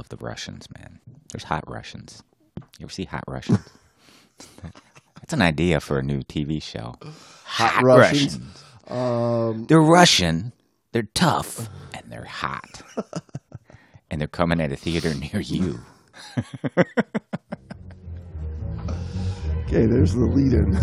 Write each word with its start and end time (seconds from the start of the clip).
love 0.00 0.08
the 0.08 0.16
Russians, 0.16 0.66
man. 0.78 0.98
There's 1.30 1.44
hot 1.44 1.62
Russians. 1.66 2.22
You 2.78 2.84
ever 2.84 2.90
see 2.90 3.04
hot 3.04 3.24
Russians? 3.28 3.58
That's 4.62 5.34
an 5.34 5.42
idea 5.42 5.78
for 5.78 5.98
a 5.98 6.02
new 6.02 6.20
TV 6.20 6.62
show. 6.62 6.94
Hot, 7.44 7.82
Russians? 7.82 8.38
Russians. 8.38 8.64
Um, 8.88 9.66
they're 9.66 9.82
Russian. 9.82 10.54
They're 10.92 11.08
tough 11.14 11.68
and 11.92 12.10
they're 12.10 12.24
hot. 12.24 12.80
and 14.10 14.18
they're 14.18 14.26
coming 14.26 14.58
at 14.58 14.72
a 14.72 14.76
theater 14.76 15.12
near 15.14 15.42
you. 15.42 15.80
Okay, 19.72 19.86
there's 19.86 20.14
the 20.14 20.26
lead 20.26 20.52
in. 20.52 20.74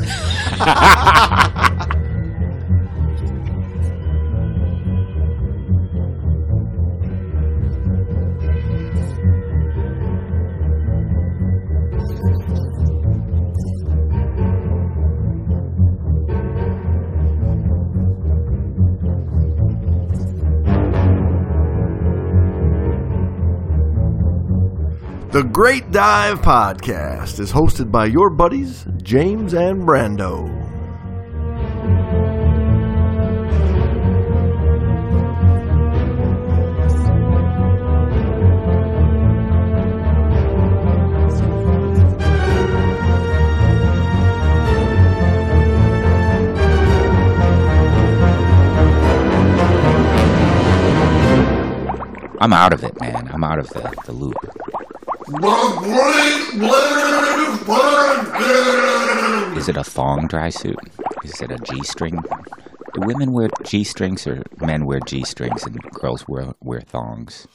The 25.38 25.44
Great 25.44 25.92
Dive 25.92 26.42
Podcast 26.42 27.40
is 27.40 27.52
hosted 27.52 27.92
by 27.92 28.08
your 28.08 28.32
buddies, 28.32 28.88
James 29.04 29.54
and 29.54 29.84
Brando. 29.84 30.48
I'm 52.42 52.54
out 52.54 52.74
of 52.74 52.84
it, 52.84 53.00
man. 53.00 53.30
I'm 53.32 53.44
out 53.44 53.60
of 53.60 53.70
the, 53.70 53.94
the 54.08 54.14
loop. 54.14 54.57
Is 55.28 55.34
it 59.68 59.76
a 59.76 59.84
thong 59.84 60.28
dry 60.30 60.48
suit? 60.48 60.78
Is 61.26 61.42
it 61.42 61.52
a 61.52 61.58
G 61.58 61.84
string? 61.84 62.18
Do 62.94 63.02
women 63.02 63.34
wear 63.34 63.50
G 63.66 63.84
strings 63.84 64.26
or 64.26 64.44
men 64.62 64.86
wear 64.86 65.02
G 65.06 65.26
strings 65.26 65.66
and 65.66 65.78
girls 65.92 66.24
wear, 66.30 66.54
wear 66.62 66.80
thongs? 66.80 67.46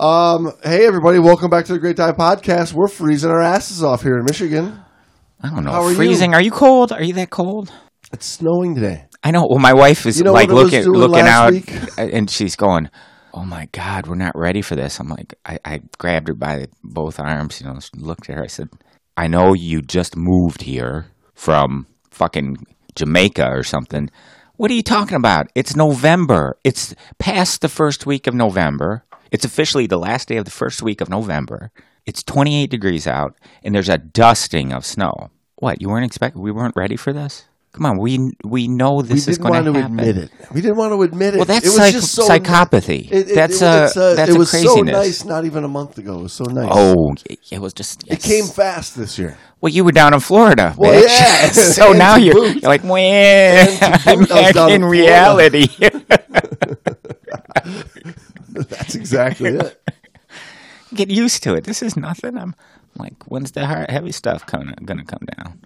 Um, 0.00 0.50
hey 0.64 0.84
everybody, 0.88 1.20
welcome 1.20 1.50
back 1.50 1.66
to 1.66 1.72
the 1.74 1.78
Great 1.78 1.94
Dive 1.94 2.16
Podcast. 2.16 2.72
We're 2.72 2.88
freezing 2.88 3.30
our 3.30 3.40
asses 3.40 3.84
off 3.84 4.02
here 4.02 4.18
in 4.18 4.24
Michigan. 4.24 4.80
I 5.40 5.50
don't 5.50 5.62
know. 5.62 5.70
How 5.70 5.84
are 5.84 5.90
you? 5.90 5.96
Freezing? 5.96 6.34
Are 6.34 6.42
you 6.42 6.50
cold? 6.50 6.90
Are 6.90 7.04
you 7.04 7.12
that 7.12 7.30
cold? 7.30 7.72
It's 8.12 8.26
snowing 8.26 8.74
today. 8.74 9.04
I 9.22 9.30
know. 9.30 9.46
Well, 9.48 9.60
my 9.60 9.72
wife 9.72 10.04
is 10.04 10.18
You 10.18 10.24
know 10.24 10.32
like 10.32 10.50
what 10.50 10.72
it 10.72 10.78
was 10.78 10.86
looking 10.88 11.00
looking 11.00 11.26
out, 11.28 11.52
week? 11.52 11.72
and 11.96 12.28
she's 12.28 12.56
going, 12.56 12.90
"Oh 13.32 13.44
my 13.44 13.68
God, 13.72 14.06
we're 14.06 14.14
not 14.14 14.36
ready 14.36 14.62
for 14.62 14.76
this." 14.76 14.98
I'm 15.00 15.08
like, 15.08 15.34
I, 15.44 15.58
I 15.64 15.82
grabbed 15.98 16.28
her 16.28 16.34
by 16.34 16.66
both 16.82 17.20
arms, 17.20 17.60
you 17.60 17.66
know, 17.66 17.78
looked 17.96 18.28
at 18.28 18.36
her. 18.36 18.44
I 18.44 18.48
said, 18.48 18.70
"I 19.16 19.26
know 19.26 19.52
you 19.52 19.82
just 19.82 20.16
moved 20.16 20.62
here 20.62 21.06
from 21.34 21.86
fucking 22.10 22.66
Jamaica 22.94 23.48
or 23.50 23.62
something. 23.62 24.10
What 24.56 24.70
are 24.70 24.74
you 24.74 24.82
talking 24.82 25.16
about? 25.16 25.50
It's 25.54 25.74
November. 25.74 26.58
It's 26.64 26.94
past 27.18 27.62
the 27.62 27.68
first 27.68 28.04
week 28.04 28.26
of 28.26 28.34
November. 28.34 29.04
It's 29.30 29.44
officially 29.44 29.86
the 29.86 29.98
last 29.98 30.28
day 30.28 30.36
of 30.36 30.44
the 30.44 30.50
first 30.50 30.82
week 30.82 31.00
of 31.00 31.08
November. 31.08 31.70
It's 32.04 32.22
28 32.22 32.70
degrees 32.70 33.06
out, 33.06 33.36
and 33.62 33.74
there's 33.74 33.88
a 33.88 33.98
dusting 33.98 34.72
of 34.72 34.84
snow. 34.84 35.30
What? 35.56 35.80
You 35.80 35.88
weren't 35.88 36.04
expecting? 36.04 36.42
We 36.42 36.52
weren't 36.52 36.76
ready 36.76 36.96
for 36.96 37.12
this." 37.12 37.44
Come 37.72 37.86
on, 37.86 37.98
we 37.98 38.32
we 38.44 38.66
know 38.66 39.00
this 39.00 39.10
we 39.10 39.16
is 39.32 39.38
didn't 39.38 39.42
going 39.42 39.52
want 39.52 39.66
to 39.66 39.72
to 39.74 39.80
happen. 39.80 40.00
admit 40.00 40.16
it. 40.24 40.30
We 40.52 40.60
didn't 40.60 40.76
want 40.76 40.92
to 40.92 41.02
admit 41.02 41.34
it. 41.34 41.36
Well, 41.36 41.44
that's 41.46 41.64
it 41.64 41.68
was 41.68 41.76
psych- 41.76 41.92
just 41.92 42.12
so 42.12 42.28
psychopathy. 42.28 43.06
It, 43.12 43.30
it, 43.30 43.34
That's 43.36 43.62
a- 43.62 43.90
a- 43.94 44.14
that's 44.16 44.30
it 44.32 44.36
was 44.36 44.50
so 44.50 44.80
nice. 44.80 45.24
Not 45.24 45.44
even 45.44 45.62
a 45.62 45.68
month 45.68 45.96
ago. 45.96 46.18
It 46.18 46.22
was 46.24 46.32
so 46.32 46.44
nice. 46.46 46.68
Oh, 46.68 47.14
it 47.48 47.60
was 47.60 47.72
just. 47.72 48.02
it 48.10 48.20
came 48.20 48.46
fast 48.46 48.96
this 48.96 49.18
year. 49.20 49.38
Well, 49.60 49.72
you 49.72 49.84
were 49.84 49.92
down 49.92 50.14
in 50.14 50.20
Florida, 50.20 50.74
Well, 50.76 51.00
bitch. 51.00 51.06
yeah. 51.06 51.46
so 51.50 51.92
now 52.06 52.16
you're, 52.16 52.44
you're 52.46 52.60
like, 52.68 52.82
Mwah, 52.82 54.06
I'm 54.06 54.24
back 54.24 54.56
in 54.56 54.82
in 54.82 54.84
reality. 54.84 55.68
That's 58.48 58.94
exactly 58.96 59.50
it. 59.50 59.80
Get 60.94 61.08
used 61.08 61.42
to 61.44 61.54
it. 61.54 61.64
This 61.64 61.82
is 61.82 61.96
nothing. 61.96 62.36
I'm 62.36 62.54
like, 62.96 63.22
when's 63.30 63.52
the 63.52 63.64
hard, 63.66 63.90
heavy 63.90 64.10
stuff 64.12 64.44
coming, 64.46 64.74
gonna 64.84 65.04
come 65.04 65.22
down? 65.36 65.60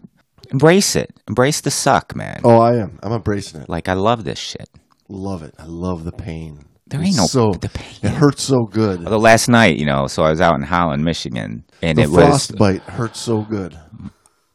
Embrace 0.55 0.95
it. 0.95 1.11
Embrace 1.27 1.61
the 1.63 1.71
suck, 1.73 2.15
man. 2.15 2.41
Oh, 2.45 2.61
I 2.61 2.77
am. 2.77 3.01
I'm 3.03 3.11
embracing 3.11 3.63
it. 3.63 3.69
Like 3.69 3.89
I 3.89 3.95
love 3.95 4.23
this 4.23 4.39
shit. 4.39 4.69
Love 5.09 5.43
it. 5.43 5.53
I 5.59 5.65
love 5.67 6.05
the 6.05 6.13
pain. 6.13 6.65
There 6.87 7.03
ain't 7.03 7.17
no 7.17 7.27
so 7.27 7.55
the 7.55 7.71
pain. 7.71 7.99
It 8.05 8.13
hurts 8.15 8.45
so 8.45 8.67
good. 8.71 9.03
Although 9.05 9.19
last 9.19 9.49
night, 9.49 9.79
you 9.79 9.85
know, 9.85 10.07
so 10.07 10.23
I 10.23 10.31
was 10.31 10.41
out 10.41 10.55
in 10.55 10.63
Holland, 10.63 11.05
Michigan, 11.05 11.65
and 11.83 11.99
the 11.99 12.03
it 12.03 12.09
was 12.09 12.47
frostbite 12.47 12.83
hurts 12.83 13.21
so 13.21 13.43
good. 13.43 13.77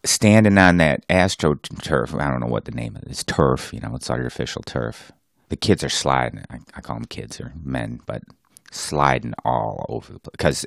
standing 0.06 0.58
on 0.58 0.78
that 0.78 1.06
astroturf. 1.10 2.18
I 2.18 2.32
don't 2.32 2.40
know 2.40 2.48
what 2.48 2.64
the 2.64 2.72
name 2.72 2.96
of 2.96 3.04
it 3.04 3.12
is. 3.12 3.26
Turf, 3.26 3.74
you 3.74 3.82
know, 3.82 3.94
it's 3.94 4.10
artificial 4.10 4.62
turf. 4.62 5.12
The 5.50 5.58
kids 5.58 5.84
are 5.84 5.90
sliding. 5.90 6.46
I, 6.50 6.60
I 6.76 6.80
call 6.80 6.96
them 6.96 7.06
kids 7.06 7.42
or 7.42 7.52
men, 7.62 8.00
but 8.06 8.22
sliding 8.72 9.34
all 9.44 9.86
over 9.90 10.14
the 10.14 10.20
place 10.20 10.32
because 10.32 10.66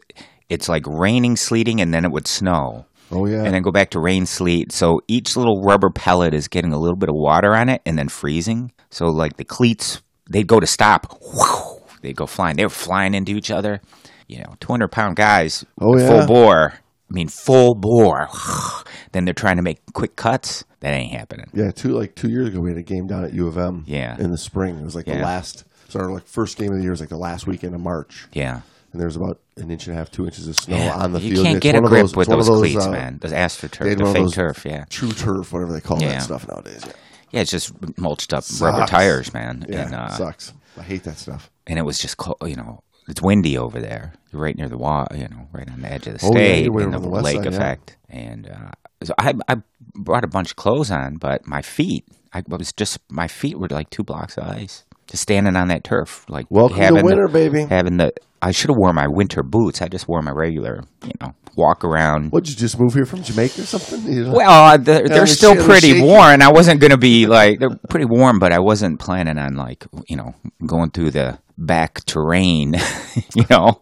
it's 0.50 0.68
like 0.68 0.84
raining, 0.86 1.36
sleeting, 1.36 1.80
and 1.80 1.94
then 1.94 2.04
it 2.04 2.12
would 2.12 2.26
snow. 2.26 2.84
Oh 3.12 3.26
yeah. 3.26 3.44
And 3.44 3.54
then 3.54 3.62
go 3.62 3.70
back 3.70 3.90
to 3.90 4.00
rain, 4.00 4.26
sleet. 4.26 4.72
So 4.72 5.00
each 5.06 5.36
little 5.36 5.62
rubber 5.62 5.90
pellet 5.90 6.34
is 6.34 6.48
getting 6.48 6.72
a 6.72 6.78
little 6.78 6.96
bit 6.96 7.08
of 7.08 7.14
water 7.14 7.54
on 7.54 7.68
it 7.68 7.82
and 7.86 7.98
then 7.98 8.08
freezing. 8.08 8.72
So 8.90 9.06
like 9.06 9.36
the 9.36 9.44
cleats, 9.44 10.02
they'd 10.30 10.46
go 10.46 10.58
to 10.60 10.66
stop. 10.66 11.18
Whew, 11.22 11.82
they'd 12.00 12.16
go 12.16 12.26
flying. 12.26 12.56
They 12.56 12.64
were 12.64 12.70
flying 12.70 13.14
into 13.14 13.32
each 13.36 13.50
other. 13.50 13.80
You 14.28 14.38
know, 14.38 14.54
200 14.60 14.88
pound 14.88 15.16
guys, 15.16 15.64
Oh, 15.80 15.98
yeah. 15.98 16.08
full 16.08 16.26
bore. 16.26 16.72
I 16.72 17.12
mean, 17.14 17.28
full 17.28 17.74
bore. 17.74 18.28
then 19.12 19.24
they're 19.26 19.34
trying 19.34 19.56
to 19.56 19.62
make 19.62 19.80
quick 19.92 20.16
cuts. 20.16 20.64
That 20.80 20.94
ain't 20.94 21.12
happening. 21.12 21.46
yeah, 21.54 21.70
two 21.70 21.90
like 21.90 22.16
two 22.16 22.28
years 22.28 22.48
ago 22.48 22.58
we 22.60 22.70
had 22.70 22.78
a 22.78 22.82
game 22.82 23.06
down 23.06 23.24
at 23.24 23.32
U 23.34 23.46
of 23.46 23.56
M. 23.56 23.84
Yeah. 23.86 24.16
In 24.18 24.30
the 24.32 24.38
spring. 24.38 24.78
It 24.78 24.84
was 24.84 24.96
like 24.96 25.04
the 25.06 25.14
last 25.14 25.64
so 25.88 26.00
our 26.00 26.10
like 26.10 26.26
first 26.26 26.56
game 26.56 26.70
of 26.72 26.76
the 26.78 26.82
year 26.82 26.90
was 26.90 27.00
like 27.00 27.10
the 27.10 27.16
last 27.18 27.46
weekend 27.46 27.74
of 27.74 27.80
March. 27.80 28.26
Yeah. 28.32 28.62
And 28.92 29.00
there 29.00 29.06
was 29.08 29.16
about 29.16 29.40
an 29.56 29.70
inch 29.70 29.86
and 29.86 29.94
a 29.96 29.98
half, 29.98 30.10
two 30.10 30.26
inches 30.26 30.46
of 30.48 30.56
snow 30.56 30.76
Yeah, 30.76 30.94
on 30.96 31.12
the 31.12 31.20
you 31.20 31.30
field. 31.34 31.38
You 31.38 31.44
can't 31.44 31.56
It's 31.56 31.62
get 31.62 31.74
a 31.76 31.80
grip 31.80 32.02
those- 32.02 32.14
with 32.16 32.28
of 32.28 32.44
those, 32.46 32.58
cleats, 32.60 32.86
uh, 32.86 32.90
man. 32.90 33.18
Those 33.22 33.32
astroturf, 33.32 33.96
the 33.98 34.04
fake 34.04 34.14
those 34.14 34.34
turf, 34.34 34.64
yeah. 34.66 34.84
True 34.90 35.12
turf, 35.12 35.52
whatever 35.52 35.72
they 35.72 35.80
call 35.80 36.00
Yeah. 36.00 36.08
that 36.12 36.22
stuff 36.22 36.46
nowadays. 36.48 36.82
Yeah. 36.86 36.92
Yeah, 37.30 37.40
it's 37.40 37.50
just 37.50 37.72
mulched 37.98 38.34
up 38.34 38.44
rubber 38.60 38.84
tires, 38.86 39.32
man. 39.32 39.64
Yeah. 39.68 39.86
and, 39.86 39.94
uh, 39.94 40.08
sucks. 40.10 40.52
I 40.78 40.82
hate 40.82 41.04
that 41.04 41.16
stuff. 41.18 41.50
and 41.66 41.78
it 41.78 41.82
was 41.82 41.98
just 41.98 42.16
cold, 42.18 42.36
you 42.46 42.56
know 42.56 42.82
it's 43.08 43.20
windy 43.20 43.58
over 43.58 43.80
there 43.80 44.12
you're 44.32 44.40
right 44.40 44.56
near 44.56 44.68
the 44.68 44.78
wall 44.78 45.06
you 45.14 45.26
know 45.28 45.48
right 45.52 45.68
on 45.70 45.82
the 45.82 45.92
edge 45.92 46.06
of 46.06 46.18
the 46.18 46.26
Oh, 46.26 46.30
state 46.30 46.64
you're 46.64 46.80
and 46.80 46.92
the, 46.94 46.98
the 47.00 47.08
lake 47.08 47.36
side, 47.36 47.44
yeah. 47.44 47.50
effect 47.50 47.96
and 48.08 48.48
uh, 48.48 48.70
so 49.04 49.12
I, 49.18 49.34
I 49.48 49.56
brought 49.94 50.22
a 50.24 50.28
bunch 50.28 50.50
of 50.50 50.56
clothes 50.56 50.90
on 50.90 51.16
but 51.16 51.46
my 51.46 51.60
feet 51.62 52.04
I 52.32 52.42
was 52.48 52.72
just 52.72 52.98
my 53.10 53.26
feet 53.28 53.58
were 53.58 53.66
like 53.68 53.90
two 53.90 54.02
blocks 54.04 54.38
of 54.38 54.44
ice 54.44 54.84
just 55.08 55.22
standing 55.24 55.56
on 55.56 55.68
that 55.68 55.82
turf 55.84 56.24
like 56.28 56.46
Welcome 56.48 56.76
to 56.78 56.82
having 56.82 56.98
the- 57.00 57.04
winter, 57.04 57.28
baby. 57.28 57.64
having 57.64 57.96
the 57.96 58.12
I 58.42 58.50
should 58.50 58.70
have 58.70 58.76
worn 58.76 58.94
my 58.96 59.06
winter 59.08 59.42
boots 59.42 59.80
I 59.80 59.88
just 59.88 60.08
wore 60.08 60.20
my 60.20 60.32
regular 60.32 60.82
you 61.04 61.12
know 61.20 61.32
walk 61.56 61.84
around 61.84 62.30
What'd 62.32 62.48
you 62.50 62.56
just 62.56 62.78
move 62.80 62.94
here 62.94 63.04
from 63.06 63.22
Jamaica 63.22 63.60
or 63.62 63.64
something? 63.64 64.12
You 64.12 64.24
know? 64.24 64.32
well, 64.32 64.64
uh, 64.72 64.76
they're, 64.78 65.06
they're 65.08 65.26
still 65.26 65.54
pretty 65.54 65.88
shaking. 65.92 66.04
warm. 66.06 66.42
I 66.42 66.50
wasn't 66.50 66.80
going 66.80 66.90
to 66.90 66.96
be 66.98 67.26
like 67.26 67.58
they're 67.60 67.76
pretty 67.88 68.06
warm, 68.06 68.38
but 68.38 68.52
I 68.52 68.58
wasn't 68.58 68.98
planning 69.00 69.38
on 69.38 69.54
like 69.54 69.86
you 70.08 70.16
know 70.16 70.34
going 70.66 70.90
through 70.90 71.10
the 71.12 71.38
back 71.58 72.04
terrain. 72.06 72.74
you 73.34 73.44
know, 73.50 73.80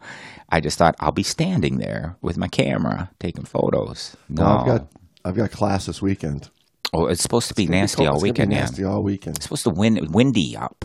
I 0.51 0.61
just 0.61 0.79
thought 0.79 0.97
I'll 1.01 1.13
be 1.13 1.23
standing 1.23 1.79
there 1.79 2.17
with 2.21 2.37
my 2.37 2.49
camera 2.49 3.11
taking 3.21 3.45
photos. 3.45 4.17
No, 4.29 4.43
Well, 4.45 4.59
I've 4.59 4.67
got 4.67 4.89
I've 5.25 5.37
got 5.37 5.51
class 5.53 5.87
this 5.87 6.03
weekend. 6.03 6.51
oh, 6.93 7.07
it's 7.07 7.23
supposed 7.23 7.49
to 7.49 7.55
be 7.55 7.65
It's 7.65 7.71
be 7.71 7.77
nasty 7.77 7.97
cold. 8.05 8.09
all 8.09 8.21
be 8.21 8.31
weekend. 8.31 8.53
Yeah, 8.53 8.61
Nasty 8.61 8.85
all 8.85 9.03
weekend. 9.05 9.37
it's 9.37 9.45
supposed 9.47 9.65
to 9.65 9.71
wind 9.71 10.13
windy 10.13 10.57
up 10.57 10.85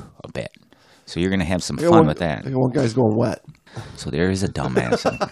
so 1.05 1.19
you're 1.19 1.29
going 1.29 1.39
to 1.39 1.45
have 1.45 1.63
some 1.63 1.77
fun 1.77 1.89
one- 1.89 2.07
with 2.07 2.19
that. 2.19 2.45
One 2.45 2.71
guy's 2.71 2.93
going 2.93 3.15
wet. 3.17 3.43
So 3.97 4.09
there 4.09 4.29
is 4.31 4.41
a 4.43 4.47
dumbass. 4.47 5.05
in 5.11 5.17
there. 5.19 5.29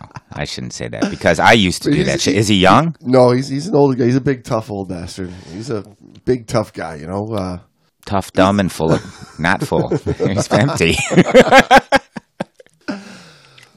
no, 0.00 0.08
I 0.32 0.44
shouldn't 0.44 0.72
say 0.72 0.88
that 0.88 1.10
because 1.10 1.38
I 1.38 1.52
used 1.52 1.82
to 1.84 1.90
But 1.90 1.92
do 1.96 2.02
he's- 2.02 2.12
that 2.12 2.20
shit. 2.20 2.36
Is 2.36 2.48
he 2.48 2.56
young? 2.56 2.96
No, 3.00 3.30
he's 3.30 3.48
he's 3.48 3.68
an 3.68 3.76
older 3.76 3.96
guy. 3.96 4.06
He's 4.06 4.16
a 4.16 4.20
big 4.20 4.42
tough 4.44 4.70
old 4.70 4.88
bastard. 4.88 5.30
He's 5.52 5.70
a 5.70 5.84
big 6.24 6.46
tough 6.46 6.72
guy. 6.72 6.96
You 6.96 7.06
know. 7.06 7.26
Uh, 7.32 7.58
Tough, 8.06 8.32
dumb, 8.34 8.60
and 8.60 8.70
full 8.70 8.92
of 8.92 9.02
not 9.40 9.62
full. 9.66 9.88
He's 10.28 10.52
empty. 10.52 10.94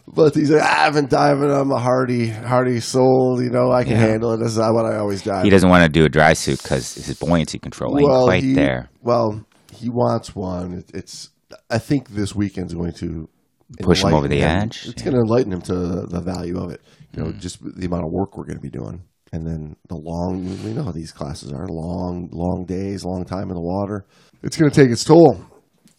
but 0.08 0.36
he's 0.36 0.50
like, 0.52 0.62
"Ah, 0.64 0.86
I've 0.88 0.94
been 0.94 1.08
diving. 1.08 1.50
I'm 1.52 1.72
a 1.72 1.80
hardy, 1.80 2.28
hardy 2.28 2.80
soul. 2.80 3.40
You 3.42 3.50
know, 3.50 3.72
I 3.72 3.84
can 3.84 3.94
Yeah. 3.94 4.00
handle 4.00 4.34
it. 4.34 4.38
This 4.40 4.52
is 4.54 4.58
what 4.58 4.86
I 4.86 4.98
always 4.98 5.22
dive. 5.22 5.44
He 5.44 5.50
doesn't 5.50 5.70
want 5.70 5.84
to 5.84 5.90
do 5.90 6.04
a 6.06 6.10
dry 6.10 6.34
suit 6.34 6.62
because 6.62 6.96
his 6.96 7.18
buoyancy 7.18 7.60
control 7.60 7.98
ain't 8.00 8.10
quite 8.10 8.44
he, 8.44 8.54
there. 8.54 8.90
Well, 9.02 9.46
he 9.74 9.90
wants 9.90 10.36
one. 10.36 10.74
It, 10.80 10.92
it's. 10.94 11.30
I 11.70 11.78
think 11.78 12.10
this 12.10 12.36
weekend's 12.36 12.74
going 12.74 12.94
to 12.94 13.30
Push 13.82 14.04
him 14.04 14.14
over 14.14 14.28
the 14.30 14.38
him. 14.38 14.62
edge, 14.64 14.86
It's 14.88 14.94
yeah. 15.04 15.12
going 15.12 15.16
to 15.16 15.20
enlighten 15.22 15.52
him 15.52 15.62
to 15.64 15.74
the 16.08 16.22
value 16.22 16.58
of 16.58 16.72
it. 16.72 16.82
You 17.14 17.24
Mm. 17.24 17.26
know, 17.26 17.32
just 17.34 17.60
the 17.62 17.86
amount 17.86 18.06
of 18.06 18.12
work 18.12 18.38
we're 18.38 18.46
going 18.46 18.58
to 18.58 18.62
be 18.62 18.70
doing, 18.70 19.02
and 19.34 19.46
then 19.46 19.76
the 19.90 19.96
long. 19.96 20.46
We 20.64 20.72
know 20.74 20.84
how 20.84 20.92
these 20.92 21.12
classes 21.12 21.52
are 21.52 21.68
long, 21.68 22.30
long 22.32 22.66
days, 22.66 23.04
long 23.04 23.26
time 23.26 23.50
in 23.50 23.56
the 23.56 23.62
water. 23.62 24.06
It's 24.44 24.56
going 24.56 24.72
to 24.72 24.76
take 24.84 24.90
its 24.92 25.04
toll. 25.04 25.42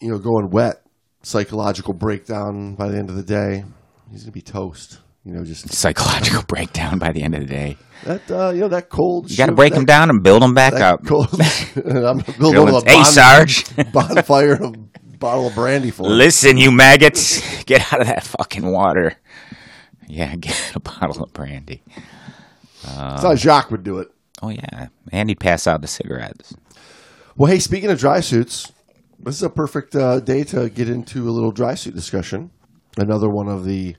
You 0.01 0.11
know, 0.11 0.17
going 0.17 0.49
wet, 0.49 0.77
psychological 1.21 1.93
breakdown 1.93 2.73
by 2.75 2.87
the 2.89 2.97
end 2.97 3.09
of 3.09 3.15
the 3.17 3.23
day. 3.23 3.63
He's 4.11 4.21
going 4.23 4.31
to 4.31 4.39
be 4.39 4.41
toast. 4.41 4.99
You 5.25 5.33
know, 5.33 5.43
just 5.43 5.71
Psychological 5.71 6.41
breakdown 6.47 6.97
by 6.97 7.11
the 7.11 7.21
end 7.21 7.35
of 7.35 7.41
the 7.41 7.45
day. 7.47 7.77
that. 8.05 8.31
Uh, 8.31 8.49
you 8.51 8.61
know, 8.61 8.69
that 8.69 8.89
cold. 8.89 9.29
You 9.29 9.37
got 9.37 9.47
to 9.47 9.51
break 9.55 9.73
him 9.73 9.85
down 9.85 10.09
and 10.09 10.23
build 10.23 10.41
him 10.41 10.53
back 10.55 10.73
That 10.73 10.81
up. 10.81 11.05
cold. 11.05 11.27
I'm 11.75 12.19
building 12.39 12.73
a 12.73 12.81
hey, 12.89 12.95
bon- 12.95 13.05
Sarge. 13.05 13.65
bonfire 13.93 14.53
of 14.53 14.75
bottle 15.19 15.47
of 15.47 15.55
brandy 15.55 15.91
for 15.91 16.03
him. 16.03 16.17
Listen, 16.17 16.57
you 16.57 16.71
maggots, 16.71 17.63
get 17.65 17.93
out 17.93 18.01
of 18.01 18.07
that 18.07 18.23
fucking 18.23 18.65
water. 18.65 19.15
Yeah, 20.07 20.35
get 20.35 20.71
a 20.75 20.79
bottle 20.79 21.23
of 21.23 21.33
brandy. 21.33 21.83
That's 22.83 23.23
how 23.23 23.35
Jacques 23.35 23.71
would 23.71 23.83
do 23.83 23.99
it. 23.99 24.09
Oh 24.41 24.49
yeah, 24.49 24.87
and 25.11 25.29
he'd 25.29 25.39
pass 25.39 25.67
out 25.67 25.81
the 25.81 25.87
cigarettes. 25.87 26.55
Well, 27.35 27.51
hey, 27.51 27.59
speaking 27.59 27.89
of 27.89 27.99
dry 27.99 28.21
suits, 28.21 28.71
this 29.19 29.35
is 29.35 29.43
a 29.43 29.49
perfect 29.49 29.95
uh, 29.95 30.19
day 30.19 30.43
to 30.45 30.69
get 30.69 30.89
into 30.89 31.29
a 31.29 31.31
little 31.31 31.51
dry 31.51 31.75
suit 31.75 31.95
discussion. 31.95 32.51
Another 32.97 33.29
one 33.29 33.47
of 33.47 33.65
the 33.65 33.95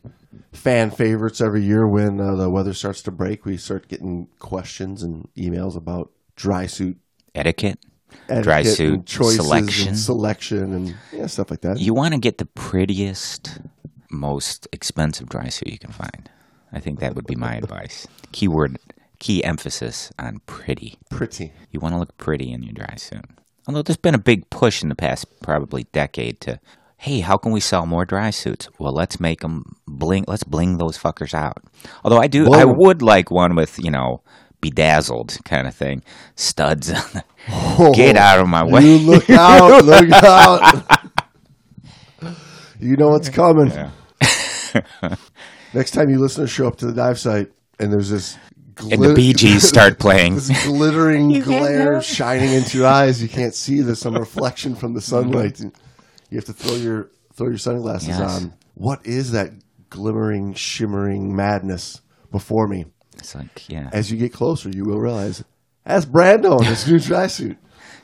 fan 0.53 0.91
favorites 0.91 1.41
every 1.41 1.63
year 1.63 1.87
when 1.87 2.21
uh, 2.21 2.35
the 2.35 2.51
weather 2.51 2.73
starts 2.75 3.03
to 3.03 3.11
break. 3.11 3.45
We 3.45 3.57
start 3.57 3.89
getting 3.89 4.29
questions 4.39 5.03
and 5.03 5.29
emails 5.37 5.77
about 5.77 6.11
dry 6.37 6.67
suit 6.67 6.99
Etiquette. 7.35 7.79
Dry 8.43 8.63
suit 8.63 9.09
selection. 9.09 9.89
and 9.89 9.99
selection 9.99 10.73
and 10.73 10.95
yeah, 11.13 11.27
stuff 11.27 11.51
like 11.51 11.63
that. 11.63 11.81
You 11.81 11.95
want 11.95 12.15
to 12.15 12.21
get 12.21 12.39
the 12.39 12.47
prettiest, 12.47 13.59
most 14.11 14.69
expensive 14.73 15.29
dry 15.29 15.49
suit 15.49 15.69
you 15.69 15.79
can 15.79 15.93
find. 15.93 16.31
I 16.73 16.81
think 16.81 17.01
that 17.01 17.15
would 17.15 17.27
be 17.27 17.35
my 17.35 17.55
advice. 17.63 18.07
Keyword, 18.33 18.79
key 19.19 19.43
emphasis 19.45 20.13
on 20.19 20.41
pretty. 20.47 20.99
Pretty. 21.11 21.53
You 21.71 21.81
want 21.81 21.95
to 21.95 21.99
look 21.99 22.17
pretty 22.19 22.53
in 22.53 22.63
your 22.63 22.73
dry 22.73 22.95
suit. 22.97 23.25
Although 23.67 23.83
there's 23.83 23.97
been 23.97 24.15
a 24.15 24.19
big 24.19 24.49
push 24.51 24.83
in 24.83 24.89
the 24.89 24.95
past 24.95 25.27
probably 25.43 25.85
decade 25.93 26.41
to, 26.43 26.61
hey, 26.97 27.21
how 27.21 27.37
can 27.37 27.53
we 27.53 27.61
sell 27.61 27.87
more 27.87 28.05
dry 28.05 28.31
suits? 28.31 28.69
Well, 28.79 28.93
let's 28.93 29.21
make 29.21 29.41
them 29.41 29.77
bling. 29.87 30.25
Let's 30.27 30.45
bling 30.45 30.79
those 30.79 30.99
fuckers 30.99 31.35
out. 31.35 31.59
Although 32.05 32.19
I 32.19 32.27
do, 32.27 32.53
I 32.53 32.65
would 32.65 33.03
like 33.03 33.31
one 33.31 33.55
with 33.55 33.79
you 33.79 33.91
know 33.91 34.23
bedazzled 34.61 35.39
kind 35.45 35.67
of 35.67 35.75
thing, 35.75 36.03
studs. 36.35 36.93
Oh, 37.49 37.93
Get 37.95 38.17
out 38.17 38.39
of 38.41 38.49
my 38.49 38.65
way. 38.65 38.83
You 38.83 38.99
look 38.99 39.31
out! 39.31 39.85
look 39.85 40.13
out! 40.13 41.11
You 42.79 42.97
know 42.97 43.09
what's 43.11 43.29
coming. 43.29 43.73
Next 45.75 45.93
time 45.93 46.11
you 46.11 46.19
listen 46.19 46.45
to 46.45 46.49
show 46.49 46.67
up 46.67 46.77
to 46.79 46.87
the 46.87 46.93
dive 46.93 47.19
site 47.19 47.53
and 47.79 47.93
there's 47.93 48.11
this 48.11 48.37
and 48.91 49.03
the 49.03 49.15
Bee 49.15 49.33
Gees 49.35 49.67
start 49.67 49.99
playing. 49.99 50.35
this 50.37 50.65
glittering 50.65 51.41
glare 51.41 52.01
shining 52.01 52.53
into 52.53 52.79
your 52.79 52.87
eyes. 52.87 53.23
You 53.23 53.29
can't 53.29 53.55
see. 53.55 53.81
There's 53.81 53.99
some 53.99 54.15
reflection 54.15 54.75
from 54.75 54.95
the 54.95 55.01
sunlight. 55.01 55.55
Mm-hmm. 55.55 55.69
You 56.31 56.37
have 56.39 56.47
to 56.47 56.53
throw 56.53 56.77
your 56.77 57.11
throw 57.35 57.49
your 57.49 57.59
sunglasses 57.59 58.09
Yes. 58.09 58.21
on. 58.21 58.55
What 58.75 59.05
is 59.05 59.33
that 59.33 59.53
glimmering, 59.91 60.55
shimmering 60.55 61.35
madness 61.35 62.01
before 62.31 62.67
me? 62.69 62.87
It's 63.21 63.35
like, 63.35 63.69
yeah, 63.69 63.91
As 63.93 64.11
you 64.11 64.17
get 64.19 64.33
closer, 64.33 64.71
you 64.71 64.85
will 64.85 64.99
realize 64.99 65.45
that's 65.85 66.07
Brando 66.07 66.59
in 66.61 66.67
his 66.67 66.87
new 66.89 66.99
dry 67.11 67.27
suit. 67.27 67.57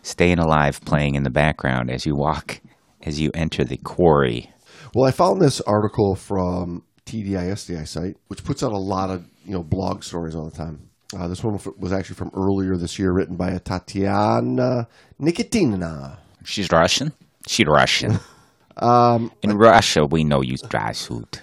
staying 0.02 0.38
alive 0.38 0.80
playing 0.84 1.14
in 1.14 1.24
the 1.24 1.30
background 1.30 1.90
as 1.90 2.06
you 2.06 2.14
walk, 2.14 2.60
as 3.02 3.20
you 3.20 3.30
enter 3.34 3.64
the 3.64 3.76
quarry. 3.78 4.50
Well, 4.94 5.04
I 5.06 5.10
found 5.10 5.40
this 5.40 5.60
article 5.62 6.14
from 6.14 6.82
TDI 7.06 7.50
SDI 7.52 7.86
site, 7.86 8.16
which 8.28 8.44
puts 8.44 8.62
out 8.62 8.72
a 8.72 8.78
lot 8.78 9.10
of 9.10 9.24
you 9.44 9.52
know 9.52 9.62
blog 9.62 10.02
stories 10.02 10.34
all 10.34 10.48
the 10.48 10.56
time. 10.56 10.90
Uh, 11.16 11.28
this 11.28 11.42
one 11.44 11.58
was 11.78 11.92
actually 11.92 12.16
from 12.16 12.30
earlier 12.34 12.76
this 12.76 12.98
year, 12.98 13.12
written 13.12 13.36
by 13.36 13.50
a 13.50 13.60
Tatiana 13.60 14.88
Nikitina. 15.20 16.16
She's 16.44 16.70
Russian. 16.72 17.12
She's 17.46 17.66
Russian. 17.66 18.18
um, 18.78 19.30
in 19.42 19.56
Russia, 19.56 20.04
we 20.04 20.24
know 20.24 20.42
you 20.42 20.56
dry 20.68 20.92
suit. 20.92 21.42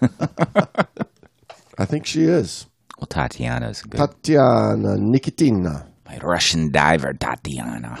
I 1.78 1.84
think 1.84 2.06
she 2.06 2.24
is 2.24 2.66
Tatiana's 3.12 3.82
good. 3.82 3.98
Tatiana 3.98 4.96
Nikitina. 4.96 5.86
My 6.06 6.18
Russian 6.18 6.72
diver, 6.72 7.12
Tatiana. 7.12 7.98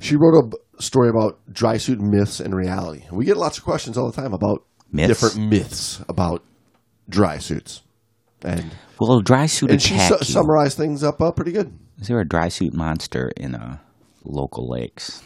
She 0.00 0.16
wrote 0.16 0.38
a 0.38 0.46
b- 0.48 0.56
story 0.80 1.08
about 1.08 1.38
dry 1.52 1.76
suit 1.76 2.00
myths 2.00 2.40
and 2.40 2.54
reality. 2.54 3.04
We 3.12 3.24
get 3.24 3.36
lots 3.36 3.58
of 3.58 3.64
questions 3.64 3.96
all 3.96 4.10
the 4.10 4.20
time 4.20 4.32
about 4.34 4.64
Myths? 4.92 5.08
different 5.08 5.48
myths 5.50 6.00
about 6.08 6.42
dry 7.08 7.38
suits, 7.38 7.82
and 8.44 8.70
Will 8.98 9.18
a 9.18 9.22
dry 9.22 9.46
suit 9.46 9.70
and 9.70 9.80
she 9.82 9.96
su- 9.98 10.16
you? 10.20 10.24
summarized 10.24 10.76
things 10.76 11.02
up 11.04 11.20
uh, 11.20 11.30
pretty 11.30 11.52
good. 11.52 11.72
Is 12.00 12.08
there 12.08 12.20
a 12.20 12.26
dry 12.28 12.48
suit 12.48 12.74
monster 12.74 13.30
in 13.36 13.54
uh, 13.54 13.78
local 14.24 14.68
lakes? 14.68 15.22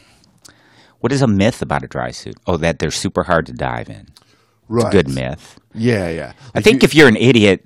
What 0.99 1.11
is 1.11 1.21
a 1.21 1.27
myth 1.27 1.61
about 1.61 1.83
a 1.83 1.87
dry 1.87 2.11
suit? 2.11 2.35
Oh, 2.47 2.57
that 2.57 2.79
they're 2.79 2.91
super 2.91 3.23
hard 3.23 3.45
to 3.47 3.53
dive 3.53 3.89
in. 3.89 4.07
Right. 4.69 4.91
Good 4.91 5.09
myth. 5.09 5.59
Yeah, 5.73 6.09
yeah. 6.09 6.33
I 6.55 6.61
think 6.61 6.83
if 6.83 6.95
you're 6.95 7.07
an 7.09 7.17
idiot, 7.17 7.63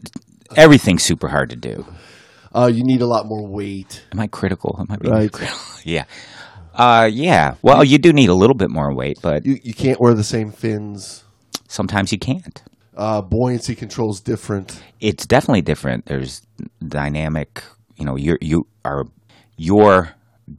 everything's 0.55 1.03
super 1.03 1.27
hard 1.27 1.49
to 1.49 1.55
do. 1.55 1.85
uh, 2.55 2.67
you 2.73 2.83
need 2.83 3.01
a 3.01 3.05
lot 3.07 3.25
more 3.25 3.47
weight. 3.47 4.03
Am 4.13 4.19
I 4.19 4.27
critical? 4.27 4.75
Am 4.79 4.88
I 4.89 4.95
being 4.97 5.13
Right. 5.13 5.31
critical? 5.31 5.59
yeah. 5.83 6.05
Uh, 6.73 7.09
yeah. 7.11 7.55
Well, 7.61 7.83
you 7.83 7.97
do 7.97 8.13
need 8.13 8.29
a 8.29 8.33
little 8.35 8.55
bit 8.55 8.69
more 8.69 8.94
weight, 8.95 9.19
but 9.21 9.45
You 9.45 9.57
you 9.63 9.73
can't 9.73 9.99
wear 9.99 10.13
the 10.13 10.23
same 10.23 10.51
fins. 10.51 11.23
sometimes 11.67 12.11
you 12.11 12.19
can't. 12.19 12.63
Uh, 12.95 13.21
buoyancy 13.21 13.75
control's 13.75 14.21
different. 14.21 14.81
It's 14.99 15.25
definitely 15.27 15.61
different. 15.61 16.05
There's 16.05 16.41
dynamic. 16.88 17.63
You 17.97 18.05
know, 18.05 18.15
your 18.15 18.38
you 18.41 18.65
are 18.85 19.05
your 19.57 20.09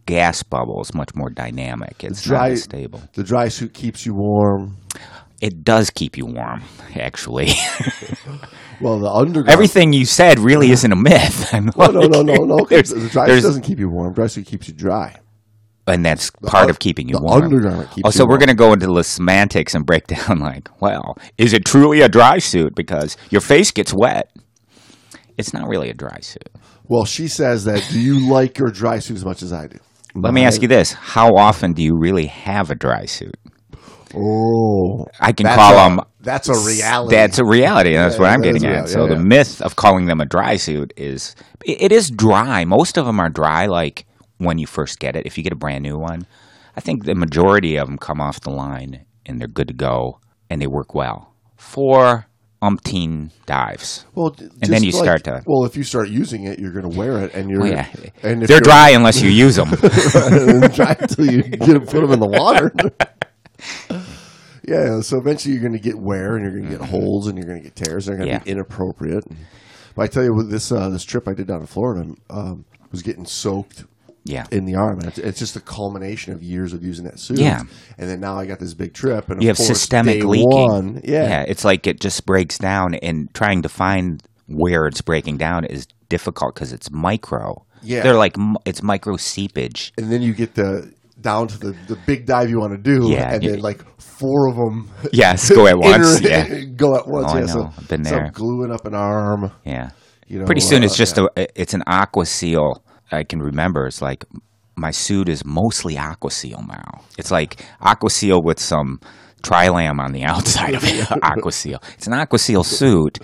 gas 0.06 0.42
bubble 0.42 0.80
is 0.82 0.94
much 0.94 1.14
more 1.14 1.30
dynamic. 1.30 2.04
It's 2.04 2.22
Dry 2.22 2.50
not 2.50 2.58
stable. 2.58 3.02
The 3.14 3.24
dry 3.24 3.48
suit 3.48 3.72
keeps 3.74 4.04
you 4.06 4.14
warm. 4.14 4.76
It 5.40 5.62
does 5.64 5.90
keep 5.90 6.16
you 6.16 6.26
warm, 6.26 6.62
actually. 6.96 7.50
Well, 8.80 9.00
the 9.00 9.10
undergarment. 9.10 9.48
Everything 9.52 9.92
you 9.92 10.04
said 10.04 10.38
really 10.38 10.70
isn't 10.70 10.92
a 10.92 10.94
myth. 10.94 11.48
I'm 11.52 11.66
No, 11.76 11.86
no, 11.88 12.02
no, 12.06 12.22
no, 12.22 12.34
no. 12.44 12.64
There's- 12.64 12.90
The 12.90 13.08
dry 13.08 13.24
suit 13.24 13.26
there's- 13.26 13.42
doesn't 13.42 13.62
keep 13.62 13.80
you 13.80 13.88
warm. 13.90 14.14
Dry 14.14 14.28
suit 14.28 14.46
keeps 14.46 14.68
you 14.68 14.74
dry. 14.74 15.16
and 15.88 16.04
that's 16.04 16.30
part 16.46 16.64
un- 16.64 16.70
of 16.70 16.78
keeping 16.78 17.08
you 17.08 17.16
the 17.16 17.22
warm. 17.22 17.42
undergarment 17.42 17.90
keeps 17.90 18.06
oh, 18.06 18.10
so 18.10 18.24
we're 18.24 18.38
going 18.38 18.50
to 18.50 18.54
go 18.54 18.72
into 18.72 18.86
the 18.86 19.02
semantics 19.02 19.74
and 19.74 19.84
break 19.84 20.06
down 20.14 20.38
like, 20.38 20.68
well, 20.80 21.18
is 21.38 21.52
it 21.54 21.64
truly 21.64 22.02
a 22.02 22.08
dry 22.08 22.38
suit 22.38 22.76
because 22.76 23.16
your 23.30 23.40
face 23.40 23.72
gets 23.72 23.92
wet? 23.92 24.30
It's 25.36 25.52
not 25.52 25.66
really 25.66 25.90
a 25.90 25.94
dry 25.94 26.20
suit. 26.20 26.48
Well, 26.86 27.04
she 27.04 27.26
says 27.26 27.64
that. 27.64 27.84
Do 27.90 27.98
you 28.00 28.30
like 28.30 28.58
your 28.58 28.70
dry 28.70 29.00
suit 29.00 29.16
as 29.16 29.24
much 29.24 29.42
as 29.42 29.52
I 29.52 29.66
do? 29.66 29.78
Let 30.14 30.32
me 30.34 30.44
ask 30.44 30.62
you 30.62 30.68
this: 30.68 30.92
How 30.92 31.34
often 31.34 31.72
do 31.72 31.82
you 31.82 31.96
really 31.98 32.26
have 32.26 32.70
a 32.70 32.76
dry 32.76 33.06
suit? 33.06 33.36
Oh, 34.14 35.06
I 35.20 35.32
can 35.32 35.46
call 35.46 35.72
a- 35.74 35.88
them. 35.88 36.00
that's 36.20 36.48
a 36.48 36.54
reality. 36.66 37.14
That's 37.14 37.38
a 37.38 37.44
reality. 37.44 37.94
and 37.94 38.04
That's 38.04 38.14
Yeah, 38.16 38.20
what 38.20 38.30
I'm 38.30 38.40
that 38.42 38.52
getting 38.54 38.68
at. 38.68 38.88
So 38.88 39.02
yeah, 39.02 39.08
the 39.10 39.14
yeah. 39.16 39.22
myth 39.22 39.60
of 39.62 39.76
calling 39.76 40.06
them 40.06 40.20
a 40.20 40.26
dry 40.26 40.56
suit 40.56 40.92
is 40.96 41.34
it, 41.64 41.82
it 41.82 41.92
is 41.92 42.10
dry. 42.10 42.64
Most 42.64 42.96
of 42.96 43.06
them 43.06 43.20
are 43.20 43.28
dry, 43.28 43.66
like 43.66 44.06
when 44.38 44.58
you 44.58 44.66
first 44.66 44.98
get 44.98 45.16
it. 45.16 45.26
If 45.26 45.36
you 45.36 45.44
get 45.44 45.52
a 45.52 45.56
brand 45.56 45.82
new 45.82 45.98
one, 45.98 46.26
I 46.76 46.80
think 46.80 47.04
the 47.04 47.14
majority 47.14 47.76
of 47.76 47.88
them 47.88 47.98
come 47.98 48.20
off 48.20 48.40
the 48.40 48.50
line 48.50 49.04
and 49.26 49.40
they're 49.40 49.48
good 49.48 49.68
to 49.68 49.74
go 49.74 50.20
and 50.48 50.62
they 50.62 50.66
work 50.66 50.94
well 50.94 51.34
for 51.56 52.26
umpteen 52.62 53.30
dives. 53.46 54.04
Well, 54.16 54.34
And 54.62 54.72
then 54.72 54.82
you 54.82 54.90
start 54.90 55.22
to- 55.24 55.42
Well, 55.46 55.64
if 55.64 55.76
you 55.76 55.84
start 55.84 56.08
using 56.08 56.44
it, 56.44 56.58
you're 56.58 56.72
going 56.72 56.90
to 56.90 56.96
wear 56.98 57.20
it, 57.24 57.32
and 57.34 57.48
you're. 57.50 57.62
Oh, 57.62 57.66
yeah, 57.66 57.86
and 58.24 58.42
they're 58.42 58.58
dry 58.60 58.90
unless 58.90 59.22
you 59.22 59.30
use 59.30 59.54
them. 59.56 59.68
dry 60.72 60.96
until 60.98 61.30
you 61.30 61.42
get 61.42 61.86
put 61.86 62.00
them 62.00 62.10
in 62.10 62.18
the 62.18 62.26
water. 62.26 62.72
yeah, 64.68 65.00
so 65.00 65.18
eventually 65.18 65.54
you're 65.54 65.62
going 65.62 65.72
to 65.72 65.78
get 65.78 65.98
wear, 65.98 66.36
and 66.36 66.44
you're 66.44 66.52
going 66.60 66.70
to 66.72 66.78
get 66.78 66.88
holes, 66.88 67.26
and 67.26 67.36
you're 67.38 67.46
going 67.46 67.58
to 67.62 67.64
get 67.64 67.76
tears. 67.76 68.08
and 68.08 68.18
They're 68.18 68.26
going 68.26 68.30
to 68.30 68.36
Mm-hmm. 68.40 68.48
Yeah. 68.48 68.54
be 68.54 68.58
inappropriate. 68.58 69.24
But 69.94 70.02
I 70.02 70.06
tell 70.06 70.22
you, 70.24 70.34
with 70.34 70.50
this 70.50 70.70
uh, 70.70 70.88
this 70.90 71.04
trip 71.04 71.26
I 71.26 71.34
did 71.34 71.46
down 71.46 71.60
to 71.60 71.66
Florida, 71.66 72.12
um, 72.30 72.64
was 72.92 73.02
getting 73.02 73.26
soaked 73.26 73.84
yeah. 74.24 74.46
in 74.52 74.64
the 74.64 74.76
arm, 74.76 74.98
and 75.00 75.08
it's, 75.08 75.18
it's 75.18 75.38
just 75.38 75.56
a 75.56 75.60
culmination 75.60 76.32
of 76.32 76.42
years 76.42 76.72
of 76.72 76.82
using 76.84 77.04
that 77.06 77.18
suit. 77.18 77.38
Yeah. 77.38 77.62
and 77.98 78.08
then 78.08 78.20
now 78.20 78.38
I 78.38 78.46
got 78.46 78.60
this 78.60 78.74
big 78.74 78.94
trip, 78.94 79.28
and 79.28 79.42
you 79.42 79.50
of 79.50 79.56
have 79.58 79.66
course, 79.66 79.78
systemic 79.80 80.20
day 80.20 80.26
leaking. 80.26 80.48
One, 80.50 81.00
yeah, 81.04 81.44
it's 81.48 81.64
like 81.64 81.86
it 81.86 82.00
just 82.00 82.24
breaks 82.26 82.58
down, 82.58 82.94
and 82.94 83.32
trying 83.34 83.62
to 83.62 83.68
find 83.68 84.22
where 84.46 84.86
it's 84.86 85.00
breaking 85.02 85.36
down 85.38 85.64
is 85.64 85.86
difficult 86.08 86.54
because 86.54 86.72
it's 86.72 86.90
micro. 86.90 87.64
Yeah. 87.82 88.02
they're 88.02 88.16
like 88.16 88.36
m- 88.38 88.56
it's 88.64 88.82
micro 88.82 89.16
seepage. 89.16 89.92
and 89.98 90.10
then 90.10 90.20
you 90.20 90.32
get 90.34 90.54
the 90.54 90.92
down 91.20 91.48
to 91.48 91.58
the, 91.58 91.72
the 91.88 91.96
big 92.06 92.26
dive 92.26 92.48
you 92.50 92.58
want 92.60 92.72
to 92.72 92.78
do, 92.78 93.10
Yeah, 93.10 93.32
and 93.34 93.42
you- 93.42 93.50
then 93.52 93.60
like 93.60 93.82
four 94.00 94.48
of 94.48 94.56
them 94.56 94.90
Yes, 95.12 95.50
go 95.50 95.66
at 95.66 95.78
once. 95.78 96.20
Yeah, 96.20 96.46
go 96.76 96.96
at 96.96 97.06
once. 97.06 97.26
Oh, 97.32 97.36
I 97.36 97.40
yeah, 97.40 97.46
so, 97.46 97.58
know. 97.60 97.72
I've 97.76 97.88
been 97.88 98.04
so 98.04 98.10
there. 98.16 98.30
gluing 98.32 98.72
up 98.72 98.84
an 98.86 98.94
arm. 98.94 99.50
yeah. 99.64 99.90
You 100.26 100.40
know, 100.40 100.44
Pretty 100.44 100.60
soon, 100.60 100.82
uh, 100.82 100.86
it's 100.86 100.96
just 100.96 101.16
yeah. 101.16 101.26
a 101.36 101.46
it's 101.60 101.72
an 101.72 101.82
aqua 101.86 102.26
seal. 102.26 102.82
I 103.10 103.24
can 103.24 103.40
remember. 103.40 103.86
It's 103.86 104.02
like 104.02 104.26
my 104.76 104.90
suit 104.90 105.28
is 105.28 105.42
mostly 105.44 105.96
aqua 105.96 106.30
seal 106.30 106.62
now. 106.68 107.00
It's 107.16 107.30
like 107.30 107.64
aqua 107.80 108.10
seal 108.10 108.42
with 108.42 108.60
some 108.60 109.00
Trilam 109.42 110.00
on 110.00 110.12
the 110.12 110.24
outside 110.32 110.74
of 110.74 110.84
it. 110.84 111.06
Aqua 111.22 111.52
Seal. 111.52 111.80
It's 111.94 112.06
an 112.08 112.12
Aqua 112.12 112.38
Seal 112.38 112.64
suit. 112.64 113.20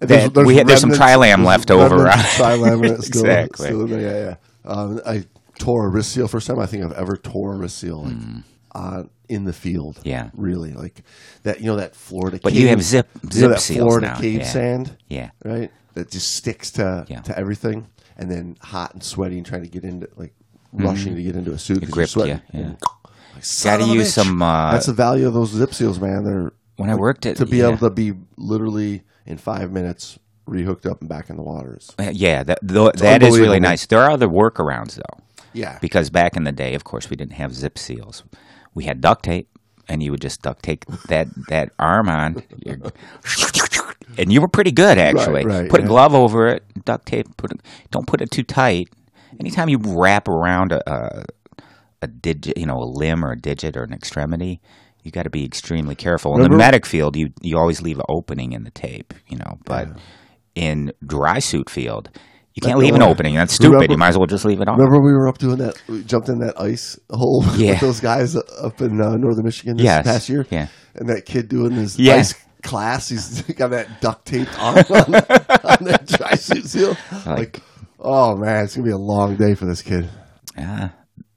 And 0.00 0.08
That- 0.10 0.36
we 0.46 0.54
had- 0.56 0.66
there's 0.68 0.80
some 0.80 0.90
Trilam 0.92 1.44
left 1.44 1.70
over? 1.70 2.06
Trilam 2.06 3.02
still, 3.02 3.24
Exactly. 3.24 3.66
still 3.66 3.88
yeah, 3.88 3.98
yeah. 4.00 4.34
Um, 4.64 5.00
I 5.06 5.24
tore 5.60 5.86
a 5.86 5.88
wrist 5.88 6.12
seal 6.12 6.26
first 6.26 6.46
time 6.46 6.58
I 6.58 6.66
think 6.66 6.84
I've 6.84 6.92
ever 6.92 7.16
tore 7.16 7.54
a 7.54 7.56
wrist 7.58 7.78
seal 7.78 8.02
like, 8.02 8.16
on 8.72 9.10
in 9.28 9.44
the 9.44 9.52
field. 9.52 10.00
Yeah. 10.04 10.30
really 10.34 10.72
like 10.72 11.02
that. 11.44 11.60
You 11.60 11.66
know 11.66 11.76
that 11.76 11.94
Florida. 11.94 12.40
But 12.42 12.52
cave, 12.52 12.62
you 12.62 12.68
have 12.68 12.82
zip- 12.82 13.08
you 13.22 13.28
know 13.28 13.34
zip 13.34 13.50
that 13.50 13.60
seals 13.60 13.78
Florida 13.78 14.06
now, 14.08 14.18
cave 14.18 14.40
yeah. 14.40 14.44
sand, 14.44 14.96
Yeah. 15.08 15.30
right? 15.44 15.70
That 15.94 16.10
just 16.10 16.34
sticks 16.34 16.72
to 16.72 17.06
Yeah. 17.08 17.20
to 17.20 17.38
everything, 17.38 17.88
and 18.16 18.30
then 18.30 18.56
hot 18.60 18.94
and 18.94 19.02
sweaty 19.02 19.36
and 19.36 19.46
trying 19.46 19.62
to 19.62 19.68
get 19.68 19.84
into 19.84 20.08
like 20.16 20.34
hmm. 20.74 20.84
rushing 20.84 21.14
to 21.14 21.22
get 21.22 21.36
into 21.36 21.52
a 21.52 21.58
suit. 21.58 21.88
grip 21.90 22.10
you, 22.16 22.26
yeah. 22.26 22.40
Like, 22.52 23.44
Gotta 23.62 23.84
use 23.84 24.08
bitch. 24.08 24.12
some, 24.12 24.42
uh, 24.42 24.72
That's 24.72 24.86
the 24.86 24.92
value 24.92 25.26
of 25.26 25.34
those 25.34 25.50
zip 25.50 25.72
seals, 25.72 26.00
man. 26.00 26.24
They're 26.24 26.52
When 26.76 26.90
I 26.90 26.96
worked 26.96 27.24
at 27.26 27.36
to 27.36 27.46
be 27.46 27.58
yeah. 27.58 27.68
able 27.68 27.78
to 27.78 27.90
be 27.90 28.12
literally 28.36 29.04
in 29.24 29.38
five 29.38 29.70
minutes 29.70 30.18
rehooked 30.48 30.84
up 30.90 31.00
and 31.00 31.08
back 31.08 31.30
in 31.30 31.36
the 31.36 31.42
waters. 31.42 31.94
Yeah, 31.98 32.42
that 32.42 32.58
tho- 32.62 32.92
that 32.92 33.22
is 33.22 33.38
really 33.38 33.60
nice. 33.60 33.86
There 33.86 34.00
are 34.00 34.10
other 34.10 34.28
workarounds 34.28 34.96
though. 34.96 35.24
Yeah, 35.52 35.78
because 35.80 36.10
back 36.10 36.36
in 36.36 36.44
the 36.44 36.52
day, 36.52 36.74
of 36.74 36.84
course, 36.84 37.10
we 37.10 37.16
didn't 37.16 37.34
have 37.34 37.54
zip 37.54 37.78
seals. 37.78 38.24
We 38.74 38.84
had 38.84 39.00
duct 39.00 39.24
tape, 39.24 39.48
and 39.88 40.02
you 40.02 40.10
would 40.12 40.20
just 40.20 40.42
duct 40.42 40.62
tape 40.62 40.84
that 41.08 41.28
that 41.48 41.70
arm 41.78 42.08
on, 42.08 42.42
and 44.18 44.32
you 44.32 44.40
were 44.40 44.48
pretty 44.48 44.72
good 44.72 44.98
actually. 44.98 45.44
right, 45.44 45.68
put 45.68 45.80
a 45.80 45.86
glove 45.86 46.14
over 46.14 46.48
it, 46.48 46.62
duct 46.84 47.06
tape. 47.06 47.36
Put 47.36 47.52
it, 47.52 47.60
don't 47.90 48.06
put 48.06 48.20
it 48.20 48.30
too 48.30 48.42
tight. 48.42 48.88
Anytime 49.38 49.68
you 49.68 49.78
wrap 49.78 50.28
around 50.28 50.72
a, 50.72 50.90
a 50.90 51.24
a 52.02 52.06
digit, 52.06 52.56
you 52.58 52.66
know, 52.66 52.78
a 52.78 52.84
limb 52.84 53.24
or 53.24 53.32
a 53.32 53.36
digit 53.38 53.76
or 53.76 53.82
an 53.84 53.92
extremity, 53.92 54.60
you 55.02 55.10
got 55.10 55.24
to 55.24 55.30
be 55.30 55.44
extremely 55.44 55.94
careful. 55.94 56.34
In 56.36 56.42
the 56.42 56.48
medic 56.58 56.86
field, 56.86 57.16
you 57.16 57.30
you 57.40 57.58
always 57.58 57.80
leave 57.82 57.98
an 57.98 58.04
opening 58.08 58.52
in 58.52 58.64
the 58.64 58.70
tape, 58.70 59.14
you 59.28 59.36
know, 59.38 59.58
but 59.64 59.88
in 60.54 60.92
dry 61.06 61.38
suit 61.38 61.70
field. 61.70 62.10
You 62.54 62.62
can't 62.62 62.78
leave 62.78 62.94
an 62.94 63.02
uh, 63.02 63.08
opening. 63.08 63.34
That's 63.36 63.54
stupid. 63.54 63.74
remember- 63.74 63.92
you 63.94 63.98
might 63.98 64.08
as 64.08 64.18
well 64.18 64.26
just 64.26 64.44
leave 64.44 64.60
it 64.60 64.68
on. 64.68 64.76
Remember 64.78 65.00
we 65.00 65.12
were 65.12 65.28
up 65.28 65.38
doing 65.38 65.58
that? 65.58 65.80
We 65.88 66.02
jumped 66.02 66.28
in 66.28 66.40
that 66.40 66.60
ice 66.60 66.98
hole 67.10 67.44
Yeah. 67.56 67.72
with 67.72 67.80
those 67.80 68.00
guys 68.00 68.34
up 68.36 68.80
in 68.80 69.00
uh, 69.00 69.16
northern 69.16 69.44
Michigan 69.44 69.76
this 69.76 69.84
Yes. 69.84 70.04
past 70.06 70.28
year. 70.28 70.46
Yeah. 70.50 70.66
and 70.96 71.08
that 71.08 71.26
kid 71.26 71.48
doing 71.48 71.72
his 71.72 71.98
Yeah. 71.98 72.14
ice 72.16 72.34
class. 72.62 73.08
He's 73.08 73.42
got 73.56 73.70
that 73.70 74.00
duct 74.00 74.26
taped 74.26 74.50
arm 74.58 74.78
on, 74.90 75.14
on 75.14 75.84
that 75.84 76.06
dry 76.06 76.34
suit 76.34 76.66
seal. 76.66 76.96
Like, 77.24 77.60
oh 78.00 78.36
man, 78.36 78.64
it's 78.64 78.74
gonna 78.74 78.84
be 78.86 78.92
a 78.92 78.98
long 78.98 79.36
day 79.36 79.54
for 79.54 79.66
this 79.66 79.80
kid. 79.82 80.08
uh, 80.58 80.88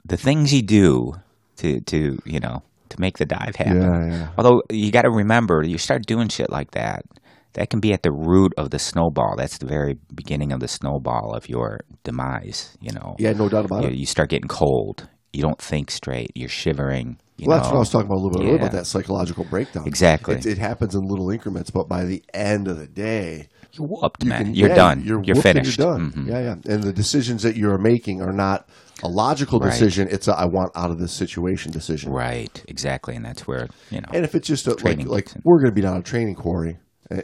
the 0.05 0.17
things 0.17 0.51
you 0.53 0.61
do 0.63 1.13
to 1.57 1.79
to 1.81 2.17
you 2.25 2.39
know 2.39 2.63
to 2.89 2.99
make 2.99 3.17
the 3.19 3.25
dive 3.25 3.55
happen. 3.55 3.81
Yeah, 3.81 4.05
yeah. 4.09 4.27
Although 4.37 4.63
you 4.69 4.91
got 4.91 5.03
to 5.03 5.09
remember, 5.11 5.63
you 5.63 5.77
start 5.77 6.05
doing 6.05 6.27
shit 6.29 6.49
like 6.49 6.71
that. 6.71 7.05
That 7.53 7.69
can 7.69 7.79
be 7.79 7.93
at 7.93 8.01
the 8.03 8.11
root 8.11 8.53
of 8.57 8.71
the 8.71 8.79
snowball. 8.79 9.35
That's 9.37 9.57
the 9.59 9.67
very 9.67 9.97
beginning 10.13 10.51
of 10.51 10.59
the 10.59 10.67
snowball 10.67 11.33
of 11.35 11.47
your 11.49 11.79
demise. 12.03 12.77
You 12.81 12.91
know. 12.93 13.15
Yeah, 13.19 13.33
no 13.33 13.49
doubt 13.49 13.65
about 13.65 13.83
You, 13.83 13.89
it. 13.89 13.95
you 13.95 14.05
start 14.05 14.29
getting 14.29 14.47
cold. 14.47 15.07
You 15.33 15.41
don't 15.41 15.59
think 15.61 15.89
straight. 15.91 16.31
You're 16.35 16.49
shivering. 16.49 17.17
You 17.37 17.47
Well, 17.47 17.57
that's 17.57 17.69
what 17.69 17.77
I 17.77 17.79
was 17.79 17.89
talking 17.89 18.05
about 18.07 18.17
a 18.17 18.21
little 18.23 18.31
bit 18.31 18.39
earlier 18.41 18.53
Yeah. 18.55 18.59
about 18.61 18.71
that 18.73 18.85
psychological 18.85 19.45
breakdown. 19.45 19.87
Exactly. 19.87 20.35
It, 20.35 20.45
it 20.45 20.57
happens 20.59 20.93
in 20.93 21.01
little 21.07 21.29
increments, 21.31 21.71
but 21.71 21.87
by 21.89 22.05
the 22.05 22.23
end 22.33 22.67
of 22.67 22.77
the 22.77 22.85
day, 22.87 23.47
You're 23.71 23.87
whooped, 23.87 24.23
you 24.23 24.29
man. 24.29 24.45
can- 24.45 24.55
you're 24.55 24.69
yeah, 24.69 24.75
done. 24.75 25.03
You're, 25.03 25.23
You're, 25.23 25.35
finished. 25.35 25.77
You're 25.79 25.87
done. 25.93 26.11
Mhm. 26.11 26.27
Yeah, 26.27 26.39
yeah. 26.39 26.55
And 26.73 26.83
the 26.83 26.93
decisions 26.93 27.41
that 27.41 27.55
you're 27.55 27.79
making 27.79 28.21
are 28.21 28.31
not 28.31 28.67
a 29.01 29.07
logical 29.07 29.59
Right. 29.59 29.71
decision. 29.71 30.07
It's 30.11 30.27
a 30.27 30.33
I 30.35 30.45
want 30.45 30.71
out 30.75 30.91
of 30.91 30.99
this 30.99 31.11
situation 31.11 31.71
decision. 31.71 32.11
Right. 32.11 32.63
Exactly. 32.67 33.15
And 33.15 33.25
that's 33.25 33.47
where 33.47 33.67
you 33.89 34.01
know. 34.01 34.09
And 34.13 34.23
if 34.23 34.35
it's 34.35 34.47
just 34.47 34.67
a, 34.67 34.75
like, 34.83 35.03
like 35.07 35.29
we're 35.43 35.57
going 35.59 35.71
to 35.71 35.75
be 35.75 35.81
down 35.81 35.97
a 35.97 36.03
training 36.03 36.35
quarry, 36.35 36.77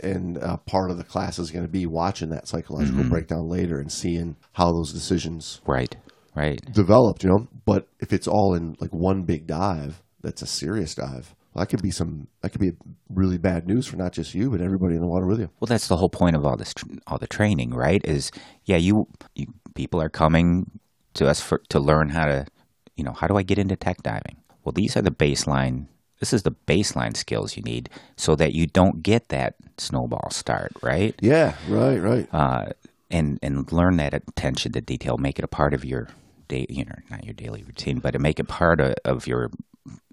and 0.03 0.38
uh, 0.38 0.58
part 0.58 0.91
of 0.91 0.98
the 0.98 1.03
class 1.03 1.39
is 1.39 1.51
going 1.51 1.65
to 1.65 1.72
be 1.72 1.86
watching 1.86 2.29
that 2.29 2.48
psychological 2.48 3.00
Mm-hmm. 3.01 3.10
breakdown 3.10 3.48
later 3.50 3.79
and 3.79 3.91
seeing 3.91 4.36
how 4.53 4.72
those 4.72 4.93
decisions 4.93 5.62
right. 5.65 5.96
Right. 6.36 6.60
developed. 6.74 7.24
You 7.24 7.29
know, 7.31 7.48
but 7.65 7.88
if 8.00 8.13
it's 8.13 8.27
all 8.27 8.53
in 8.53 8.75
like 8.79 8.91
one 8.91 9.24
big 9.24 9.48
dive, 9.48 10.01
that's 10.22 10.41
a 10.41 10.48
serious 10.48 10.96
dive. 10.96 11.36
Well, 11.53 11.63
that 11.63 11.67
could 11.67 11.81
be 11.81 11.89
some. 11.91 12.27
That 12.41 12.51
could 12.51 12.62
be 12.62 12.74
really 13.10 13.39
bad 13.39 13.65
news 13.67 13.88
for 13.88 13.98
not 13.98 14.13
just 14.13 14.36
you, 14.36 14.51
but 14.51 14.62
everybody 14.62 14.93
in 14.96 15.01
the 15.01 15.08
water 15.08 15.25
with 15.25 15.39
you. 15.39 15.50
Well, 15.60 15.65
that's 15.67 15.88
the 15.88 15.98
whole 15.98 16.10
point 16.10 16.36
of 16.36 16.46
all 16.46 16.55
this, 16.55 16.74
all 17.08 17.17
the 17.17 17.25
training, 17.27 17.72
right? 17.72 18.01
Is 18.05 18.31
yeah, 18.65 18.77
you, 18.77 19.08
you 19.34 19.48
people 19.74 20.00
are 20.01 20.10
coming 20.10 20.69
to 21.15 21.27
us 21.27 21.41
for 21.41 21.62
to 21.69 21.79
learn 21.79 22.10
how 22.10 22.25
to, 22.25 22.46
you 22.96 23.03
know, 23.03 23.13
how 23.13 23.25
do 23.25 23.36
I 23.36 23.41
get 23.43 23.58
into 23.58 23.75
tech 23.75 23.98
diving? 24.03 24.38
Well, 24.63 24.74
these 24.74 24.96
are 24.96 25.01
the 25.01 25.10
baseline. 25.12 25.88
This 26.19 26.33
is 26.33 26.43
the 26.43 26.51
baseline 26.51 27.15
skills 27.15 27.55
you 27.55 27.63
need 27.63 27.89
so 28.15 28.35
that 28.35 28.53
you 28.53 28.67
don't 28.67 29.01
get 29.03 29.29
that 29.29 29.55
snowball 29.77 30.29
start, 30.31 30.73
right? 30.81 31.15
Yeah. 31.21 31.55
Right. 31.67 31.97
Right. 31.97 32.27
Uh, 32.33 32.67
and 33.09 33.39
and 33.41 33.71
learn 33.71 33.97
that 33.97 34.13
attention 34.13 34.71
to 34.73 34.81
detail, 34.81 35.17
make 35.17 35.39
it 35.39 35.45
a 35.45 35.49
part 35.49 35.73
of 35.73 35.83
your 35.83 36.09
day, 36.47 36.65
you 36.69 36.85
know, 36.85 36.95
not 37.09 37.23
your 37.23 37.33
daily 37.33 37.63
routine, 37.63 37.99
but 37.99 38.11
to 38.11 38.19
make 38.19 38.39
it 38.39 38.47
part 38.47 38.79
of, 38.79 38.95
of 39.05 39.27
your 39.27 39.49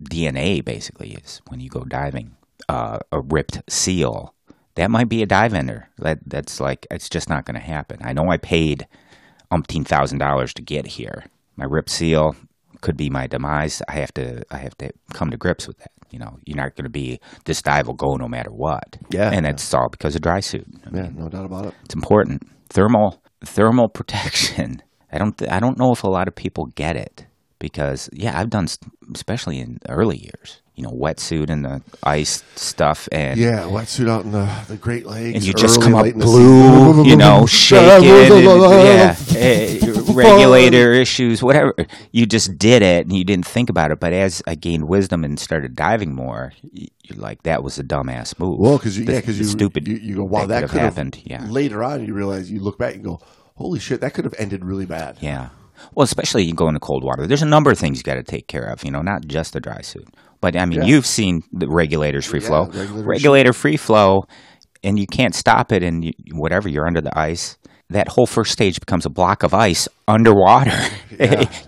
DNA. 0.02 0.64
Basically, 0.64 1.12
is 1.12 1.42
when 1.48 1.60
you 1.60 1.68
go 1.68 1.84
diving, 1.84 2.36
uh, 2.68 3.00
a 3.12 3.20
ripped 3.20 3.60
seal 3.68 4.34
that 4.76 4.90
might 4.90 5.08
be 5.08 5.22
a 5.22 5.26
dive 5.26 5.54
ender. 5.54 5.88
That 5.98 6.20
that's 6.26 6.60
like 6.60 6.86
it's 6.90 7.08
just 7.08 7.28
not 7.28 7.44
going 7.44 7.54
to 7.54 7.60
happen. 7.60 7.98
I 8.02 8.12
know 8.12 8.30
I 8.30 8.36
paid 8.36 8.86
umpteen 9.50 9.86
thousand 9.86 10.18
dollars 10.18 10.54
to 10.54 10.62
get 10.62 10.86
here. 10.86 11.24
My 11.56 11.64
ripped 11.64 11.90
seal 11.90 12.36
could 12.82 12.96
be 12.96 13.10
my 13.10 13.26
demise. 13.26 13.82
I 13.88 13.92
have 13.92 14.12
to 14.14 14.44
I 14.50 14.58
have 14.58 14.76
to 14.78 14.92
come 15.12 15.30
to 15.30 15.36
grips 15.36 15.66
with 15.66 15.78
that. 15.78 15.92
You 16.10 16.18
know, 16.18 16.38
you're 16.44 16.56
not 16.56 16.74
going 16.76 16.84
to 16.84 16.90
be 16.90 17.20
this 17.44 17.62
dive 17.62 17.86
will 17.86 17.94
go 17.94 18.16
no 18.16 18.28
matter 18.28 18.50
what. 18.50 18.96
Yeah, 19.10 19.30
and 19.32 19.44
yeah. 19.44 19.50
it's 19.52 19.72
all 19.74 19.88
because 19.90 20.14
of 20.14 20.22
dry 20.22 20.40
suit. 20.40 20.66
I 20.86 20.90
mean, 20.90 21.04
Yeah. 21.04 21.10
No 21.14 21.28
doubt 21.28 21.44
about 21.46 21.66
it. 21.66 21.74
it's 21.84 21.94
important. 21.94 22.42
Thermal 22.70 23.22
thermal 23.44 23.88
protection. 23.98 24.82
I 25.12 25.18
don't 25.18 25.36
th- 25.36 25.50
I 25.50 25.60
don't 25.60 25.78
know 25.78 25.92
if 25.92 26.02
a 26.04 26.08
lot 26.08 26.28
of 26.28 26.34
people 26.34 26.66
get 26.74 26.96
it 26.96 27.26
because 27.58 28.08
yeah, 28.12 28.38
I've 28.38 28.50
done 28.50 28.66
especially 29.14 29.58
in 29.58 29.78
early 29.88 30.16
years. 30.18 30.62
You 30.74 30.82
know, 30.84 30.90
wetsuit 30.90 31.48
and 31.48 31.64
the 31.64 31.80
ice 32.02 32.44
stuff 32.54 33.08
and 33.10 33.40
Yeah, 33.40 33.60
wetsuit 33.60 34.10
out 34.10 34.24
in 34.26 34.32
the, 34.32 34.46
the 34.68 34.76
Great 34.76 35.06
Lakes. 35.06 35.36
and 35.36 35.42
you 35.42 35.54
just 35.54 35.80
come 35.80 35.94
up 35.94 36.04
blue, 36.12 37.02
you 37.06 37.16
know, 37.16 37.46
shaking, 37.48 38.04
yeah, 38.04 39.16
eh, 39.34 39.78
regulator 40.16 40.92
issues, 40.92 41.42
whatever. 41.42 41.74
You 42.12 42.26
just 42.26 42.58
did 42.58 42.82
it 42.82 43.06
and 43.06 43.16
you 43.16 43.24
didn't 43.24 43.46
think 43.46 43.70
about 43.70 43.90
it. 43.90 44.00
But 44.00 44.12
as 44.12 44.42
I 44.46 44.54
gained 44.54 44.88
wisdom 44.88 45.24
and 45.24 45.38
started 45.38 45.74
diving 45.74 46.14
more, 46.14 46.52
you're 46.72 47.18
like, 47.18 47.42
that 47.44 47.62
was 47.62 47.78
a 47.78 47.84
dumbass 47.84 48.38
move. 48.38 48.58
Well, 48.58 48.78
because 48.78 48.98
yeah, 48.98 49.20
because 49.20 49.38
you 49.38 49.44
stupid. 49.44 49.86
You, 49.86 49.96
you 49.96 50.16
go, 50.16 50.24
wow, 50.24 50.40
thing 50.40 50.48
that 50.48 50.60
could 50.70 50.80
have 50.80 50.94
happened. 50.94 51.22
Yeah, 51.24 51.46
Later 51.48 51.84
on, 51.84 52.04
you 52.04 52.14
realize 52.14 52.50
you 52.50 52.60
look 52.60 52.78
back 52.78 52.94
and 52.94 53.04
go, 53.04 53.20
holy 53.54 53.78
shit, 53.80 54.00
that 54.00 54.14
could 54.14 54.24
have 54.24 54.34
ended 54.38 54.64
really 54.64 54.86
bad. 54.86 55.18
Yeah. 55.20 55.50
Well, 55.94 56.04
especially 56.04 56.44
you 56.44 56.54
go 56.54 56.68
into 56.68 56.80
cold 56.80 57.04
water. 57.04 57.26
There's 57.26 57.42
a 57.42 57.46
number 57.46 57.70
of 57.70 57.78
things 57.78 57.98
you 57.98 58.02
got 58.02 58.14
to 58.14 58.22
take 58.22 58.48
care 58.48 58.64
of, 58.64 58.82
you 58.82 58.90
know, 58.90 59.02
not 59.02 59.26
just 59.26 59.52
the 59.52 59.60
dry 59.60 59.82
suit. 59.82 60.08
But 60.40 60.56
I 60.56 60.64
mean, 60.64 60.80
Yeah. 60.80 60.86
you've 60.86 61.06
seen 61.06 61.42
the 61.52 61.68
regulators 61.68 62.24
free 62.26 62.40
Yeah, 62.40 62.46
flow. 62.48 62.64
regulator 62.66 63.06
Regulator 63.06 63.52
free 63.52 63.76
flow, 63.76 64.24
and 64.82 64.98
you 64.98 65.06
can't 65.06 65.34
stop 65.34 65.72
it, 65.72 65.82
and 65.82 66.04
you, 66.04 66.12
whatever, 66.32 66.68
you're 66.68 66.86
under 66.86 67.00
the 67.00 67.16
ice. 67.18 67.56
That 67.90 68.08
whole 68.08 68.26
first 68.26 68.52
stage 68.52 68.80
becomes 68.80 69.06
a 69.06 69.10
block 69.10 69.42
of 69.42 69.54
ice 69.54 69.88
underwater. 70.08 70.76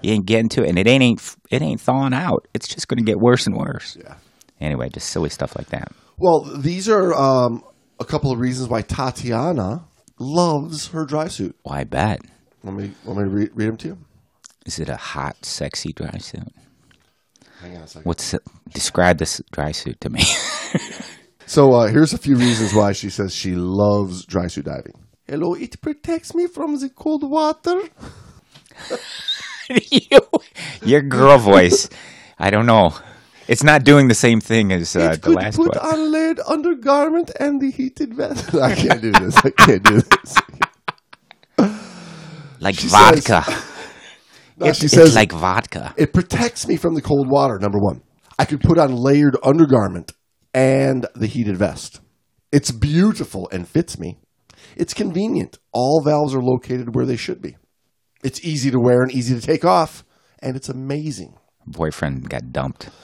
you 0.02 0.12
ain't 0.12 0.26
getting 0.26 0.48
to 0.50 0.64
it, 0.64 0.68
and 0.68 0.78
it 0.78 0.86
ain't 0.86 1.36
it 1.50 1.62
ain't 1.62 1.80
thawing 1.80 2.12
out. 2.12 2.48
It's 2.54 2.66
just 2.66 2.88
going 2.88 2.98
to 2.98 3.04
get 3.04 3.18
worse 3.18 3.46
and 3.46 3.56
worse. 3.56 3.96
Yeah. 4.00 4.14
Anyway, 4.60 4.88
just 4.88 5.10
silly 5.10 5.30
stuff 5.30 5.56
like 5.56 5.68
that. 5.68 5.92
Well, 6.16 6.42
these 6.58 6.88
are 6.88 7.14
um, 7.14 7.62
a 8.00 8.04
couple 8.04 8.32
of 8.32 8.40
reasons 8.40 8.68
why 8.68 8.82
Tatiana 8.82 9.84
loves 10.18 10.88
her 10.88 11.04
dry 11.04 11.28
suit. 11.28 11.54
Well, 11.64 11.78
I 11.78 11.84
bet. 11.84 12.20
Want 12.64 12.78
me, 12.78 12.90
let 13.04 13.16
me 13.16 13.22
read, 13.22 13.50
read 13.54 13.68
them 13.68 13.76
to 13.76 13.88
you? 13.88 13.98
Is 14.66 14.80
it 14.80 14.88
a 14.88 14.96
hot, 14.96 15.44
sexy 15.44 15.92
dry 15.92 16.18
suit? 16.18 16.42
Hang 17.60 17.76
on 17.76 17.84
a 17.84 17.86
second. 17.86 18.04
What's 18.04 18.34
it, 18.34 18.42
describe 18.74 19.18
this 19.18 19.40
dry 19.52 19.70
suit 19.70 20.00
to 20.00 20.10
me? 20.10 20.22
So 21.48 21.72
uh, 21.72 21.86
here's 21.86 22.12
a 22.12 22.18
few 22.18 22.36
reasons 22.36 22.74
why 22.74 22.92
she 22.92 23.08
says 23.08 23.34
she 23.34 23.54
loves 23.54 24.26
dry 24.26 24.48
suit 24.48 24.66
diving. 24.66 24.92
Hello, 25.28 25.52
it 25.54 25.80
protects 25.82 26.34
me 26.34 26.46
from 26.46 26.76
the 26.80 26.88
cold 26.88 27.28
water. 27.28 27.80
you, 29.90 30.20
your 30.82 31.02
girl 31.02 31.36
voice. 31.38 31.88
I 32.38 32.48
don't 32.50 32.64
know. 32.66 32.94
It's 33.46 33.62
not 33.62 33.84
doing 33.84 34.08
the 34.08 34.14
same 34.14 34.40
thing 34.40 34.72
as 34.72 34.96
uh, 34.96 35.00
it 35.00 35.10
the 35.12 35.18
could 35.20 35.34
last 35.36 35.56
put 35.56 35.74
one. 35.76 35.78
on 35.78 36.12
layered 36.12 36.40
undergarment 36.46 37.30
and 37.38 37.60
the 37.60 37.70
heated 37.70 38.14
vest. 38.14 38.54
I 38.54 38.74
can't 38.74 39.02
do 39.02 39.12
this. 39.12 39.36
I 39.44 39.50
can't 39.50 39.82
do 39.82 40.00
this. 40.00 40.34
Like 42.60 42.74
she 42.74 42.88
vodka. 42.88 43.44
No, 44.56 44.66
It's, 44.66 44.80
she 44.80 44.88
says 44.88 45.14
like 45.14 45.30
vodka. 45.30 45.94
it 45.96 46.12
protects 46.12 46.66
me 46.66 46.76
from 46.76 46.94
the 46.96 47.00
cold 47.02 47.30
water. 47.30 47.56
Number 47.60 47.78
one, 47.78 48.02
I 48.36 48.46
could 48.46 48.60
put 48.60 48.78
on 48.78 48.96
layered 48.96 49.36
undergarment 49.44 50.10
and 50.52 51.06
the 51.14 51.28
heated 51.28 51.56
vest. 51.56 52.00
It's 52.50 52.72
beautiful 52.72 53.48
and 53.52 53.68
fits 53.68 53.96
me. 54.00 54.18
It's 54.76 54.94
convenient. 54.94 55.58
All 55.72 56.02
valves 56.04 56.34
are 56.34 56.42
located 56.42 56.94
where 56.94 57.06
they 57.06 57.16
should 57.16 57.40
be. 57.42 57.56
It's 58.22 58.44
easy 58.44 58.70
to 58.70 58.80
wear 58.80 59.02
and 59.02 59.12
easy 59.12 59.34
to 59.38 59.40
take 59.40 59.64
off, 59.64 60.04
and 60.40 60.56
it's 60.56 60.68
amazing. 60.68 61.36
boyfriend 61.66 62.28
got 62.28 62.52
dumped. 62.52 62.90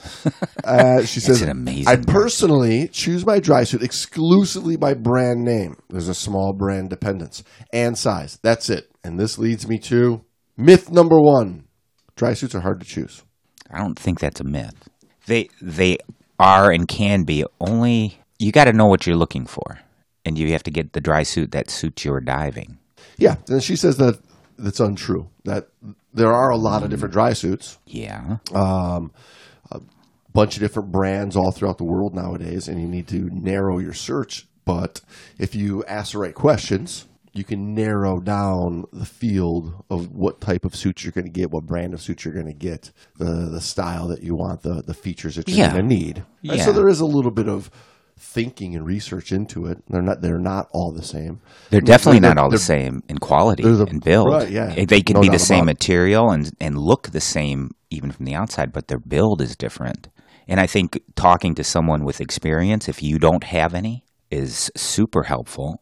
Uh, 0.63 1.05
she 1.05 1.19
says, 1.19 1.43
an 1.43 1.49
amazing 1.49 1.87
I 1.87 1.95
personally 1.97 2.87
choose 2.87 3.23
my 3.23 3.39
dry 3.39 3.63
suit 3.65 3.83
exclusively 3.83 4.75
by 4.77 4.95
brand 4.95 5.43
name. 5.43 5.75
There's 5.91 6.07
a 6.07 6.15
small 6.15 6.53
brand 6.57 6.89
dependence 6.89 7.43
and 7.71 7.95
size. 7.95 8.39
That's 8.41 8.67
it. 8.71 8.89
And 9.03 9.19
this 9.19 9.37
leads 9.37 9.67
me 9.67 9.77
to 9.79 10.25
myth 10.57 10.89
number 10.89 11.19
one 11.21 11.65
dry 12.15 12.33
suits 12.33 12.55
are 12.55 12.61
hard 12.61 12.79
to 12.79 12.85
choose. 12.87 13.23
I 13.69 13.77
don't 13.77 13.99
think 13.99 14.19
that's 14.19 14.39
a 14.39 14.43
myth. 14.43 14.89
They 15.27 15.49
they 15.61 15.97
are 16.39 16.71
and 16.71 16.87
can 16.87 17.25
be 17.25 17.45
only 17.59 18.19
you 18.39 18.51
got 18.51 18.65
to 18.65 18.73
know 18.73 18.87
what 18.87 19.05
you're 19.05 19.15
looking 19.15 19.45
for, 19.45 19.79
and 20.25 20.37
you 20.37 20.51
have 20.51 20.63
to 20.63 20.71
get 20.71 20.93
the 20.93 21.01
dry 21.01 21.23
suit 21.23 21.51
that 21.51 21.69
suits 21.69 22.03
your 22.03 22.19
diving. 22.19 22.77
Yeah. 23.17 23.35
And 23.47 23.63
she 23.63 23.75
says 23.75 23.97
that 23.97 24.19
that's 24.57 24.79
untrue, 24.79 25.29
that 25.43 25.67
there 26.13 26.33
are 26.33 26.49
a 26.49 26.57
lot 26.57 26.83
of 26.83 26.89
different 26.89 27.13
dry 27.13 27.33
suits. 27.33 27.77
Yeah, 27.85 28.37
Um 28.53 29.11
bunch 30.33 30.57
of 30.57 30.61
different 30.61 30.91
brands 30.91 31.37
all 31.37 31.49
throughout 31.53 31.77
the 31.77 31.85
world 31.85 32.13
nowadays, 32.13 32.67
and 32.67 32.81
you 32.81 32.85
need 32.89 33.07
to 33.07 33.29
narrow 33.31 33.79
your 33.79 33.93
search. 33.93 34.45
But 34.65 34.99
if 35.39 35.55
you 35.55 35.81
ask 35.85 36.11
the 36.11 36.17
right 36.19 36.35
questions, 36.35 37.07
you 37.31 37.45
can 37.45 37.73
narrow 37.73 38.19
down 38.19 38.83
the 38.91 39.05
field 39.05 39.85
of 39.89 40.11
what 40.11 40.41
type 40.41 40.65
of 40.65 40.75
suits 40.75 41.05
you're 41.05 41.13
going 41.13 41.23
to 41.25 41.31
get, 41.31 41.51
what 41.51 41.65
brand 41.65 41.93
of 41.93 42.01
suits 42.01 42.25
you're 42.25 42.33
going 42.33 42.47
to 42.47 42.53
get, 42.53 42.91
the 43.17 43.47
the 43.49 43.61
style 43.61 44.09
that 44.09 44.23
you 44.23 44.35
want, 44.35 44.61
the 44.63 44.83
the 44.85 44.93
features 44.93 45.37
that 45.37 45.47
you're 45.47 45.57
Yeah. 45.57 45.71
going 45.71 45.87
to 45.87 45.95
need. 45.95 46.17
And 46.43 46.57
Yeah. 46.57 46.65
so 46.65 46.73
there 46.73 46.89
is 46.89 46.99
a 46.99 47.05
little 47.05 47.31
bit 47.31 47.47
of 47.47 47.71
thinking 48.17 48.75
and 48.75 48.85
research 48.85 49.31
into 49.31 49.65
it. 49.65 49.77
They're 49.89 50.01
not 50.01 50.21
they're 50.21 50.39
not 50.39 50.67
all 50.71 50.91
the 50.91 51.03
same. 51.03 51.41
they're 51.69 51.81
definitely 51.81 52.19
they're- 52.19 52.33
not 52.33 52.41
all 52.41 52.49
the 52.49 52.57
same 52.57 53.03
in 53.09 53.17
quality 53.17 53.63
the- 53.63 53.85
and 53.85 54.01
build. 54.03 54.29
right, 54.31 54.49
yeah. 54.49 54.85
they 54.85 55.01
can 55.01 55.15
No 55.15 55.21
be 55.21 55.29
the 55.29 55.39
same 55.39 55.65
material 55.65 56.31
and 56.31 56.51
and 56.59 56.77
look 56.77 57.09
the 57.09 57.21
same 57.21 57.71
even 57.89 58.11
from 58.11 58.25
the 58.25 58.35
outside, 58.35 58.71
but 58.71 58.87
their 58.87 58.99
build 58.99 59.41
is 59.41 59.55
different. 59.55 60.09
And 60.47 60.59
I 60.59 60.67
think 60.67 60.99
talking 61.15 61.55
to 61.55 61.63
someone 61.63 62.03
with 62.05 62.21
experience, 62.21 62.87
if 62.87 63.01
you 63.01 63.17
don't 63.19 63.43
have 63.45 63.73
any, 63.73 64.03
is 64.29 64.71
super 64.75 65.23
helpful. 65.23 65.81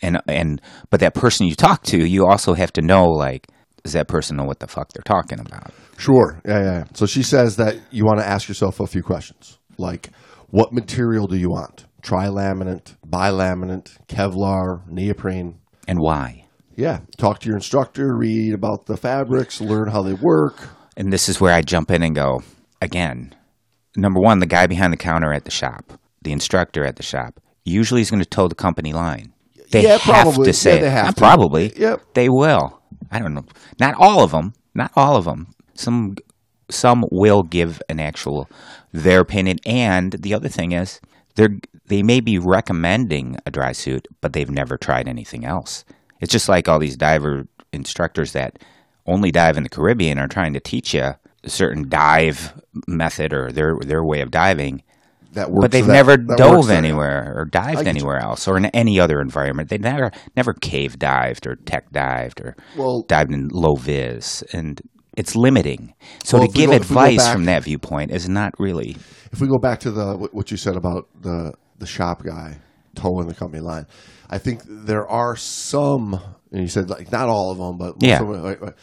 And 0.00 0.20
and 0.28 0.60
but 0.90 1.00
that 1.00 1.14
person 1.14 1.46
you 1.46 1.54
talk 1.54 1.82
to, 1.84 1.96
you 1.98 2.26
also 2.26 2.54
have 2.54 2.72
to 2.74 2.82
know 2.82 3.06
like 3.06 3.48
does 3.82 3.94
that 3.94 4.06
person 4.06 4.36
know 4.36 4.44
what 4.44 4.60
the 4.60 4.68
fuck 4.68 4.92
they're 4.92 5.02
talking 5.02 5.40
about? 5.40 5.72
Sure. 5.96 6.40
Yeah, 6.44 6.58
yeah. 6.58 6.64
yeah. 6.64 6.84
So 6.94 7.06
she 7.06 7.22
says 7.22 7.56
that 7.56 7.76
you 7.90 8.04
want 8.04 8.20
to 8.20 8.26
ask 8.26 8.48
yourself 8.48 8.78
a 8.80 8.86
few 8.86 9.02
questions, 9.02 9.58
like 9.78 10.10
what 10.52 10.72
material 10.72 11.26
do 11.26 11.36
you 11.36 11.50
want? 11.50 11.86
Trilaminate, 12.02 12.94
bilaminate, 13.04 13.98
Kevlar, 14.06 14.86
neoprene. 14.88 15.58
And 15.88 15.98
why? 15.98 16.44
Yeah. 16.76 17.00
Talk 17.16 17.40
to 17.40 17.48
your 17.48 17.56
instructor, 17.56 18.14
read 18.16 18.52
about 18.54 18.86
the 18.86 18.96
fabrics, 18.96 19.60
learn 19.60 19.88
how 19.88 20.02
they 20.02 20.14
work. 20.14 20.68
And 20.96 21.12
this 21.12 21.28
is 21.28 21.40
where 21.40 21.54
I 21.54 21.62
jump 21.62 21.90
in 21.90 22.02
and 22.02 22.14
go 22.14 22.42
again. 22.80 23.34
Number 23.96 24.20
one, 24.20 24.38
the 24.40 24.46
guy 24.46 24.66
behind 24.66 24.92
the 24.92 24.96
counter 24.98 25.32
at 25.32 25.44
the 25.44 25.50
shop, 25.50 25.92
the 26.22 26.32
instructor 26.32 26.84
at 26.84 26.96
the 26.96 27.02
shop, 27.02 27.40
usually 27.64 28.00
is 28.02 28.10
going 28.10 28.22
to 28.22 28.28
toe 28.28 28.48
the 28.48 28.54
company 28.54 28.92
line. 28.92 29.32
They 29.70 29.84
Yeah, 29.84 29.96
have 29.98 30.02
probably. 30.02 30.46
to 30.46 30.52
say 30.52 30.76
Yeah, 30.76 30.80
they 30.82 30.90
have 30.90 31.04
Not 31.06 31.16
to. 31.16 31.20
probably. 31.20 31.72
Yep. 31.78 32.02
They 32.14 32.28
will. 32.28 32.80
I 33.10 33.18
don't 33.20 33.32
know. 33.34 33.44
Not 33.80 33.94
all 33.98 34.22
of 34.22 34.32
them. 34.32 34.52
Not 34.74 34.92
all 34.96 35.16
of 35.16 35.24
them. 35.24 35.48
Some 35.74 36.16
some 36.72 37.04
will 37.10 37.42
give 37.42 37.80
an 37.88 38.00
actual 38.00 38.48
their 38.92 39.20
opinion. 39.20 39.58
And 39.66 40.12
the 40.12 40.34
other 40.34 40.48
thing 40.48 40.72
is, 40.72 41.00
they 41.36 41.48
they 41.86 42.02
may 42.02 42.20
be 42.20 42.38
recommending 42.38 43.36
a 43.46 43.50
dry 43.50 43.72
suit, 43.72 44.06
but 44.20 44.32
they've 44.32 44.50
never 44.50 44.76
tried 44.76 45.08
anything 45.08 45.44
else. 45.44 45.84
It's 46.20 46.32
just 46.32 46.48
like 46.48 46.68
all 46.68 46.78
these 46.78 46.96
diver 46.96 47.46
instructors 47.72 48.32
that 48.32 48.58
only 49.06 49.30
dive 49.32 49.56
in 49.56 49.62
the 49.64 49.68
Caribbean 49.68 50.18
are 50.18 50.28
trying 50.28 50.52
to 50.54 50.60
teach 50.60 50.94
you 50.94 51.02
a 51.44 51.50
certain 51.50 51.88
dive 51.88 52.52
method 52.86 53.32
or 53.32 53.50
their 53.50 53.76
their 53.80 54.04
way 54.04 54.20
of 54.20 54.30
diving, 54.30 54.82
That 55.32 55.50
works. 55.50 55.62
but 55.64 55.70
they've 55.72 55.86
that- 55.86 55.92
never 55.92 56.16
that 56.16 56.38
dove 56.38 56.70
anywhere 56.70 57.32
or 57.36 57.44
dived 57.46 57.78
get 57.78 57.84
you. 57.86 57.90
anywhere 57.90 58.18
else 58.20 58.46
or 58.46 58.56
in 58.56 58.66
any 58.66 59.00
other 59.00 59.20
environment. 59.20 59.68
They 59.68 59.78
never 59.78 60.12
never 60.36 60.52
cave 60.54 60.98
dived 60.98 61.46
or 61.46 61.56
tech 61.56 61.90
dived 61.90 62.40
or 62.40 62.54
Well- 62.76 63.02
dived 63.08 63.32
in 63.32 63.48
low 63.48 63.74
vis, 63.74 64.42
and 64.52 64.80
it's 65.16 65.34
limiting. 65.36 65.94
So 66.24 66.38
Well, 66.38 66.46
to 66.48 66.52
give 66.52 66.70
go- 66.70 66.76
if 66.76 66.90
we 66.90 66.94
go 66.94 67.00
advice 67.00 67.18
back- 67.24 67.32
from 67.34 67.44
that 67.46 67.64
viewpoint 67.64 68.10
is 68.10 68.28
not 68.28 68.54
really. 68.58 68.96
If 69.32 69.40
we 69.40 69.48
go 69.48 69.58
back 69.58 69.80
to 69.80 69.90
the 69.90 70.16
what- 70.16 70.50
you 70.50 70.56
said 70.56 70.76
about 70.76 71.08
the 71.20 71.52
the 71.78 71.86
shop 71.86 72.22
guy 72.22 72.58
towing 72.94 73.26
the 73.26 73.34
company 73.34 73.60
line, 73.62 73.86
I 74.30 74.38
think 74.38 74.62
there 74.68 75.06
are 75.08 75.34
some, 75.36 76.18
and 76.52 76.60
you 76.62 76.68
said 76.68 76.88
like 76.90 77.10
not 77.10 77.28
all 77.28 77.50
of 77.50 77.58
them, 77.58 77.76
but 77.78 77.96
Yeah. 78.02 78.20
of 78.22 78.28
them, 78.28 78.42
like, 78.42 78.60
like, 78.62 78.76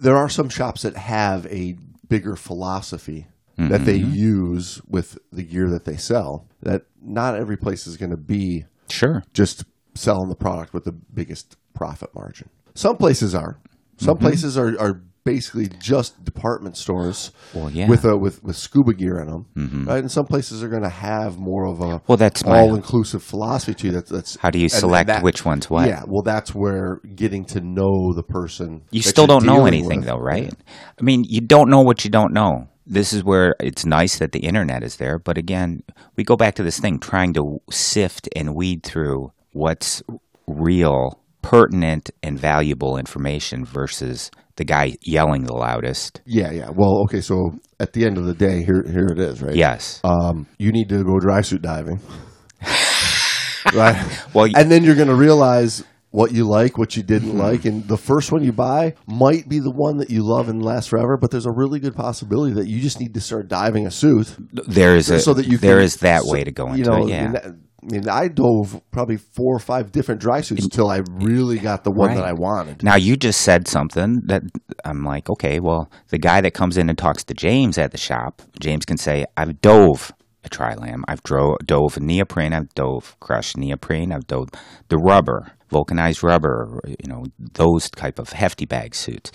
there 0.00 0.16
are 0.16 0.28
some 0.28 0.48
shops 0.48 0.82
that 0.82 0.96
have 0.96 1.46
a 1.46 1.76
bigger 2.08 2.36
philosophy 2.36 3.26
that 3.58 3.84
they 3.84 3.98
Mm-hmm. 3.98 4.12
use 4.14 4.80
with 4.88 5.18
the 5.32 5.42
gear 5.42 5.68
that 5.70 5.84
they 5.84 5.96
sell. 5.96 6.46
That 6.62 6.82
not 7.02 7.34
every 7.34 7.56
place 7.56 7.88
is 7.88 7.96
going 7.96 8.10
to 8.12 8.16
be 8.16 8.64
Sure. 8.88 9.24
just 9.34 9.64
selling 9.96 10.28
the 10.28 10.36
product 10.36 10.72
with 10.72 10.84
the 10.84 10.92
biggest 10.92 11.56
profit 11.74 12.10
margin. 12.14 12.48
Some 12.76 12.96
places 12.96 13.34
are. 13.34 13.58
Some 13.96 14.14
Mm-hmm. 14.14 14.24
places 14.26 14.56
are, 14.56 14.78
are 14.80 15.02
basically 15.28 15.68
just 15.78 16.24
department 16.24 16.76
stores 16.76 17.32
Well, 17.54 17.70
yeah. 17.70 17.88
with 17.88 18.04
a, 18.04 18.16
with 18.16 18.42
with 18.42 18.56
scuba 18.56 18.94
gear 18.94 19.20
in 19.20 19.26
them, 19.28 19.46
mm-hmm. 19.56 19.84
right? 19.84 19.98
And 19.98 20.10
some 20.10 20.26
places 20.26 20.62
are 20.62 20.68
going 20.68 20.82
to 20.82 20.88
have 20.88 21.38
more 21.38 21.66
of 21.66 21.80
a 21.80 22.00
Well, 22.06 22.16
that's 22.16 22.42
all 22.42 22.74
inclusive 22.74 23.22
philosophy 23.22 23.74
to 23.74 23.92
that. 23.92 24.06
That's 24.06 24.36
How 24.36 24.50
do 24.50 24.58
you 24.58 24.68
select 24.68 25.08
that- 25.08 25.22
which 25.22 25.44
one's 25.44 25.68
what? 25.68 25.86
Yeah, 25.88 26.02
well, 26.06 26.22
that's 26.22 26.54
where 26.54 27.00
getting 27.14 27.44
to 27.46 27.60
know 27.60 28.12
the 28.14 28.22
person. 28.22 28.82
You 28.90 29.02
still 29.02 29.26
don't 29.26 29.44
know 29.44 29.66
anything, 29.66 30.00
with- 30.00 30.06
though, 30.06 30.18
right? 30.18 30.52
I 30.98 31.02
mean, 31.02 31.24
you 31.28 31.40
don't 31.40 31.68
know 31.68 31.82
what 31.82 32.04
you 32.04 32.10
don't 32.10 32.32
know. 32.32 32.68
This 32.86 33.12
is 33.12 33.22
where 33.22 33.54
it's 33.60 33.84
nice 33.84 34.18
that 34.18 34.32
the 34.32 34.40
internet 34.40 34.82
is 34.82 34.96
there. 34.96 35.18
But 35.18 35.36
again, 35.36 35.82
we 36.16 36.24
go 36.24 36.36
back 36.36 36.54
to 36.54 36.62
this 36.62 36.80
thing 36.80 36.98
trying 36.98 37.34
to 37.34 37.60
sift 37.70 38.30
and 38.34 38.54
weed 38.54 38.82
through 38.82 39.32
what's 39.52 40.02
real, 40.46 41.20
pertinent, 41.42 42.10
and 42.22 42.38
valuable 42.38 42.96
information 42.96 43.66
versus 43.66 44.30
the 44.58 44.64
guy 44.64 44.94
yelling 45.02 45.44
the 45.44 45.54
loudest. 45.54 46.20
Yeah, 46.26 46.50
yeah. 46.52 46.68
Well, 46.74 47.00
okay. 47.04 47.20
So 47.22 47.58
at 47.80 47.94
the 47.94 48.04
end 48.04 48.18
of 48.18 48.26
the 48.26 48.34
day, 48.34 48.62
here 48.62 48.84
here 48.86 49.06
it 49.06 49.18
is, 49.18 49.40
right? 49.40 49.54
Yes. 49.56 50.00
Um, 50.04 50.46
you 50.58 50.70
need 50.70 50.88
to 50.90 51.02
go 51.02 51.18
dry 51.18 51.40
suit 51.40 51.62
diving, 51.62 52.00
right? 53.74 54.04
Well, 54.34 54.48
and 54.54 54.70
then 54.70 54.84
you're 54.84 54.94
going 54.94 55.08
to 55.08 55.14
realize 55.14 55.82
what 56.10 56.32
you 56.32 56.46
like, 56.48 56.78
what 56.78 56.96
you 56.96 57.02
didn't 57.02 57.36
like, 57.36 57.64
and 57.64 57.86
the 57.86 57.96
first 57.98 58.32
one 58.32 58.42
you 58.42 58.52
buy 58.52 58.94
might 59.06 59.48
be 59.48 59.58
the 59.58 59.70
one 59.70 59.98
that 59.98 60.10
you 60.10 60.22
love 60.26 60.48
and 60.48 60.62
lasts 60.64 60.88
forever. 60.90 61.16
But 61.16 61.30
there's 61.30 61.46
a 61.46 61.52
really 61.52 61.80
good 61.80 61.94
possibility 61.94 62.54
that 62.54 62.66
you 62.66 62.80
just 62.80 62.98
need 63.00 63.14
to 63.14 63.20
start 63.20 63.48
diving 63.48 63.86
a 63.86 63.90
suit 63.90 64.34
there 64.66 64.96
is 64.96 65.10
a, 65.10 65.20
so 65.20 65.34
that 65.34 65.46
you 65.46 65.58
there 65.58 65.76
can- 65.76 65.84
is 65.84 65.96
that 65.96 66.22
so- 66.22 66.32
way 66.32 66.44
to 66.44 66.52
go 66.52 66.66
into 66.68 66.78
you 66.78 66.84
know, 66.84 67.06
it. 67.06 67.08
Yeah. 67.10 67.50
I 67.82 67.92
mean, 67.92 68.08
I 68.08 68.28
dove 68.28 68.80
probably 68.90 69.16
four 69.16 69.54
or 69.54 69.60
five 69.60 69.92
different 69.92 70.20
dry 70.20 70.40
suits 70.40 70.64
until 70.64 70.90
I 70.90 71.02
really 71.08 71.58
got 71.58 71.84
the 71.84 71.92
one 71.92 72.14
that 72.14 72.24
I 72.24 72.32
wanted. 72.32 72.82
Now 72.82 72.96
you 72.96 73.16
just 73.16 73.42
said 73.42 73.68
something 73.68 74.22
that 74.26 74.42
I'm 74.84 75.04
like, 75.04 75.30
okay, 75.30 75.60
well, 75.60 75.90
the 76.08 76.18
guy 76.18 76.40
that 76.40 76.54
comes 76.54 76.76
in 76.76 76.88
and 76.88 76.98
talks 76.98 77.22
to 77.24 77.34
James 77.34 77.78
at 77.78 77.92
the 77.92 77.98
shop, 77.98 78.42
James 78.58 78.84
can 78.84 78.96
say, 78.96 79.26
I've 79.36 79.60
dove 79.60 80.12
a 80.44 80.48
trilam, 80.48 81.02
I've 81.06 81.22
dro- 81.22 81.56
dove 81.64 81.96
a 81.96 82.00
neoprene, 82.00 82.52
I've 82.52 82.74
dove 82.74 83.16
crushed 83.20 83.56
neoprene, 83.56 84.12
I've 84.12 84.26
dove 84.26 84.48
the 84.88 84.98
rubber, 84.98 85.52
vulcanized 85.70 86.24
rubber, 86.24 86.80
you 86.86 87.08
know, 87.08 87.26
those 87.38 87.90
type 87.90 88.18
of 88.18 88.30
hefty 88.30 88.66
bag 88.66 88.94
suits. 88.94 89.30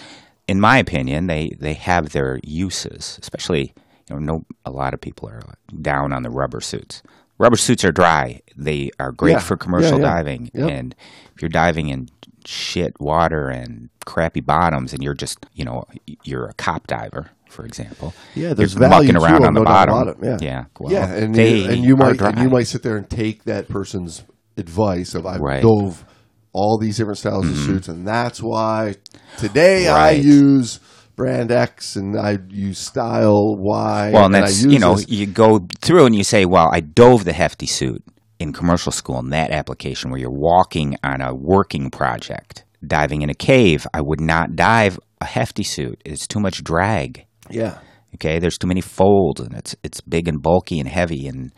In 0.48 0.60
my 0.60 0.78
opinion, 0.78 1.28
they 1.28 1.52
they 1.58 1.74
have 1.76 2.10
their 2.10 2.40
uses, 2.44 3.18
especially 3.22 3.74
you 4.10 4.16
know, 4.16 4.20
no, 4.20 4.46
a 4.66 4.72
lot 4.72 4.94
of 4.94 5.00
people 5.00 5.30
are 5.30 5.42
down 5.82 6.12
on 6.12 6.24
the 6.24 6.30
rubber 6.30 6.60
suits. 6.60 7.02
Rubber 7.44 7.58
suits 7.58 7.84
are 7.84 7.92
dry. 7.92 8.40
They 8.56 8.90
are 9.02 9.12
great 9.12 9.34
Yeah. 9.34 9.40
for 9.40 9.58
commercial 9.58 10.00
Yeah, 10.00 10.06
yeah. 10.06 10.14
diving, 10.16 10.52
Yep. 10.54 10.70
and 10.70 10.96
if 11.36 11.42
you're 11.42 11.50
diving 11.50 11.90
in 11.90 12.08
shit 12.46 12.94
water 13.02 13.50
and 13.50 13.90
crappy 14.06 14.40
bottoms, 14.40 14.94
and 14.94 15.04
you're 15.04 15.14
just, 15.14 15.46
you 15.54 15.66
know, 15.66 15.84
you're 16.24 16.46
a 16.46 16.54
cop 16.54 16.88
diver, 16.88 17.32
for 17.50 17.66
example. 17.66 18.14
Yeah, 18.34 18.54
there's 18.54 18.74
you're 18.76 18.88
value 18.88 19.12
mucking 19.12 19.22
around 19.22 19.46
on 19.46 19.54
the 19.56 19.64
doubt 19.64 19.88
bottom. 19.90 20.24
yeah. 20.24 20.38
yeah, 20.42 20.64
well, 20.80 20.94
yeah, 20.94 21.14
and 21.14 21.36
you, 21.36 21.66
and 21.70 21.84
you 21.84 21.98
might 21.98 22.18
dry. 22.18 22.30
and 22.30 22.40
you 22.40 22.50
might 22.50 22.68
sit 22.68 22.82
there 22.82 22.96
and 22.96 23.10
take 23.10 23.44
that 23.44 23.68
person's 23.68 24.24
advice 24.58 25.16
of 25.16 25.26
I 25.26 25.38
Right. 25.38 25.62
dove 25.62 26.06
all 26.54 26.78
these 26.78 26.96
different 26.98 27.18
styles 27.18 27.46
of 27.46 27.52
mm-hmm. 27.56 27.66
suits, 27.66 27.88
and 27.90 28.08
that's 28.08 28.42
why 28.42 28.96
today 29.38 29.88
I 29.90 30.12
use 30.12 30.80
brand 31.16 31.52
X 31.52 31.96
and 31.96 32.18
I 32.20 32.38
use 32.50 32.80
style 32.80 33.56
Y. 33.58 34.12
Well, 34.14 34.26
and 34.26 34.36
I 34.36 34.42
that's 34.42 34.64
use 34.64 34.74
you 34.74 34.80
know 34.80 34.96
this. 34.96 35.10
you 35.10 35.26
go 35.28 35.66
through 35.82 36.06
and 36.06 36.16
you 36.16 36.24
say, 36.24 36.46
well, 36.46 36.70
I 36.72 36.80
dove 36.80 37.26
the 37.26 37.34
hefty 37.34 37.68
suit 37.68 38.04
in 38.40 38.52
commercial 38.54 38.92
school 38.92 39.20
in 39.20 39.30
that 39.30 39.52
application 39.52 40.10
where 40.12 40.20
you're 40.20 40.30
walking 40.32 40.98
on 41.04 41.22
a 41.22 41.34
working 41.34 41.90
project, 41.90 42.64
diving 42.86 43.22
in 43.22 43.30
a 43.30 43.36
cave. 43.36 43.86
I 43.94 44.02
would 44.02 44.20
not 44.22 44.56
dive 44.56 45.00
a 45.22 45.26
hefty 45.26 45.64
suit. 45.64 46.02
It's 46.06 46.28
too 46.28 46.40
much 46.40 46.64
drag. 46.64 47.26
yeah. 47.50 47.78
Okay, 48.16 48.38
there's 48.38 48.60
too 48.60 48.68
many 48.68 48.80
folds, 48.82 49.42
and 49.42 49.56
it's 49.56 49.76
it's 49.84 50.00
big 50.00 50.28
and 50.28 50.40
bulky 50.40 50.80
and 50.80 50.88
heavy. 50.88 51.28
And 51.28 51.52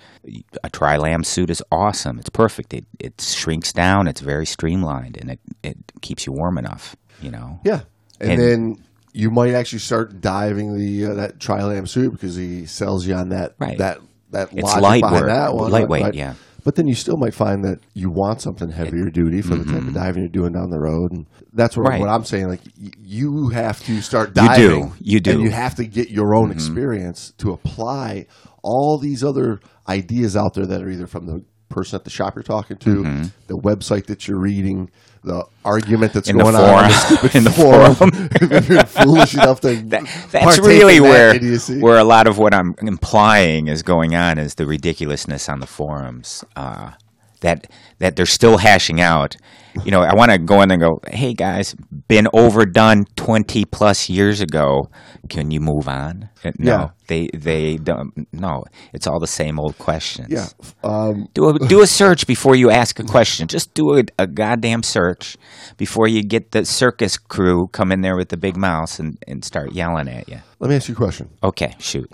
a 0.63 0.70
trilam 0.70 1.26
suit 1.26 1.50
is 1.50 1.62
awesome. 1.70 2.18
It's 2.18 2.30
perfect. 2.30 2.74
It 2.74 2.86
it 2.98 3.20
shrinks 3.20 3.74
down. 3.74 4.08
It's 4.08 4.22
very 4.22 4.46
streamlined, 4.46 5.18
and 5.20 5.32
it 5.32 5.39
it 5.63 5.78
keeps 6.02 6.26
you 6.26 6.32
warm 6.32 6.58
enough. 6.58 6.96
You 7.22 7.32
know. 7.32 7.60
Yeah. 7.65 7.82
And, 8.22 8.32
And- 8.32 8.41
then 8.41 8.76
you 9.15 9.32
might 9.32 9.54
actually 9.54 9.80
start 9.80 10.19
diving 10.21 10.78
the 10.78 11.06
uh, 11.06 11.13
that 11.15 11.39
Trilam 11.39 11.88
suit 11.88 12.12
because 12.12 12.36
he 12.36 12.65
sells 12.65 13.08
you 13.08 13.15
on 13.15 13.30
that 13.30 13.56
Right. 13.60 13.78
that 13.78 13.99
that 14.32 14.49
It's 14.51 14.63
logic 14.63 14.82
light 14.82 15.01
behind 15.01 15.21
work, 15.21 15.30
that 15.30 15.54
one, 15.54 15.71
lightweight, 15.71 16.04
right? 16.04 16.13
yeah. 16.13 16.34
But 16.65 16.73
then 16.75 16.88
you 16.88 16.95
still 16.95 17.15
might 17.17 17.36
find 17.36 17.63
that 17.63 17.80
you 17.93 18.10
want 18.10 18.41
something 18.41 18.69
heavier 18.71 19.12
duty 19.12 19.41
for 19.43 19.56
the 19.56 19.65
type 19.65 19.84
of 19.84 19.93
diving 19.93 20.23
you're 20.23 20.30
doing 20.30 20.54
down 20.54 20.71
the 20.71 20.80
road, 20.80 21.12
and 21.12 21.28
that's 21.54 21.78
what, 21.78 21.84
Mm-hmm. 21.84 21.91
Right. 21.91 21.99
what 22.01 22.10
I'm 22.10 22.23
saying. 22.25 22.47
Like 22.49 22.62
you 22.99 23.49
have 23.49 23.84
to 23.86 24.01
start 24.01 24.34
diving. 24.34 24.63
You 24.63 24.69
do. 24.69 24.93
You 24.99 25.19
do. 25.19 25.30
Mm-hmm. 25.30 25.39
and 25.41 25.45
you 25.47 25.51
have 25.56 25.75
to 25.75 25.86
get 25.86 26.10
your 26.10 26.36
own 26.36 26.51
experience 26.51 27.34
to 27.38 27.51
apply 27.51 28.25
all 28.63 28.97
these 28.97 29.23
other 29.23 29.60
ideas 29.88 30.36
out 30.36 30.56
there 30.56 30.65
that 30.65 30.82
are 30.82 30.89
either 30.89 31.06
from 31.08 31.28
the 31.28 31.43
person 31.76 31.96
at 31.98 32.04
the 32.04 32.10
shop 32.10 32.36
you're 32.36 32.44
talking 32.44 32.78
to, 32.78 33.04
Mm-hmm. 33.04 33.24
the 33.48 33.58
website 33.58 34.06
that 34.08 34.28
you're 34.28 34.38
reading, 34.40 34.90
the 35.24 35.44
argument 35.64 36.14
that's 36.14 36.30
In 36.30 36.38
going 36.38 36.56
on 36.56 36.84
in 36.86 36.90
the 36.90 36.96
stupid 36.96 37.36
In 37.40 37.44
the 37.44 37.52
forum. 37.52 38.66
you're 38.70 38.86
foolish 38.86 39.34
enough 39.36 39.60
to 39.62 39.76
That, 39.90 40.04
that's 40.32 40.58
really 40.60 41.00
that 41.00 41.04
where 41.10 41.36
idiocy. 41.36 41.80
where 41.82 41.98
a 42.00 42.04
lot 42.04 42.28
of 42.28 42.38
what 42.38 42.54
I'm 42.54 42.76
implying 42.82 43.68
is 43.68 43.84
going 43.84 44.16
on 44.16 44.38
is 44.38 44.56
the 44.56 44.66
ridiculousness 44.66 45.50
on 45.50 45.60
the 45.60 45.68
forums. 45.68 46.44
Uh, 46.56 46.92
that 47.41 47.67
that 48.00 48.15
they're 48.15 48.26
still 48.26 48.58
hashing 48.58 49.02
out. 49.02 49.36
You 49.84 49.91
know, 49.91 50.00
I 50.04 50.15
want 50.15 50.32
to 50.32 50.38
go 50.38 50.62
in 50.62 50.71
and 50.71 50.82
go, 50.82 51.02
"Hey 51.10 51.34
guys, 51.34 51.76
been 52.08 52.28
overdone 52.32 53.04
20 53.17 53.65
plus 53.65 54.10
years 54.10 54.39
ago. 54.39 54.89
Can 55.28 55.52
you 55.52 55.60
move 55.60 55.89
on?" 55.89 56.30
Uh, 56.45 56.52
No, 56.58 56.71
Yeah. 56.71 56.89
they 57.08 57.28
they 57.34 57.76
don't. 57.76 58.26
No, 58.32 58.63
it's 58.93 59.06
all 59.06 59.19
the 59.19 59.28
same 59.28 59.60
old 59.60 59.78
questions. 59.78 60.28
yeah, 60.30 60.48
um, 60.84 61.28
Do 61.34 61.50
a, 61.50 61.60
do 61.67 61.82
a 61.82 61.88
search 61.88 62.26
before 62.26 62.56
you 62.56 62.71
ask 62.71 63.00
a 63.00 63.04
question. 63.04 63.48
Just 63.50 63.74
do 63.74 63.98
a, 63.98 64.04
a 64.17 64.28
goddamn 64.28 64.82
search 64.82 65.36
before 65.76 66.08
you 66.08 66.24
get 66.24 66.52
the 66.52 66.63
circus 66.63 67.17
crew 67.17 67.67
come 67.74 67.91
in 67.91 68.00
there 68.00 68.15
with 68.15 68.30
the 68.30 68.38
big 68.38 68.56
mouse 68.56 68.98
and, 68.98 69.17
and 69.28 69.43
start 69.43 69.74
yelling 69.74 70.08
at 70.08 70.30
you. 70.30 70.39
let 70.60 70.69
me 70.69 70.76
ask 70.78 70.88
you 70.88 70.93
a 70.93 70.98
question. 70.98 71.28
Okay, 71.43 71.76
shoot. 71.80 72.10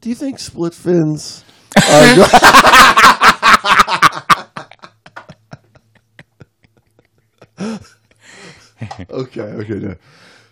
Do 0.00 0.10
you 0.10 0.14
think 0.14 0.38
split 0.38 0.74
fins 0.74 1.44
are 1.90 2.14
okay, 9.10 9.40
okay. 9.42 9.74
no. 9.74 9.96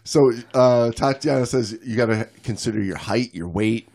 So 0.04 0.32
uh, 0.54 0.92
Tatiana 0.92 1.46
says 1.46 1.78
you 1.84 1.96
got 1.96 2.06
to 2.06 2.28
consider 2.44 2.82
your 2.82 2.96
height, 2.96 3.34
your 3.34 3.48
weight, 3.48 3.88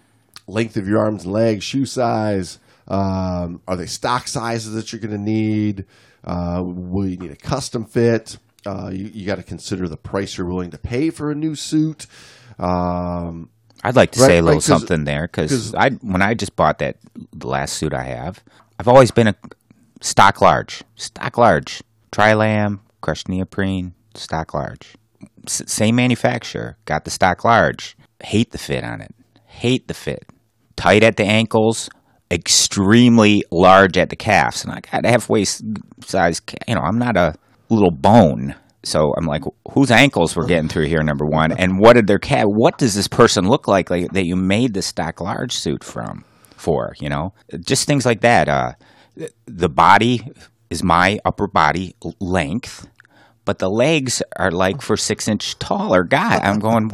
length 0.47 0.77
of 0.77 0.87
your 0.87 0.99
arms 0.99 1.23
and 1.23 1.33
legs, 1.33 1.63
shoe 1.63 1.85
size. 1.85 2.59
Um, 2.87 3.61
are 3.67 3.77
they 3.77 3.85
stock 3.85 4.27
sizes 4.27 4.73
that 4.73 4.91
you're 4.91 4.99
going 5.01 5.11
to 5.11 5.17
need? 5.21 5.85
Uh, 6.23 6.61
will 6.63 7.07
you 7.07 7.17
need 7.17 7.31
a 7.31 7.35
custom 7.35 7.85
fit? 7.85 8.37
Uh, 8.65 8.89
you 8.93 9.09
you 9.13 9.25
got 9.25 9.35
to 9.35 9.43
consider 9.43 9.87
the 9.87 9.97
price 9.97 10.37
you're 10.37 10.47
willing 10.47 10.71
to 10.71 10.77
pay 10.77 11.09
for 11.09 11.31
a 11.31 11.35
new 11.35 11.55
suit. 11.55 12.05
Um, 12.59 13.49
I'd 13.83 13.95
like 13.95 14.11
to 14.11 14.19
Right, 14.19 14.27
say 14.27 14.37
a 14.37 14.41
little 14.41 14.57
right, 14.57 14.63
something 14.63 15.05
there 15.05 15.23
because 15.27 15.73
I 15.73 15.89
when 16.01 16.21
I 16.21 16.33
just 16.35 16.55
bought 16.55 16.79
that 16.79 16.97
the 17.33 17.47
last 17.47 17.73
suit 17.73 17.93
I 17.93 18.03
have, 18.03 18.43
I've 18.81 18.87
always 18.87 19.11
been 19.11 19.27
a 19.27 19.35
stock 20.01 20.41
large, 20.41 20.81
stock 20.95 21.37
large, 21.37 21.83
Trilam, 22.11 22.79
crushed 22.99 23.29
neoprene, 23.29 23.93
stock 24.15 24.55
large, 24.55 24.95
S- 25.45 25.61
same 25.67 25.97
manufacturer, 25.97 26.77
got 26.85 27.05
the 27.05 27.11
stock 27.11 27.45
large. 27.45 27.95
Hate 28.23 28.49
the 28.49 28.57
fit 28.57 28.83
on 28.83 28.99
it. 28.99 29.13
Hate 29.45 29.87
the 29.87 29.93
fit. 29.93 30.25
Tight 30.77 31.03
at 31.03 31.17
the 31.17 31.23
ankles, 31.23 31.91
extremely 32.31 33.43
large 33.51 33.99
at 33.99 34.09
the 34.09 34.15
calves, 34.15 34.65
and 34.65 34.73
I 34.73 34.79
got 34.79 35.05
halfway 35.05 35.43
size. 35.45 36.41
You 36.67 36.73
know, 36.73 36.81
I'm 36.81 36.97
not 36.97 37.15
a 37.15 37.35
little 37.69 37.91
bone. 37.91 38.55
So 38.83 39.13
I'm 39.15 39.27
like, 39.27 39.43
whose 39.73 39.91
ankles 39.91 40.35
we're 40.35 40.47
getting 40.47 40.69
through 40.69 40.87
here? 40.87 41.03
Number 41.03 41.27
one, 41.27 41.51
and 41.51 41.77
what 41.77 41.97
did 41.97 42.07
their 42.07 42.17
cat? 42.17 42.47
What 42.47 42.79
does 42.79 42.95
this 42.95 43.07
person 43.07 43.47
look 43.47 43.67
like, 43.67 43.91
like 43.91 44.11
that 44.13 44.25
you 44.25 44.35
made 44.35 44.73
the 44.73 44.81
stock 44.81 45.21
large 45.21 45.53
suit 45.53 45.83
from? 45.83 46.25
For 46.61 46.95
you 46.99 47.09
know, 47.09 47.33
just 47.59 47.87
things 47.87 48.05
like 48.05 48.21
that. 48.21 48.47
Uh, 48.47 48.73
the 49.45 49.67
body 49.69 50.21
is 50.69 50.83
my 50.83 51.19
upper 51.25 51.47
body 51.47 51.95
length, 52.19 52.87
but 53.45 53.57
the 53.57 53.69
legs 53.69 54.21
are 54.37 54.51
like 54.51 54.81
for 54.81 54.95
six 54.95 55.27
inch 55.27 55.57
taller 55.57 56.03
guy. 56.03 56.37
I'm 56.37 56.59
going, 56.59 56.91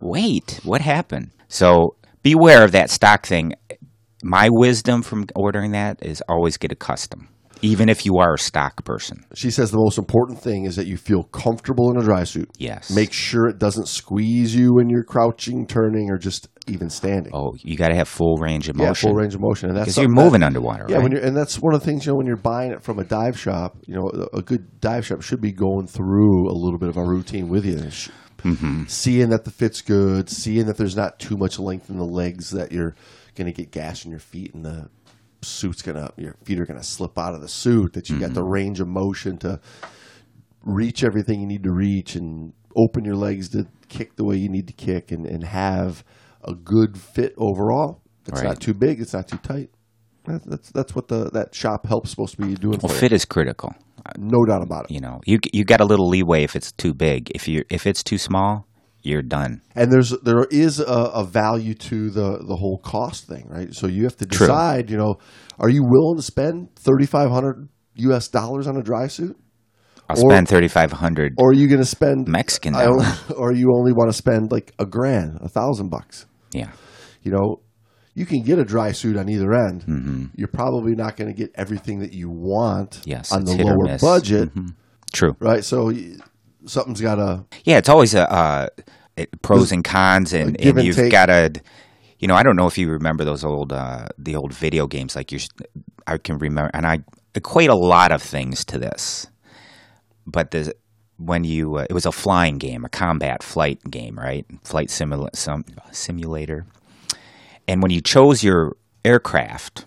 wait, 0.00 0.60
what 0.62 0.80
happened? 0.82 1.30
So 1.48 1.96
beware 2.22 2.62
of 2.64 2.72
that 2.72 2.90
stock 2.90 3.26
thing. 3.26 3.54
My 4.22 4.48
wisdom 4.48 5.02
from 5.02 5.26
ordering 5.34 5.72
that 5.72 5.98
is 6.00 6.22
always 6.28 6.56
get 6.56 6.72
a 6.72 6.76
custom, 6.76 7.28
even 7.62 7.88
if 7.88 8.04
you 8.04 8.18
are 8.18 8.34
a 8.34 8.38
stock 8.38 8.84
person. 8.84 9.24
She 9.34 9.50
says 9.50 9.70
the 9.70 9.78
most 9.78 9.98
important 9.98 10.40
thing 10.40 10.64
is 10.64 10.76
that 10.76 10.86
you 10.86 10.96
feel 10.96 11.24
comfortable 11.24 11.90
in 11.90 11.96
a 11.96 12.02
dry 12.04 12.24
suit. 12.24 12.48
Yes. 12.58 12.90
Make 12.90 13.12
sure 13.12 13.48
it 13.48 13.58
doesn't 13.58 13.88
squeeze 13.88 14.54
you 14.54 14.74
when 14.74 14.88
you're 14.88 15.04
crouching, 15.04 15.66
turning, 15.66 16.10
or 16.10 16.18
just 16.18 16.48
even 16.66 16.90
standing. 16.90 17.32
Oh, 17.34 17.54
you 17.58 17.76
got 17.76 17.88
to 17.88 17.94
have 17.94 18.08
full 18.08 18.36
range 18.36 18.68
of 18.68 18.76
yeah, 18.76 18.88
motion 18.88 19.08
full 19.08 19.16
range 19.16 19.34
of 19.34 19.40
motion, 19.40 19.68
and 19.70 19.76
that's 19.78 19.86
because 19.86 19.96
you're 19.96 20.04
something 20.04 20.16
that- 20.16 20.24
moving 20.24 20.42
underwater. 20.42 20.86
Yeah, 20.88 20.96
right? 20.96 21.02
when 21.02 21.12
you're, 21.12 21.22
and 21.22 21.36
that's 21.36 21.58
one 21.58 21.74
of 21.74 21.80
the 21.80 21.86
things 21.86 22.04
you 22.06 22.12
know 22.12 22.16
when 22.16 22.26
you're 22.26 22.36
buying 22.36 22.70
it 22.72 22.82
from 22.82 22.98
a 22.98 23.04
dive 23.04 23.38
shop. 23.38 23.76
You 23.86 23.94
know, 23.94 24.10
a 24.32 24.38
a 24.38 24.42
good 24.42 24.80
dive 24.80 25.06
shop 25.06 25.22
should 25.22 25.40
be 25.40 25.52
going 25.52 25.86
through 25.86 26.48
a 26.50 26.54
little 26.56 26.78
bit 26.78 26.88
of 26.90 26.96
a 26.96 27.02
routine 27.04 27.48
with 27.48 27.64
you, 27.64 27.76
Mm-hmm. 28.38 28.84
seeing 28.86 29.30
that 29.30 29.44
the 29.44 29.50
fit's 29.50 29.80
good, 29.82 30.30
seeing 30.30 30.66
that 30.66 30.76
there's 30.76 30.94
not 30.96 31.18
too 31.18 31.36
much 31.36 31.58
length 31.58 31.90
in 31.90 31.96
the 31.98 32.04
legs 32.04 32.50
that 32.50 32.70
you're 32.70 32.94
going 33.34 33.46
to 33.46 33.52
get 33.52 33.72
gas 33.72 34.04
in 34.04 34.12
your 34.12 34.20
feet, 34.20 34.54
and 34.54 34.64
the 34.64 34.88
suit's 35.42 35.82
gonna 35.82 36.10
your 36.16 36.34
feet 36.44 36.58
are 36.60 36.66
gonna 36.66 36.82
slip 36.82 37.18
out 37.18 37.34
of 37.34 37.40
the 37.40 37.48
suit. 37.48 37.92
That 37.94 38.08
you 38.08 38.18
got 38.18 38.26
Mm-hmm. 38.26 38.34
the 38.34 38.44
range 38.44 38.80
of 38.80 38.88
motion 38.88 39.38
to 39.38 39.60
reach 40.64 41.02
everything 41.04 41.40
you 41.40 41.46
need 41.46 41.62
to 41.64 41.70
reach 41.72 42.14
and 42.14 42.52
open 42.76 43.04
your 43.04 43.16
legs 43.16 43.48
to 43.50 43.66
kick 43.88 44.16
the 44.16 44.24
way 44.24 44.36
you 44.36 44.48
need 44.48 44.66
to 44.66 44.72
kick 44.72 45.10
and, 45.10 45.26
and 45.26 45.44
have 45.44 46.04
a 46.44 46.54
good 46.54 46.98
fit 46.98 47.34
overall. 47.38 48.02
It's 48.26 48.40
Right. 48.40 48.48
not 48.48 48.60
too 48.60 48.74
big, 48.74 49.00
it's 49.00 49.12
not 49.14 49.28
too 49.28 49.38
tight. 49.38 49.70
That- 50.26 50.44
That's 50.44 50.70
that's 50.70 50.94
what 50.94 51.08
the 51.08 51.30
that 51.30 51.54
shop 51.54 51.86
help's 51.86 52.10
supposed 52.10 52.36
to 52.36 52.42
be 52.46 52.54
doing 52.54 52.78
well, 52.82 52.92
for 52.92 52.98
fit 53.00 53.12
is 53.12 53.24
critical. 53.24 53.74
No 54.18 54.44
doubt 54.44 54.62
about 54.62 54.84
it. 54.84 54.90
You 54.90 55.00
know, 55.00 55.20
you 55.24 55.38
you 55.52 55.64
got 55.64 55.80
a 55.80 55.84
little 55.86 56.08
leeway 56.08 56.42
if 56.44 56.54
it's 56.54 56.72
too 56.72 56.92
big. 56.94 57.30
If 57.34 57.48
you 57.48 57.64
if 57.70 57.86
it's 57.86 58.02
too 58.04 58.18
small, 58.18 58.66
you're 59.08 59.22
done. 59.22 59.62
And 59.74 59.90
there's 59.90 60.10
there 60.22 60.44
is 60.50 60.78
a, 60.80 60.84
a 60.84 61.24
value 61.24 61.74
to 61.74 62.10
the 62.10 62.38
the 62.46 62.56
whole 62.56 62.78
cost 62.84 63.26
thing, 63.26 63.46
right? 63.48 63.74
So 63.74 63.86
you 63.88 64.04
have 64.04 64.16
to 64.18 64.26
True. 64.26 64.46
decide. 64.46 64.90
You 64.90 64.96
know, 64.98 65.14
are 65.58 65.68
you 65.70 65.82
willing 65.84 66.16
to 66.16 66.22
spend 66.22 66.76
thirty 66.76 67.06
five 67.06 67.30
hundred 67.30 67.68
U.S. 67.94 68.28
dollars 68.28 68.66
on 68.68 68.76
a 68.76 68.82
dry 68.82 69.08
suit, 69.08 69.36
I'll 70.08 70.16
Or- 70.24 70.30
spend 70.30 70.48
thirty 70.48 70.68
five 70.68 70.92
hundred 70.92 71.34
or 71.38 71.50
are 71.50 71.52
you 71.54 71.66
going 71.66 71.80
to 71.80 71.86
spend 71.86 72.28
Mexican 72.28 72.76
only- 72.76 73.06
or 73.36 73.52
you 73.52 73.72
only 73.74 73.92
want 73.92 74.08
to 74.10 74.16
spend 74.16 74.52
like 74.52 74.72
a 74.78 74.86
grand, 74.86 75.38
a 75.40 75.48
thousand 75.48 75.88
bucks? 75.90 76.26
Yeah, 76.52 76.70
you 77.22 77.32
know, 77.32 77.60
you 78.14 78.24
can 78.26 78.42
get 78.42 78.58
a 78.58 78.64
dry 78.64 78.92
suit 78.92 79.16
on 79.16 79.28
either 79.28 79.52
end. 79.52 80.30
You're 80.36 80.48
probably 80.48 80.94
not 80.94 81.16
going 81.16 81.28
to 81.28 81.36
get 81.36 81.50
everything 81.56 81.98
that 82.00 82.12
you 82.12 82.28
want 82.30 82.90
Mm-hmm. 83.00 83.10
Yes, 83.10 83.32
on 83.32 83.44
the 83.44 83.56
lower 83.56 83.98
budget, 83.98 84.50
true. 85.12 85.34
right? 85.40 85.64
So 85.64 85.90
something's 86.66 87.00
got 87.00 87.16
to. 87.16 87.44
Yeah, 87.64 87.78
it's 87.78 87.88
always 87.88 88.14
a 88.14 88.30
uh, 88.30 88.68
it, 89.16 89.42
pros 89.42 89.72
and 89.72 89.84
cons, 89.84 90.32
and, 90.32 90.60
and 90.60 90.78
and 90.78 90.86
you've 90.86 91.10
got 91.10 91.26
to. 91.26 91.52
You 92.18 92.26
know, 92.26 92.34
I 92.34 92.42
don't 92.42 92.56
know 92.56 92.66
if 92.66 92.76
you 92.76 92.90
remember 92.90 93.24
those 93.24 93.44
old 93.44 93.72
uh, 93.72 94.06
the 94.18 94.36
old 94.36 94.52
video 94.52 94.86
games. 94.86 95.14
Like 95.14 95.30
you, 95.30 95.38
I 96.06 96.18
can 96.18 96.38
remember, 96.38 96.70
and 96.74 96.86
I 96.86 97.00
equate 97.34 97.70
a 97.70 97.76
lot 97.76 98.12
of 98.12 98.22
things 98.22 98.64
to 98.66 98.78
this. 98.78 99.26
But 100.26 100.50
the 100.50 100.74
when 101.18 101.44
you 101.44 101.76
uh, 101.76 101.86
it 101.88 101.92
was 101.92 102.06
a 102.06 102.12
flying 102.12 102.58
game, 102.58 102.84
a 102.84 102.88
combat 102.88 103.42
flight 103.42 103.78
game, 103.90 104.18
right? 104.18 104.46
Flight 104.64 104.88
simula- 104.88 105.34
some, 105.34 105.64
simulator. 105.92 106.66
And 107.66 107.82
when 107.82 107.90
you 107.90 108.00
chose 108.00 108.42
your 108.42 108.76
aircraft, 109.04 109.84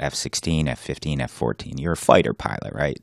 F 0.00 0.14
16, 0.14 0.68
F 0.68 0.78
15, 0.78 1.20
F 1.20 1.30
14, 1.30 1.78
you're 1.78 1.92
a 1.92 1.96
fighter 1.96 2.34
pilot, 2.34 2.74
right? 2.74 2.98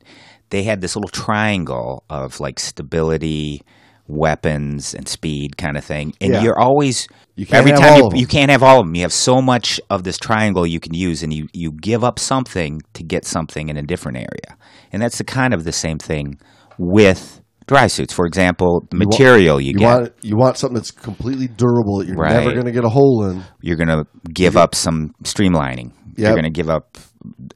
They 0.54 0.62
had 0.62 0.80
this 0.80 0.94
little 0.94 1.08
triangle 1.10 2.04
of 2.08 2.38
like 2.38 2.60
stability, 2.60 3.62
weapons, 4.06 4.94
and 4.94 5.08
speed 5.08 5.56
kind 5.56 5.76
of 5.76 5.84
thing. 5.84 6.12
And 6.20 6.32
Yeah. 6.34 6.42
you're 6.42 6.58
always, 6.58 7.08
You 7.34 7.44
can't 7.44 7.58
every 7.58 7.72
have 7.72 7.80
time 7.80 8.02
all 8.02 8.14
you, 8.14 8.20
you 8.20 8.26
can't 8.28 8.52
have 8.52 8.62
all 8.62 8.78
of 8.78 8.86
them. 8.86 8.94
You 8.94 9.02
have 9.02 9.12
so 9.12 9.42
much 9.42 9.80
of 9.90 10.04
this 10.04 10.16
triangle 10.16 10.64
you 10.64 10.78
can 10.78 10.94
use, 10.94 11.24
and 11.24 11.32
you, 11.34 11.48
you 11.52 11.72
give 11.72 12.04
up 12.04 12.20
something 12.20 12.80
to 12.92 13.02
get 13.02 13.24
something 13.24 13.68
in 13.68 13.76
a 13.76 13.82
different 13.82 14.18
area. 14.18 14.56
And 14.92 15.02
that's 15.02 15.18
the 15.18 15.24
kind 15.24 15.52
of 15.54 15.64
the 15.64 15.72
same 15.72 15.98
thing 15.98 16.38
with 16.78 17.40
dry 17.66 17.88
suits. 17.88 18.12
For 18.14 18.24
example, 18.26 18.86
the 18.90 18.96
material 18.96 19.60
you, 19.60 19.72
You 19.72 19.78
get. 19.78 19.86
want 19.86 20.12
you 20.22 20.36
want 20.36 20.56
something 20.56 20.76
that's 20.76 20.92
completely 20.92 21.48
durable 21.48 21.98
that 21.98 22.06
you're 22.06 22.28
never 22.28 22.52
going 22.52 22.66
to 22.66 22.72
get 22.78 22.84
a 22.84 22.90
hole 22.90 23.24
in. 23.28 23.42
you're 23.60 23.76
going 23.82 23.88
to 23.88 24.06
give 24.32 24.56
up 24.56 24.74
some 24.76 25.14
streamlining. 25.24 25.90
Yep. 26.16 26.18
You're 26.18 26.30
going 26.32 26.44
to 26.44 26.50
give 26.50 26.70
up 26.70 26.96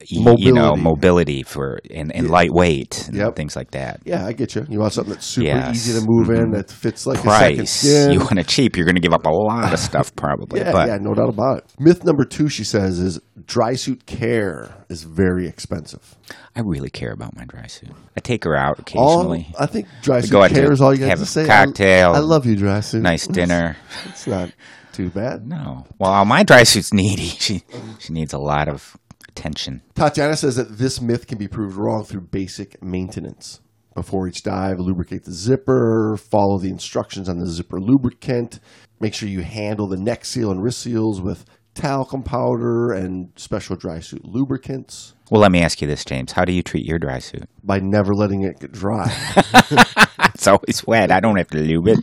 e- 0.03 0.07
you 0.39 0.53
know 0.53 0.75
Mobility. 0.77 0.83
mobility 0.83 1.43
for 1.43 1.79
and, 1.91 2.15
and 2.15 2.31
lightweight 2.31 3.09
and 3.09 3.17
Yep. 3.17 3.37
things 3.37 3.55
like 3.57 3.73
that. 3.73 4.01
Yeah, 4.05 4.25
I 4.27 4.33
get 4.33 4.55
you. 4.55 4.67
You 4.69 4.79
want 4.81 4.93
something 4.93 5.13
that's 5.15 5.27
super 5.27 5.47
Yes. 5.47 5.63
Mm-hmm. 5.65 5.73
easy 5.75 6.01
to 6.01 6.07
move 6.09 6.31
in, 6.31 6.51
that 6.53 6.71
fits 6.71 7.07
like 7.07 7.19
a 7.25 7.31
second 7.31 7.69
skin. 7.69 8.13
you 8.13 8.21
want 8.21 8.39
it 8.39 8.47
cheap, 8.49 8.77
you're 8.77 8.87
going 8.87 8.95
to 8.95 9.01
give 9.01 9.13
up 9.13 9.27
a 9.27 9.31
lot 9.31 9.73
of 9.73 9.79
stuff 9.79 10.15
probably. 10.17 10.61
yeah, 10.61 10.73
but 10.73 10.89
yeah, 10.89 10.97
no 11.01 11.15
doubt 11.15 11.29
about 11.29 11.59
it. 11.59 11.65
Myth 11.79 12.05
number 12.05 12.25
two, 12.25 12.49
she 12.49 12.65
says, 12.65 12.99
is 12.99 13.21
dry 13.47 13.75
suit 13.75 14.07
care 14.07 14.75
is 14.89 15.03
very 15.05 15.47
expensive. 15.47 16.17
I 16.57 16.61
really 16.61 16.91
care 16.91 17.13
about 17.13 17.37
my 17.37 17.45
dry 17.45 17.67
suit. 17.67 17.91
I 18.17 18.21
take 18.21 18.45
her 18.45 18.57
out 18.57 18.79
All 18.97 19.21
occasionally. 19.21 19.53
I 19.59 19.67
think 19.67 19.87
dry 20.03 20.21
suit 20.23 20.31
go 20.31 20.43
out 20.43 20.49
to 20.49 20.55
care 20.55 20.73
is 20.73 20.81
all 20.81 20.93
you 20.93 21.01
got 21.01 21.11
have 21.11 21.19
to 21.21 21.27
say. 21.27 21.45
I- 21.45 21.65
cocktail, 21.67 22.13
I, 22.15 22.19
love 22.21 22.47
you, 22.47 22.57
dry 22.57 22.81
suit. 22.81 23.03
nice 23.03 23.27
dinner. 23.39 23.77
It's 24.07 24.27
not 24.27 24.51
too 24.93 25.11
bad. 25.11 25.47
No, 25.47 25.85
well, 25.99 26.25
my 26.25 26.43
dry 26.43 26.63
suit's 26.65 26.93
needy. 26.93 27.29
She 27.39 27.63
she 28.01 28.13
needs 28.13 28.33
a 28.33 28.39
lot 28.39 28.69
of 28.69 28.97
attention. 29.39 29.83
Tatiana 29.95 30.37
says 30.37 30.57
that 30.57 30.79
this 30.79 31.01
myth 31.01 31.27
can 31.27 31.39
be 31.39 31.49
proved 31.49 31.77
wrong 31.77 32.05
through 32.05 32.23
basic 32.23 32.83
maintenance. 32.83 33.61
Before 33.95 34.29
each 34.29 34.43
dive, 34.43 34.79
lubricate 34.79 35.25
the 35.25 35.33
zipper, 35.33 36.17
follow 36.17 36.59
the 36.59 36.69
instructions 36.71 37.29
on 37.29 37.39
the 37.39 37.47
zipper 37.47 37.81
lubricant, 37.81 38.61
make 39.01 39.13
sure 39.15 39.29
you 39.29 39.43
handle 39.43 39.89
the 39.89 39.97
neck 39.97 40.25
seal 40.25 40.51
and 40.53 40.63
wrist 40.63 40.79
seals 40.81 41.21
with 41.21 41.45
talcum 41.75 42.23
powder 42.23 42.93
and 42.93 43.31
special 43.37 43.77
dry 43.77 44.01
suit 44.01 44.25
lubricants 44.25 45.15
Well, 45.31 45.41
let 45.41 45.53
me 45.53 45.61
ask 45.63 45.81
you 45.81 45.87
this, 45.87 46.05
James. 46.05 46.33
How 46.33 46.45
do 46.45 46.53
you 46.53 46.63
treat 46.63 46.85
your 46.85 46.99
dry 46.99 47.19
suit? 47.21 47.45
by 47.63 47.79
never 47.81 48.15
letting 48.15 48.43
it 48.43 48.59
get 48.61 48.73
dry. 48.73 49.13
It's 50.35 50.47
always 50.47 50.87
wet. 50.87 51.11
I 51.11 51.19
don't 51.19 51.37
have 51.37 51.49
to 51.49 51.59
lube 51.59 51.89
it. 51.89 51.99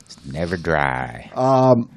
It's 0.00 0.22
never 0.26 0.58
dry. 0.58 1.30
Um, 1.34 1.88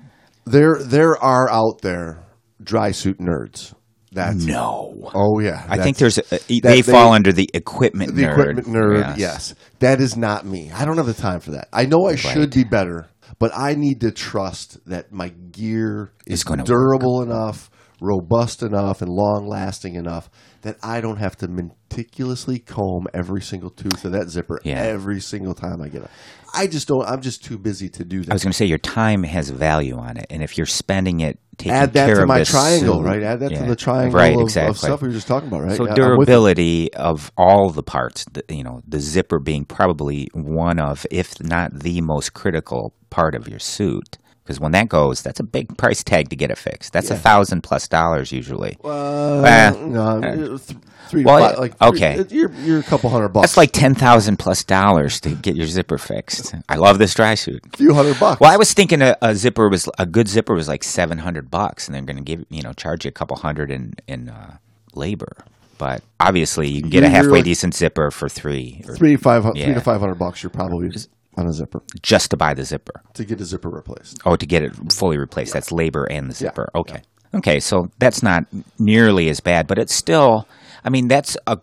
there 0.46 0.78
there 0.82 1.18
are 1.22 1.52
out 1.52 1.82
there 1.82 2.24
dry 2.64 2.92
suit 2.92 3.20
nerds. 3.20 3.74
That's 4.12 4.44
no. 4.44 5.10
Oh 5.16 5.40
yeah. 5.40 5.66
I 5.70 5.78
think 5.78 5.98
there's 5.98 6.18
a, 6.18 6.24
they, 6.48 6.60
they- 6.60 6.82
fall 6.82 7.14
under 7.14 7.32
the 7.32 7.50
equipment 7.54 8.16
the 8.16 8.24
nerd. 8.24 8.32
equipment 8.32 8.68
nerd. 8.68 9.18
Yes. 9.18 9.56
That 9.80 10.02
is 10.02 10.18
not 10.18 10.46
me. 10.46 10.72
I 10.72 10.84
don't 10.86 10.98
have 10.98 11.06
the 11.06 11.14
time 11.14 11.40
for 11.40 11.52
that. 11.52 11.70
I 11.72 11.86
know 11.86 12.06
I 12.08 12.16
should 12.16 12.52
be 12.52 12.64
better, 12.66 13.08
but 13.40 13.52
I 13.56 13.76
need 13.76 14.02
to 14.02 14.12
trust 14.12 14.84
that 14.86 15.12
my 15.14 15.30
gear 15.30 16.12
is 16.28 16.44
durable 16.44 17.22
enough, 17.22 17.72
robust 18.02 18.64
enough, 18.64 19.02
and 19.02 19.10
long 19.10 19.48
lasting 19.48 19.96
enough 19.96 20.30
that 20.64 20.78
I 20.84 21.02
don't 21.02 21.18
have 21.18 21.38
to 21.38 21.48
meticulously 21.48 22.60
comb 22.60 23.08
every 23.14 23.42
single 23.42 23.70
tooth 23.72 24.06
of 24.06 24.12
that 24.12 24.30
zipper 24.30 24.60
Yeah. 24.64 24.82
every 24.82 25.20
single 25.20 25.54
time 25.54 25.82
I 25.82 25.88
get 25.88 26.04
it. 26.04 26.12
I 26.54 26.68
just 26.68 26.88
don't. 26.88 27.06
I'm 27.06 27.22
just 27.22 27.44
too 27.44 27.58
busy 27.58 27.90
to 27.90 28.04
do 28.04 28.22
that. 28.22 28.32
I 28.32 28.34
was 28.34 28.44
going 28.44 28.52
to 28.52 28.58
say 28.58 28.66
your 28.66 28.78
time 28.78 29.24
has 29.24 29.50
value 29.50 29.98
on 29.98 30.18
it, 30.18 30.28
and 30.30 30.44
if 30.44 30.58
you're 30.58 30.66
spending 30.66 31.22
it 31.22 31.40
taking 31.58 31.74
Add 31.74 31.94
that 31.94 32.06
care 32.08 32.16
to 32.16 32.22
of 32.24 32.28
my 32.28 32.44
triangle, 32.44 32.96
suit- 32.98 33.06
right? 33.06 33.22
Add 33.24 33.40
that 33.42 33.52
Yeah. 33.52 33.60
to 33.64 33.66
the 33.70 33.76
triangle 33.76 34.18
right, 34.20 34.36
of, 34.36 34.42
exactly. 34.42 34.70
of 34.72 34.78
stuff 34.78 35.02
we 35.02 35.10
were 35.10 35.14
just 35.14 35.28
talking 35.28 35.48
about, 35.48 35.62
right? 35.64 35.78
So 35.78 35.86
Yeah, 35.86 35.92
I'm 35.92 36.18
with 36.18 36.28
you. 36.30 36.34
durability 36.36 36.94
of 36.94 37.32
all 37.38 37.70
the 37.70 37.84
parts, 37.84 38.26
the, 38.34 38.44
you 38.50 38.64
know, 38.64 38.82
the 38.88 39.00
zipper 39.00 39.40
being 39.40 39.66
probably 39.66 40.28
one 40.34 40.80
of, 40.80 41.06
if 41.12 41.40
not 41.42 41.72
the 41.74 42.02
most 42.02 42.34
critical 42.34 42.94
part 43.10 43.36
of 43.36 43.48
your 43.48 43.60
suit. 43.60 44.18
Because 44.44 44.60
when 44.60 44.72
that 44.72 44.90
goes, 44.90 45.22
that's 45.22 45.40
a 45.40 45.44
big 45.44 45.78
price 45.78 46.04
tag 46.04 46.30
to 46.30 46.36
get 46.36 46.50
it 46.52 46.58
fixed. 46.58 46.94
That's 46.94 47.12
a 47.12 47.16
thousand 47.16 47.62
plus 47.62 47.88
dollars 47.88 48.32
usually. 48.32 48.78
Uh, 48.84 49.42
Eh, 49.44 49.70
no, 49.80 50.58
th- 50.58 50.78
three 51.10 51.24
Well, 51.24 51.40
five, 51.50 51.58
like 51.60 51.82
okay. 51.82 52.26
you're 52.30 52.52
you're 52.54 52.80
a 52.80 52.84
couple 52.84 53.10
hundred 53.12 53.30
bucks. 53.30 53.44
That's 53.50 53.58
like 53.58 53.72
ten 53.72 53.94
thousand 53.96 54.38
plus 54.38 54.64
dollars 54.64 55.20
to 55.22 55.30
get 55.30 55.56
your 55.56 55.68
zipper 55.68 55.98
fixed. 56.00 56.54
I 56.68 56.76
love 56.78 56.98
this 57.00 57.14
dry 57.14 57.36
suit. 57.36 57.64
a 57.74 57.78
few 57.78 57.94
hundred 57.94 58.20
bucks. 58.20 58.42
Well, 58.42 58.52
I 58.52 58.58
was 58.58 58.74
thinking 58.74 59.02
a, 59.02 59.16
a 59.22 59.36
zipper 59.36 59.70
was 59.70 59.88
a 60.00 60.06
good 60.06 60.28
zipper 60.28 60.54
was 60.56 60.68
like 60.68 60.84
seven 60.84 61.20
hundred 61.20 61.52
bucks, 61.52 61.88
and 61.88 61.94
they're 61.96 62.02
going 62.02 62.18
to 62.18 62.24
give 62.24 62.44
you 62.50 62.62
know 62.64 62.74
charge 62.74 63.06
you 63.06 63.10
a 63.10 63.12
couple 63.14 63.38
hundred 63.38 63.70
in 63.72 63.94
in 64.08 64.30
uh, 64.30 64.58
labor. 64.96 65.32
But 65.78 66.04
obviously, 66.20 66.68
you 66.68 66.82
can 66.82 66.90
get 66.90 67.04
a 67.04 67.08
You're- 67.08 67.16
halfway 67.16 67.30
you're- 67.40 67.42
decent 67.44 67.74
zipper 67.76 68.12
for 68.12 68.28
three, 68.28 68.84
or 68.88 68.96
three 68.96 69.16
five 69.18 69.44
hu- 69.44 69.54
three 69.54 69.74
to 69.74 69.82
five 69.82 70.00
hundred 70.02 70.16
bucks. 70.16 70.42
You're 70.44 70.50
probably 70.50 70.90
on 71.38 71.48
a 71.48 71.54
zipper 71.54 71.82
just 72.02 72.32
to 72.32 72.38
buy 72.38 72.54
the 72.54 72.64
zipper. 72.64 73.02
to 73.14 73.24
get 73.26 73.40
a 73.42 73.46
zipper 73.46 73.70
replaced. 73.70 74.20
Oh, 74.26 74.36
to 74.36 74.46
get 74.46 74.64
it 74.64 74.74
fully 74.94 75.18
replaced. 75.18 75.54
That's 75.54 75.72
labor 75.72 76.06
and 76.06 76.30
the 76.30 76.34
zipper. 76.34 76.70
Okay. 76.76 77.02
Okay, 77.34 77.60
so 77.62 77.88
that's 78.00 78.22
not 78.22 78.44
nearly 78.78 79.30
as 79.30 79.40
bad, 79.40 79.66
but 79.68 79.80
it's 79.80 79.94
still. 79.96 80.48
I 80.84 80.90
mean, 80.90 81.08
that's 81.08 81.38
a 81.48 81.58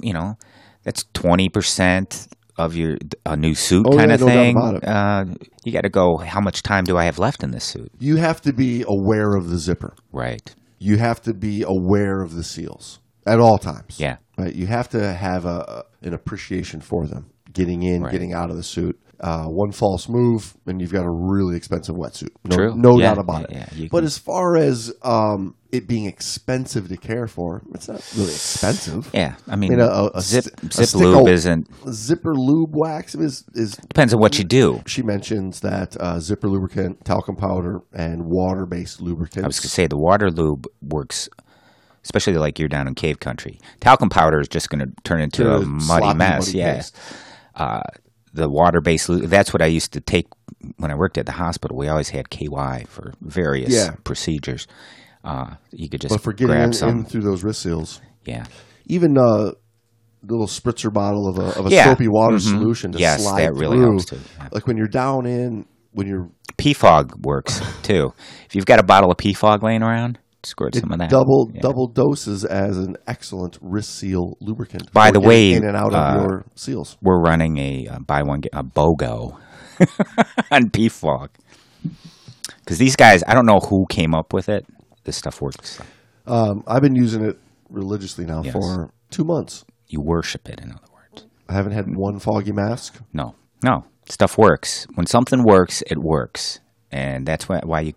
you 0.00 0.12
know, 0.12 0.36
that's 0.82 1.04
twenty 1.14 1.48
percent 1.48 2.28
of 2.58 2.76
your 2.76 2.98
a 3.24 3.34
new 3.36 3.54
suit 3.54 3.86
Oh, 3.88 3.96
kind 3.96 4.10
yeah, 4.10 4.14
of 4.14 4.20
thing. 4.20 4.58
Uh, 4.58 5.24
you 5.64 5.72
got 5.72 5.80
to 5.82 5.88
go. 5.88 6.18
How 6.18 6.40
much 6.40 6.62
time 6.62 6.84
do 6.84 6.98
I 6.98 7.04
have 7.04 7.18
left 7.18 7.42
in 7.42 7.50
this 7.52 7.64
suit? 7.64 7.90
You 7.98 8.16
have 8.16 8.42
to 8.42 8.52
be 8.52 8.84
aware 8.86 9.34
of 9.34 9.48
the 9.48 9.56
zipper. 9.58 9.94
Right. 10.12 10.54
You 10.78 10.98
have 10.98 11.22
to 11.22 11.32
be 11.32 11.62
aware 11.66 12.20
of 12.20 12.34
the 12.34 12.44
seals 12.44 12.98
at 13.26 13.40
all 13.40 13.56
times. 13.56 13.98
Yeah. 13.98 14.18
Right. 14.36 14.54
You 14.54 14.66
have 14.66 14.90
to 14.90 15.12
have 15.14 15.46
a, 15.46 15.84
a- 16.02 16.06
an 16.06 16.12
appreciation 16.12 16.80
for 16.82 17.06
them. 17.06 17.30
Getting 17.52 17.82
in, 17.82 18.02
Right. 18.02 18.12
getting 18.12 18.34
out 18.34 18.50
of 18.50 18.56
the 18.56 18.62
suit. 18.62 19.00
Uh, 19.20 19.46
one 19.46 19.70
false 19.72 20.08
move, 20.08 20.54
and 20.66 20.80
you've 20.80 20.92
got 20.92 21.04
a 21.04 21.10
really 21.10 21.56
expensive 21.56 21.94
wetsuit. 21.94 22.30
No, 22.44 22.56
True. 22.56 22.74
no 22.76 22.98
Yeah, 22.98 23.10
doubt 23.14 23.18
about 23.18 23.50
yeah, 23.50 23.62
it. 23.64 23.72
yeah, 23.74 23.88
but 23.90 23.98
can- 23.98 24.06
as 24.06 24.18
far 24.18 24.56
as 24.56 24.92
um, 25.02 25.54
it 25.72 25.86
being 25.86 26.06
expensive 26.06 26.88
to 26.88 26.96
care 26.96 27.26
for, 27.26 27.62
it's 27.74 27.88
not 27.88 28.02
really 28.16 28.32
expensive. 28.32 29.08
Yeah. 29.14 29.34
I 29.48 29.56
mean, 29.56 29.70
mean, 29.70 29.80
a- 29.80 30.10
a- 30.14 30.20
zip 30.20 30.44
a 30.62 30.68
zip 30.84 30.94
lube 31.00 31.28
isn't 31.28 31.68
Zipper 31.90 32.34
lube 32.34 32.74
wax 32.74 33.14
is 33.14 33.44
is 33.54 33.76
depends 33.76 34.12
on 34.12 34.20
what 34.20 34.38
you 34.38 34.44
do. 34.44 34.82
she 34.86 35.02
mentions 35.02 35.60
that 35.60 35.96
uh, 36.00 36.18
zipper 36.20 36.48
lubricant, 36.48 37.04
talcum 37.04 37.36
powder, 37.36 37.80
and 37.92 38.24
water 38.26 38.66
based 38.66 39.00
lubricant. 39.00 39.44
I 39.44 39.46
was 39.48 39.58
going 39.58 39.64
to 39.64 39.68
say 39.68 39.86
the 39.86 39.96
water 39.98 40.30
lube 40.30 40.66
works, 40.82 41.28
especially 42.04 42.34
like 42.34 42.58
you're 42.58 42.68
down 42.68 42.88
in 42.88 42.94
cave 42.94 43.20
country. 43.20 43.60
Talcum 43.80 44.08
powder 44.10 44.40
is 44.40 44.48
just 44.48 44.70
going 44.70 44.80
to 44.86 44.92
turn 45.04 45.20
into 45.20 45.44
To 45.44 45.54
a 45.56 45.60
muddy 45.64 46.14
mess. 46.14 46.46
muddy 46.48 46.58
yeah. 46.58 46.82
Uh, 47.54 47.82
the 48.34 48.48
water 48.50 48.80
based 48.80 49.08
that's 49.28 49.52
what 49.54 49.62
I 49.62 49.66
used 49.66 49.92
to 49.92 50.00
take 50.00 50.26
when 50.76 50.90
I 50.90 50.94
worked 50.96 51.16
at 51.18 51.24
the 51.26 51.32
hospital. 51.32 51.76
We 51.78 51.88
always 51.88 52.10
had 52.10 52.28
KY 52.30 52.84
for 52.88 53.14
various 53.22 53.72
Yeah. 53.72 53.94
procedures. 54.04 54.66
Uh, 55.22 55.54
you 55.70 55.88
could 55.88 56.00
just 56.02 56.12
but 56.14 56.20
for 56.22 56.32
getting 56.34 56.48
grab 56.54 56.66
in, 56.66 56.72
some. 56.74 56.88
in 56.90 57.04
through 57.06 57.22
those 57.22 57.42
wrist 57.44 57.62
seals, 57.62 58.00
yeah. 58.26 58.44
even 58.86 59.16
uh, 59.16 59.52
little 60.26 60.46
spritzer 60.46 60.92
bottle 60.92 61.28
of 61.28 61.38
a, 61.38 61.58
of 61.58 61.66
a 61.66 61.70
Yeah. 61.70 61.84
soapy 61.84 62.08
water 62.08 62.36
Mhm. 62.36 62.40
solution 62.50 62.92
to 62.92 62.98
Yes, 62.98 63.22
slide 63.22 63.42
that 63.42 63.54
really 63.54 63.76
through. 63.78 63.86
helps 63.90 64.04
too. 64.06 64.18
Yeah. 64.38 64.48
Like 64.52 64.66
when 64.66 64.76
you're 64.76 64.88
down 64.88 65.26
in, 65.26 65.64
when 65.92 66.06
you're 66.06 66.28
PFOG 66.58 67.24
works 67.24 67.60
too. 67.82 68.12
If 68.46 68.54
you've 68.54 68.66
got 68.66 68.78
a 68.80 68.82
bottle 68.84 69.10
of 69.10 69.16
PFOG 69.16 69.62
laying 69.62 69.82
around, 69.82 70.18
squirt 70.46 70.76
it 70.76 70.80
some 70.80 70.92
of 70.92 70.98
that. 70.98 71.10
double 71.10 71.50
Yeah. 71.54 71.60
double 71.60 71.88
doses 71.88 72.44
as 72.44 72.78
an 72.78 72.96
excellent 73.06 73.58
wrist 73.60 73.94
seal 73.94 74.36
lubricant. 74.40 74.92
By 74.92 75.10
the 75.10 75.20
way, 75.20 75.52
in 75.52 75.64
and 75.64 75.76
out 75.76 75.94
uh, 75.94 75.98
of 75.98 76.22
your 76.22 76.44
seals. 76.54 76.96
we're 77.02 77.20
running 77.20 77.58
a 77.58 77.86
uh, 77.88 77.98
buy 78.00 78.22
one 78.22 78.40
get 78.40 78.52
a 78.54 78.62
BOGO 78.62 79.36
on 80.50 80.70
PFOG 80.70 81.28
because 82.60 82.78
these 82.78 82.96
guys, 82.96 83.22
I 83.26 83.34
don't 83.34 83.46
know 83.46 83.58
who 83.60 83.86
came 83.88 84.14
up 84.14 84.32
with 84.32 84.48
it. 84.48 84.66
This 85.04 85.16
stuff 85.16 85.40
works. 85.42 85.80
Um, 86.26 86.62
I've 86.66 86.80
been 86.82 86.94
using 86.96 87.22
it 87.24 87.38
religiously 87.68 88.24
now 88.24 88.42
Yes. 88.42 88.52
for 88.54 88.90
two 89.10 89.24
months. 89.24 89.64
You 89.88 90.00
worship 90.00 90.48
it, 90.48 90.60
in 90.60 90.70
other 90.72 90.86
words. 90.94 91.26
I 91.48 91.52
haven't 91.52 91.72
had 91.72 91.94
one 91.94 92.18
foggy 92.18 92.52
mask. 92.52 93.00
No, 93.12 93.34
no, 93.62 93.84
stuff 94.08 94.38
works. 94.38 94.86
When 94.94 95.06
something 95.06 95.42
works, 95.44 95.82
it 95.90 95.98
works, 95.98 96.60
and 96.90 97.26
that's 97.26 97.48
why 97.48 97.60
why 97.64 97.80
you 97.80 97.92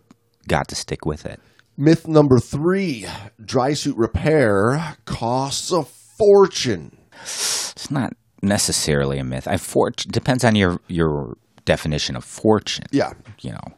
got 0.48 0.68
to 0.70 0.76
stick 0.76 1.06
with 1.06 1.26
it. 1.26 1.40
Myth 1.78 2.08
number 2.08 2.40
three: 2.40 3.06
dry 3.44 3.74
suit 3.74 3.96
repair 3.98 4.98
costs 5.06 5.72
a 5.72 5.84
fortune. 5.84 6.98
It's 7.22 7.92
not 7.92 8.14
necessarily 8.42 9.20
a 9.20 9.24
myth. 9.24 9.48
I 9.48 9.58
for 9.58 10.08
depends 10.12 10.44
on 10.44 10.56
your 10.56 10.80
your 10.88 11.38
definition 11.66 12.16
of 12.16 12.24
fortune. 12.24 12.86
Yeah, 12.92 13.12
You 13.42 13.52
know, 13.52 13.77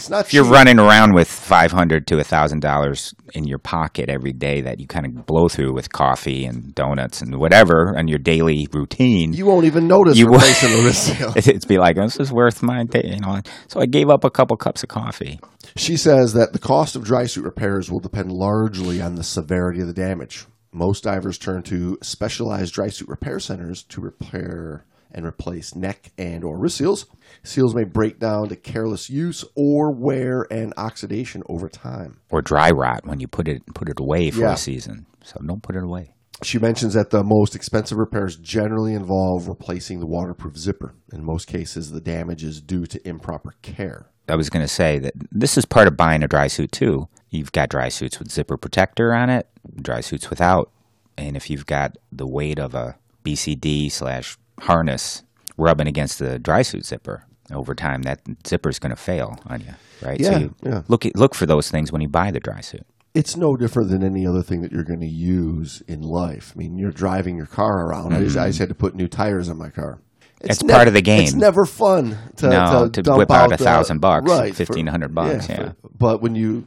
it's 0.00 0.10
not. 0.10 0.26
if 0.26 0.34
you're 0.34 0.44
cheap. 0.44 0.52
running 0.52 0.78
around 0.78 1.14
with 1.14 1.28
five 1.28 1.70
hundred 1.72 2.06
to 2.08 2.22
thousand 2.24 2.60
dollars 2.60 3.14
in 3.34 3.44
your 3.44 3.58
pocket 3.58 4.08
every 4.08 4.32
day 4.32 4.60
that 4.62 4.80
you 4.80 4.86
kind 4.86 5.06
of 5.06 5.24
blow 5.26 5.48
through 5.48 5.72
with 5.72 5.92
coffee 5.92 6.44
and 6.44 6.74
donuts 6.74 7.22
and 7.22 7.38
whatever 7.38 7.96
on 7.96 8.08
your 8.08 8.18
daily 8.18 8.66
routine, 8.72 9.32
You 9.32 9.46
won't 9.46 9.66
even 9.66 9.86
notice 9.86 10.16
You 10.18 10.26
won't- 10.26 10.42
replacing 10.42 10.70
the 10.76 10.82
wrist 10.86 11.02
seal. 11.06 11.32
it- 11.36 11.46
it'd 11.48 11.68
be 11.68 11.78
like 11.78 11.96
this 11.96 12.18
is 12.18 12.32
worth 12.32 12.62
my 12.62 12.84
day. 12.84 13.12
You 13.14 13.20
know, 13.20 13.40
so 13.68 13.80
I 13.80 13.86
gave 13.86 14.10
up 14.10 14.24
a 14.24 14.30
couple 14.30 14.56
cups 14.56 14.82
of 14.82 14.88
coffee. 14.88 15.38
She 15.76 15.96
says 15.96 16.32
that 16.32 16.52
the 16.52 16.58
cost 16.58 16.96
of 16.96 17.04
dry 17.04 17.26
suit 17.26 17.44
repairs 17.44 17.90
will 17.90 18.00
depend 18.00 18.32
largely 18.32 19.00
on 19.00 19.14
the 19.14 19.22
severity 19.22 19.80
of 19.80 19.86
the 19.86 19.92
damage. 19.92 20.46
Most 20.72 21.04
divers 21.04 21.36
turn 21.38 21.62
to 21.64 21.98
specialized 22.02 22.74
dry 22.74 22.88
suit 22.88 23.08
repair 23.08 23.38
centers 23.40 23.82
to 23.84 24.00
repair 24.00 24.84
and 25.12 25.24
replace 25.26 25.74
neck 25.74 26.12
and 26.18 26.44
or 26.44 26.58
wrist 26.58 26.76
seals. 26.78 27.06
Seals 27.42 27.74
may 27.74 27.84
break 27.84 28.18
down 28.18 28.48
to 28.48 28.56
careless 28.56 29.08
use 29.10 29.44
or 29.56 29.92
wear 29.92 30.46
and 30.50 30.72
oxidation 30.76 31.42
over 31.48 31.68
time. 31.68 32.18
or 32.30 32.42
dry 32.42 32.70
rot 32.70 33.06
when 33.06 33.20
you 33.20 33.26
put 33.28 33.48
it 33.48 33.62
put 33.74 33.88
it 33.88 33.98
away 34.00 34.30
for 34.30 34.40
Yeah. 34.42 34.52
a 34.54 34.56
season. 34.56 35.06
So 35.24 35.40
don't 35.46 35.62
put 35.62 35.76
it 35.76 35.82
away. 35.82 36.14
She 36.42 36.58
mentions 36.58 36.94
that 36.94 37.10
the 37.10 37.22
most 37.22 37.54
expensive 37.54 37.98
repairs 37.98 38.36
generally 38.36 38.94
involve 38.94 39.46
replacing 39.46 40.00
the 40.00 40.06
waterproof 40.06 40.56
zipper. 40.56 40.94
In 41.12 41.22
most 41.22 41.46
cases, 41.46 41.90
the 41.90 42.00
damage 42.00 42.42
is 42.42 42.62
due 42.62 42.86
to 42.86 43.08
improper 43.08 43.52
care. 43.60 44.06
I 44.26 44.36
was 44.36 44.48
going 44.48 44.64
to 44.64 44.68
say 44.72 44.98
that 45.00 45.12
this 45.30 45.58
is 45.58 45.66
part 45.66 45.86
of 45.88 45.96
buying 45.98 46.22
a 46.22 46.28
dry 46.28 46.46
suit 46.46 46.72
too. 46.72 47.08
You've 47.28 47.52
got 47.52 47.68
dry 47.68 47.88
suits 47.90 48.18
with 48.18 48.30
zipper 48.30 48.56
protector 48.56 49.12
on 49.12 49.28
it, 49.28 49.48
dry 49.82 50.00
suits 50.00 50.30
without. 50.30 50.70
And 51.18 51.36
if 51.36 51.50
you've 51.50 51.66
got 51.66 51.98
the 52.10 52.26
weight 52.26 52.58
of 52.58 52.74
a 52.74 52.96
BCD 53.22 53.90
slash 53.90 54.38
harness 54.60 55.22
rubbing 55.56 55.86
against 55.86 56.18
the 56.18 56.38
dry 56.38 56.62
suit 56.62 56.86
zipper, 56.86 57.24
over 57.52 57.74
time 57.74 58.02
that 58.02 58.20
zipper's 58.46 58.78
going 58.78 58.90
to 58.90 58.96
fail 58.96 59.38
on 59.46 59.60
you, 59.60 59.74
right? 60.02 60.20
Yeah, 60.20 60.30
so 60.30 60.38
you 60.38 60.54
yeah. 60.62 60.82
look 60.88 61.04
at, 61.06 61.16
look 61.16 61.34
for 61.34 61.46
those 61.46 61.70
things 61.70 61.92
when 61.92 62.00
you 62.00 62.08
buy 62.08 62.30
the 62.30 62.40
dry 62.40 62.60
suit. 62.60 62.86
it's 63.14 63.36
no 63.36 63.56
different 63.56 63.90
than 63.90 64.04
any 64.04 64.26
other 64.26 64.42
thing 64.42 64.62
that 64.62 64.70
you're 64.72 64.84
going 64.84 65.00
to 65.00 65.06
use 65.06 65.82
in 65.88 66.00
life. 66.00 66.52
I 66.54 66.58
mean, 66.58 66.78
you're 66.78 66.92
driving 66.92 67.36
your 67.36 67.46
car 67.46 67.86
around. 67.86 68.14
I, 68.14 68.20
just, 68.20 68.36
I 68.36 68.40
mm-hmm. 68.40 68.48
just 68.50 68.58
had 68.60 68.68
to 68.68 68.74
put 68.74 68.94
new 68.94 69.08
tires 69.08 69.48
on 69.48 69.58
my 69.58 69.68
car. 69.68 70.00
It's 70.42 70.62
part 70.62 70.88
of 70.88 70.94
the 70.94 71.02
game. 71.02 71.24
It's 71.24 71.34
never 71.34 71.66
fun 71.66 72.16
to, 72.36 72.48
No, 72.48 72.88
to, 72.88 73.02
to 73.02 73.12
whip 73.12 73.30
out 73.30 73.52
out 73.52 73.60
a 73.60 73.62
thousand 73.62 74.00
bucks, 74.00 74.30
right, 74.30 74.58
1,500 74.58 75.14
bucks, 75.14 75.48
yeah. 75.48 75.56
for- 75.56 75.74
but 75.98 76.22
when 76.22 76.34
you 76.34 76.66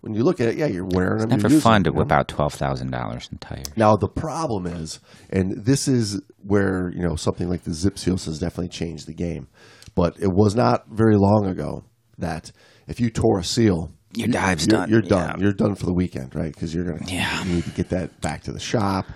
when 0.00 0.14
you 0.14 0.24
look 0.24 0.40
at 0.40 0.48
it, 0.48 0.56
yeah, 0.56 0.66
you're 0.66 0.84
wearing 0.84 1.20
them. 1.20 1.28
Never 1.28 1.48
fun 1.48 1.84
to 1.84 1.90
them, 1.90 1.94
you 1.94 1.98
know? 1.98 2.04
whip 2.04 2.12
out 2.12 2.26
twelve 2.26 2.54
thousand 2.54 2.90
dollars 2.90 3.28
in 3.30 3.38
tires. 3.38 3.66
Now 3.76 3.94
the 3.96 4.08
problem 4.08 4.66
is, 4.66 4.98
and 5.30 5.64
this 5.64 5.86
is 5.86 6.20
where 6.44 6.90
you 6.94 7.02
know 7.02 7.16
something 7.16 7.48
like 7.48 7.62
the 7.62 7.72
zip 7.74 7.98
seals 7.98 8.26
has 8.26 8.38
definitely 8.38 8.68
changed 8.68 9.06
the 9.06 9.14
game. 9.14 9.48
But 9.94 10.16
it 10.20 10.32
was 10.32 10.54
not 10.54 10.86
very 10.88 11.16
long 11.16 11.46
ago 11.46 11.84
that 12.18 12.52
if 12.88 12.98
you 13.00 13.10
tore 13.10 13.38
a 13.40 13.44
seal, 13.44 13.92
Your 14.14 14.26
you- 14.28 14.32
dive's 14.32 14.66
you're, 14.66 14.78
done, 14.78 14.90
You're 14.90 15.02
done. 15.02 15.36
yeah. 15.38 15.44
You're 15.44 15.52
done 15.52 15.74
for 15.74 15.86
the 15.86 15.92
weekend, 15.94 16.34
right? 16.34 16.52
Because 16.52 16.74
you're 16.74 16.84
gonna 16.84 17.04
Yeah. 17.10 17.44
you 17.44 17.54
need 17.56 17.64
to 17.64 17.70
get 17.70 17.88
that 17.90 18.20
back 18.20 18.42
to 18.44 18.52
the 18.52 18.60
shop. 18.60 19.06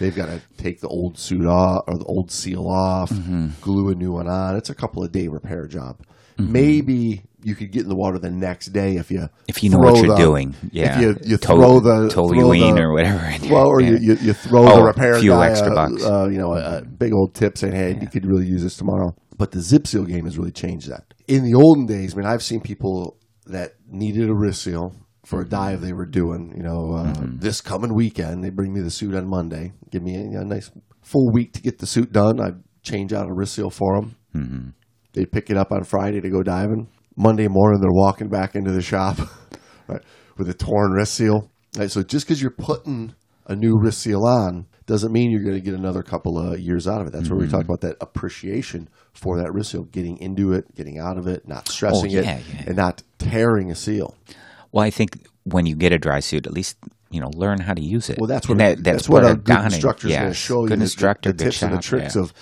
They've 0.00 0.14
got 0.14 0.26
to 0.26 0.40
take 0.58 0.80
the 0.80 0.86
old 0.86 1.18
suit 1.18 1.44
off 1.44 1.82
or 1.88 1.98
the 1.98 2.04
old 2.04 2.30
seal 2.30 2.68
off, 2.68 3.10
Mm-hmm. 3.10 3.48
glue 3.60 3.88
a 3.90 3.94
new 3.96 4.12
one 4.12 4.28
on. 4.28 4.54
It's 4.56 4.70
a 4.70 4.74
couple 4.74 5.02
of 5.02 5.10
day 5.10 5.26
repair 5.26 5.66
job. 5.66 5.98
Maybe 6.38 7.22
you 7.48 7.54
could 7.54 7.72
get 7.72 7.82
in 7.82 7.88
the 7.88 7.96
water 7.96 8.18
the 8.18 8.30
next 8.30 8.66
day 8.68 8.96
if 8.96 9.10
you 9.10 9.28
If 9.48 9.62
you 9.62 9.70
know 9.70 9.78
what 9.78 9.96
you're 9.96 10.14
the- 10.16 10.22
doing, 10.28 10.54
yeah. 10.70 10.94
If 10.94 11.00
you, 11.02 11.30
you 11.30 11.36
throw 11.36 11.80
the 11.80 12.08
toluene 12.14 12.78
or 12.78 12.92
whatever 12.92 13.22
Well, 13.52 13.66
or 13.66 13.80
you, 13.80 13.94
yeah. 13.94 13.98
you, 14.00 14.14
you 14.28 14.32
throw 14.32 14.62
Oh, 14.68 14.76
the 14.76 14.82
repair 14.82 15.14
a 15.14 15.20
few 15.20 15.30
guy 15.30 15.48
extra 15.50 15.72
a, 15.72 15.74
bucks. 15.74 16.04
Uh, 16.04 16.28
you 16.32 16.38
know, 16.38 16.52
a, 16.52 16.78
a 16.78 16.82
big 16.84 17.12
old 17.12 17.34
tip 17.34 17.56
saying, 17.58 17.74
"Hey, 17.74 17.98
you 18.00 18.08
could 18.08 18.26
really 18.26 18.46
use 18.46 18.62
this 18.62 18.76
tomorrow." 18.76 19.14
But 19.36 19.52
the 19.52 19.60
zip 19.60 19.86
seal 19.86 20.04
game 20.04 20.24
has 20.24 20.36
really 20.36 20.50
changed 20.52 20.88
that. 20.90 21.14
In 21.28 21.44
the 21.44 21.54
olden 21.54 21.86
days, 21.86 22.14
I 22.14 22.16
mean, 22.18 22.26
I've 22.26 22.42
seen 22.42 22.60
people 22.60 23.16
that 23.46 23.74
needed 23.88 24.28
a 24.28 24.34
wrist 24.34 24.62
seal 24.62 24.94
for 25.24 25.40
a 25.42 25.48
dive 25.48 25.80
they 25.80 25.92
were 25.92 26.06
doing. 26.06 26.52
You 26.56 26.62
know, 26.62 26.92
uh, 26.94 27.12
Mm-hmm. 27.12 27.38
this 27.38 27.60
coming 27.60 27.94
weekend, 27.94 28.42
they 28.44 28.50
bring 28.50 28.72
me 28.74 28.80
the 28.80 28.90
suit 28.90 29.14
on 29.14 29.28
Monday, 29.28 29.72
give 29.90 30.02
me 30.02 30.16
a, 30.16 30.40
a 30.40 30.44
nice 30.44 30.70
full 31.02 31.30
week 31.32 31.52
to 31.54 31.60
get 31.62 31.78
the 31.78 31.86
suit 31.86 32.12
done. 32.12 32.40
I 32.40 32.50
change 32.82 33.12
out 33.12 33.28
a 33.28 33.32
wrist 33.32 33.54
seal 33.54 33.70
for 33.70 33.94
them. 34.00 34.16
Mm-hmm. 34.34 34.68
They 35.14 35.24
pick 35.24 35.50
it 35.50 35.56
up 35.56 35.72
on 35.72 35.84
Friday 35.84 36.20
to 36.20 36.30
go 36.30 36.42
diving. 36.42 36.88
Monday 37.18 37.48
morning, 37.48 37.80
they're 37.80 37.90
walking 37.90 38.28
back 38.28 38.54
into 38.54 38.70
the 38.70 38.80
shop 38.80 39.18
right, 39.88 40.00
with 40.36 40.48
a 40.48 40.54
torn 40.54 40.92
wrist 40.92 41.14
seal. 41.14 41.50
Right, 41.76 41.90
so 41.90 42.04
just 42.04 42.26
because 42.26 42.40
you're 42.40 42.52
putting 42.52 43.14
a 43.46 43.56
new 43.56 43.76
wrist 43.76 43.98
seal 44.00 44.24
on 44.24 44.66
doesn't 44.86 45.12
mean 45.12 45.32
you're 45.32 45.42
going 45.42 45.56
to 45.56 45.60
get 45.60 45.74
another 45.74 46.02
couple 46.02 46.38
of 46.38 46.60
years 46.60 46.86
out 46.86 47.00
of 47.00 47.08
it. 47.08 47.12
That's 47.12 47.28
where 47.28 47.36
we 47.36 47.46
mm-hmm. 47.46 47.56
talk 47.56 47.64
about 47.64 47.80
that 47.80 47.96
appreciation 48.00 48.88
for 49.14 49.36
that 49.38 49.52
wrist 49.52 49.72
seal, 49.72 49.82
getting 49.82 50.16
into 50.18 50.52
it, 50.52 50.72
getting 50.76 50.98
out 51.00 51.18
of 51.18 51.26
it, 51.26 51.46
not 51.48 51.68
oh, 51.68 51.72
stressing 51.72 52.10
yeah, 52.10 52.20
it, 52.20 52.44
yeah. 52.54 52.62
and 52.68 52.76
not 52.76 53.02
tearing 53.18 53.70
a 53.72 53.74
seal. 53.74 54.16
Well, 54.70 54.84
I 54.84 54.90
think 54.90 55.26
when 55.42 55.66
you 55.66 55.74
get 55.74 55.92
a 55.92 55.98
dry 55.98 56.20
suit, 56.20 56.46
at 56.46 56.52
least 56.52 56.76
you 57.10 57.20
know 57.20 57.30
learn 57.34 57.60
how 57.60 57.74
to 57.74 57.82
use 57.82 58.10
it. 58.10 58.18
Well, 58.18 58.28
that's 58.28 58.48
what 58.48 58.58
that, 58.58 58.84
that's, 58.84 58.98
that's 58.98 59.08
what 59.08 59.22
part 59.22 59.32
a 59.32 59.36
good 59.36 59.44
donning. 59.44 59.72
instructor 59.72 60.06
is 60.06 60.14
going 60.14 60.28
to 60.28 60.34
show 60.34 60.62
you. 60.62 60.68
Good 60.68 60.78
the- 60.78 60.84
instructor, 60.84 61.32
the, 61.32 61.44
good 61.44 61.44
tips 61.44 61.62
and 61.62 61.74
the 61.74 61.82
tricks 61.82 62.14
yeah. 62.14 62.22
of 62.22 62.32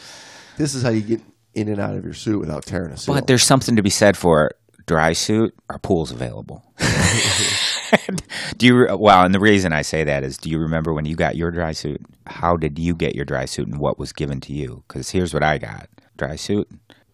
this 0.58 0.74
is 0.74 0.82
how 0.82 0.90
you 0.90 1.00
get 1.00 1.22
in 1.54 1.68
and 1.68 1.80
out 1.80 1.96
of 1.96 2.04
your 2.04 2.12
suit 2.12 2.38
without 2.38 2.66
tearing 2.66 2.92
a 2.92 2.96
seal. 2.96 3.14
But 3.14 3.26
there's 3.26 3.42
something 3.42 3.76
to 3.76 3.82
be 3.82 3.90
said 3.90 4.16
for 4.16 4.52
dry 4.86 5.12
suit. 5.12 5.54
Our 5.68 5.78
pool's 5.78 6.10
available. 6.10 6.62
do 8.56 8.66
you? 8.66 8.86
Well, 8.98 9.24
and 9.24 9.34
the 9.34 9.40
reason 9.40 9.72
I 9.72 9.82
say 9.82 10.04
that 10.04 10.22
is, 10.24 10.36
do 10.38 10.50
you 10.50 10.58
remember 10.58 10.92
when 10.94 11.04
you 11.04 11.16
got 11.16 11.36
your 11.36 11.50
dry 11.50 11.72
suit? 11.72 12.00
How 12.26 12.56
did 12.56 12.78
you 12.78 12.94
get 12.94 13.14
your 13.14 13.24
dry 13.24 13.44
suit, 13.44 13.68
and 13.68 13.78
what 13.80 13.98
was 13.98 14.12
given 14.12 14.40
to 14.42 14.52
you? 14.52 14.82
Because 14.88 15.10
here's 15.10 15.34
what 15.34 15.42
I 15.42 15.58
got: 15.58 15.88
dry 16.16 16.36
suit. 16.36 16.68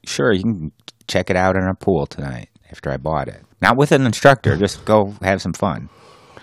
Sure, 0.07 0.33
you 0.33 0.43
can 0.43 0.73
check 1.09 1.31
it 1.31 1.37
out 1.37 1.57
in 1.57 1.63
our 1.63 1.75
pool 1.75 2.07
tonight 2.07 2.49
after 2.71 2.91
I 2.91 2.97
bought 2.97 3.29
it. 3.29 3.43
Not 3.61 3.77
with 3.77 3.93
an 3.93 4.07
instructor. 4.07 4.57
Just 4.57 4.85
go 4.85 5.15
have 5.23 5.41
some 5.43 5.53
fun. 5.53 5.89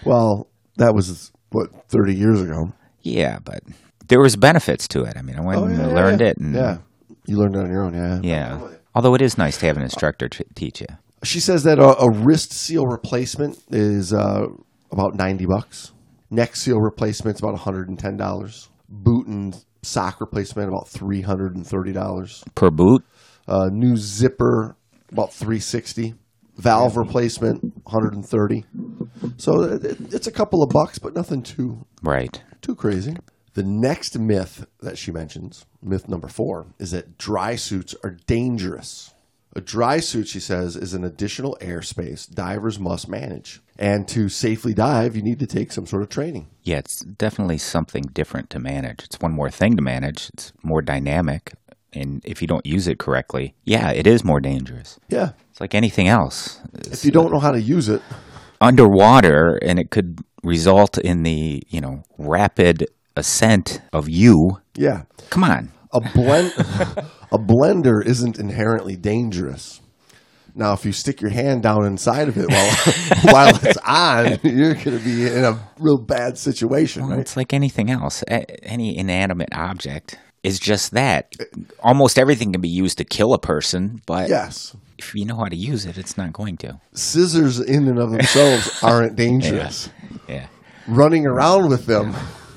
well, 0.06 0.48
that 0.78 0.94
was 0.94 1.32
what 1.52 1.68
thirty 1.90 2.16
years 2.16 2.42
ago. 2.42 2.72
Yeah, 3.02 3.40
but 3.44 3.62
there 4.08 4.20
was 4.20 4.36
benefits 4.36 4.88
to 4.90 5.04
it. 5.04 5.18
I 5.18 5.22
mean, 5.22 5.38
I 5.38 5.42
went 5.42 5.60
oh, 5.60 5.66
and 5.66 5.78
learned 5.96 6.22
Oh, 6.22 6.26
yeah. 6.26 6.32
it, 6.32 6.38
and 6.38 6.56
yeah, 6.56 6.78
you 7.26 7.38
learned 7.38 7.56
it 7.56 7.60
on 7.60 7.70
your 7.72 7.84
own. 7.84 7.94
Yeah, 7.94 8.20
yeah. 8.24 8.68
Although 8.96 9.16
it 9.16 9.22
is 9.22 9.38
nice 9.38 9.58
to 9.60 9.66
have 9.68 9.78
an 9.78 9.84
instructor 9.84 10.28
to 10.30 10.44
teach 10.56 10.82
you. 10.82 10.88
She 11.24 11.40
says 11.40 11.64
that 11.64 11.80
a, 11.80 11.98
a 12.00 12.10
wrist 12.10 12.54
seal 12.54 12.88
replacement 12.88 13.60
is 13.70 14.14
uh, 14.14 14.48
about 14.92 15.16
ninety 15.16 15.46
bucks. 15.46 15.92
Neck 16.32 16.56
seal 16.56 16.80
replacement 16.80 17.36
is 17.36 17.42
about 17.42 17.54
one 17.54 17.62
hundred 17.62 17.90
and 17.90 18.00
ten 18.00 18.16
dollars. 18.18 18.70
Boot 18.88 19.28
and 19.28 19.56
sock 19.82 20.22
replacement 20.22 20.70
about 20.70 20.88
three 20.88 21.22
hundred 21.22 21.56
and 21.56 21.66
thirty 21.68 21.92
dollars. 21.92 22.44
Per 22.56 22.70
boot, 22.72 23.04
Uh, 23.48 23.70
new 23.72 23.98
zipper 23.98 24.76
about 25.12 25.34
three 25.34 25.60
sixty. 25.60 26.14
Valve 26.56 26.98
replacement 26.98 27.64
one 27.64 27.74
hundred 27.88 28.14
and 28.14 28.26
thirty. 28.28 28.66
So 29.38 29.62
it, 29.64 29.86
it- 29.86 30.14
it's 30.14 30.28
a 30.28 30.32
couple 30.32 30.62
of 30.64 30.70
bucks, 30.70 31.00
but 31.00 31.14
nothing 31.14 31.42
too 31.42 31.86
right? 32.02 32.42
too 32.62 32.76
crazy. 32.76 33.16
The 33.56 33.64
next 33.64 34.18
myth 34.20 34.66
that 34.82 34.98
she 34.98 35.12
mentions, 35.12 35.66
myth 35.82 36.08
number 36.08 36.28
four, 36.28 36.68
is 36.78 36.92
that 36.92 37.18
dry 37.18 37.56
suits 37.56 37.96
are 38.04 38.18
dangerous. 38.28 39.14
A 39.56 39.62
dry 39.62 40.00
suit, 40.00 40.28
she 40.28 40.40
says, 40.40 40.76
is 40.76 40.94
an 40.94 41.04
additional 41.04 41.58
airspace 41.60 42.30
divers 42.30 42.80
must 42.80 43.10
manage. 43.10 43.62
And 43.80 44.08
to 44.10 44.30
safely 44.30 44.74
dive, 44.74 45.16
you 45.16 45.22
need 45.24 45.40
to 45.40 45.48
take 45.48 45.72
some 45.72 45.88
sort 45.88 46.04
of 46.04 46.10
training. 46.10 46.48
Yeah, 46.64 46.78
it's 46.78 47.00
definitely 47.00 47.58
something 47.58 48.04
different 48.14 48.50
to 48.52 48.60
manage. 48.60 49.04
It's 49.06 49.20
one 49.20 49.32
more 49.32 49.50
thing 49.50 49.76
to 49.78 49.82
manage. 49.82 50.30
It's 50.34 50.54
more 50.62 50.82
dynamic, 50.82 51.54
and 51.94 52.22
if 52.26 52.42
you 52.42 52.48
don't 52.48 52.66
use 52.66 52.88
it 52.88 53.00
correctly, 53.00 53.56
yeah, 53.64 53.92
it 53.92 54.06
is 54.06 54.24
more 54.24 54.40
dangerous. 54.40 55.00
Yeah. 55.10 55.32
It's 55.50 55.60
like 55.62 55.74
anything 55.74 56.08
else. 56.08 56.62
If 56.74 57.04
you 57.04 57.12
don't 57.12 57.32
know 57.32 57.40
how 57.40 57.52
to 57.52 57.62
use 57.62 57.90
it, 57.90 58.02
underwater 58.62 59.58
and 59.62 59.80
it 59.80 59.90
could 59.90 60.20
result 60.44 60.98
in 60.98 61.24
the, 61.24 61.64
you 61.70 61.82
know, 61.82 62.04
rapid 62.18 62.86
ascent 63.16 63.82
of 63.94 64.08
you. 64.10 64.62
yeah. 64.76 65.04
Come 65.30 65.44
on. 65.44 65.72
A 65.92 66.02
blend 66.14 66.54
a 66.58 67.38
blender 67.38 68.06
isn't 68.06 68.38
inherently 68.40 68.96
dangerous. 68.96 69.82
Now, 70.56 70.74
if 70.74 70.84
you 70.84 70.92
stick 70.92 71.22
your 71.22 71.30
hand 71.32 71.64
down 71.64 71.86
inside 71.86 72.28
of 72.28 72.38
it 72.38 72.50
while 72.50 72.76
while 73.34 73.56
it's 73.64 73.78
on, 73.86 74.40
you're 74.44 74.74
going 74.74 74.98
to 74.98 75.04
be 75.04 75.26
in 75.28 75.44
a 75.46 75.60
real 75.80 75.98
bad 75.98 76.38
situation, 76.38 77.04
Well, 77.04 77.12
right? 77.12 77.20
it's 77.20 77.38
like 77.38 77.54
anything 77.54 77.90
else. 77.90 78.24
Any 78.28 78.98
inanimate 78.98 79.50
object 79.54 80.18
is 80.44 80.60
just 80.60 80.92
that. 80.92 81.34
Almost 81.82 82.18
everything 82.20 82.52
can 82.52 82.62
be 82.62 82.70
used 82.70 82.98
to 82.98 83.06
kill 83.06 83.34
a 83.34 83.40
person, 83.40 84.02
but 84.06 84.28
Yes. 84.30 84.76
if 84.98 85.14
you 85.16 85.26
know 85.26 85.38
how 85.38 85.46
to 85.46 85.56
use 85.56 85.86
it, 85.86 85.98
it's 85.98 86.18
not 86.18 86.34
going 86.34 86.58
to. 86.58 86.80
scissors 86.94 87.60
in 87.60 87.88
and 87.88 88.00
of 88.00 88.12
themselves 88.12 88.80
aren't 88.84 89.16
dangerous. 89.16 89.90
Yeah. 90.28 90.48
Running 90.88 91.26
around 91.28 91.70
with 91.70 91.86
them, 91.86 92.16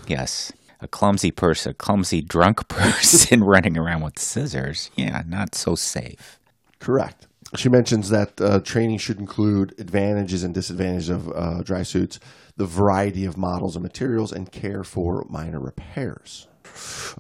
Yes. 0.09 0.53
A 0.83 0.89
clumsy 0.89 1.31
person, 1.31 1.71
a 1.71 1.75
clumsy 1.75 2.21
drunk 2.21 2.67
person 2.69 3.43
running 3.45 3.79
around 3.79 4.03
with 4.03 4.19
scissors. 4.19 4.91
Yeah, 4.97 5.23
not 5.27 5.55
so 5.55 5.75
safe. 5.77 6.39
correct. 6.81 7.29
She 7.55 7.69
mentions 7.69 8.09
that 8.09 8.41
uh, 8.41 8.61
training 8.61 8.99
should 8.99 9.19
include 9.21 9.75
advantages 9.79 10.43
and 10.43 10.55
disadvantages 10.55 11.11
of 11.11 11.29
uh, 11.29 11.63
dry 11.63 11.83
suits, 11.83 12.19
the 12.57 12.65
variety 12.65 13.27
of 13.27 13.37
models 13.37 13.77
and 13.77 13.83
materials, 13.83 14.33
and 14.33 14.51
care 14.51 14.83
for 14.83 15.27
minor 15.29 15.61
repairs. 15.61 16.49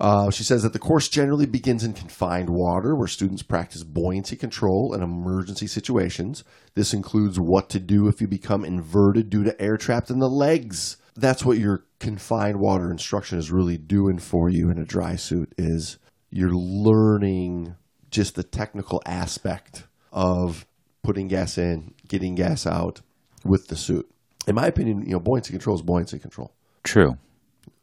Uh, 0.00 0.30
she 0.30 0.42
says 0.42 0.62
that 0.62 0.72
the 0.72 0.78
course 0.78 1.08
generally 1.08 1.44
begins 1.44 1.84
in 1.84 1.92
confined 1.92 2.48
water 2.48 2.96
where 2.96 3.06
students 3.08 3.42
practice 3.42 3.84
buoyancy 3.84 4.34
control 4.36 4.94
in 4.94 5.02
emergency 5.02 5.66
situations. 5.66 6.44
This 6.74 6.94
includes 6.94 7.38
what 7.38 7.68
to 7.70 7.78
do 7.78 8.08
if 8.08 8.20
you 8.22 8.26
become 8.26 8.64
inverted 8.64 9.28
due 9.28 9.44
to 9.44 9.60
air 9.60 9.76
trapped 9.76 10.10
in 10.10 10.18
the 10.18 10.30
legs. 10.30 10.96
That's 11.14 11.44
what 11.44 11.58
your 11.58 11.84
confined 12.00 12.58
water 12.58 12.90
instruction 12.90 13.38
is 13.38 13.50
really 13.50 13.76
doing 13.78 14.18
for 14.18 14.48
you 14.48 14.70
in 14.70 14.78
a 14.78 14.84
dry 14.84 15.16
suit 15.16 15.52
is 15.58 15.98
you're 16.30 16.54
learning 16.54 17.76
just 18.10 18.34
the 18.34 18.42
technical 18.42 19.02
aspect 19.06 19.86
of 20.12 20.66
putting 21.02 21.28
gas 21.28 21.58
in, 21.58 21.94
getting 22.08 22.34
gas 22.34 22.66
out 22.66 23.00
with 23.44 23.68
the 23.68 23.76
suit. 23.76 24.08
In 24.46 24.54
my 24.54 24.66
opinion, 24.66 25.02
you 25.02 25.12
know, 25.12 25.20
buoyancy 25.20 25.52
control 25.52 25.76
is 25.76 25.82
buoyancy 25.82 26.18
control. 26.18 26.52
True. 26.82 27.16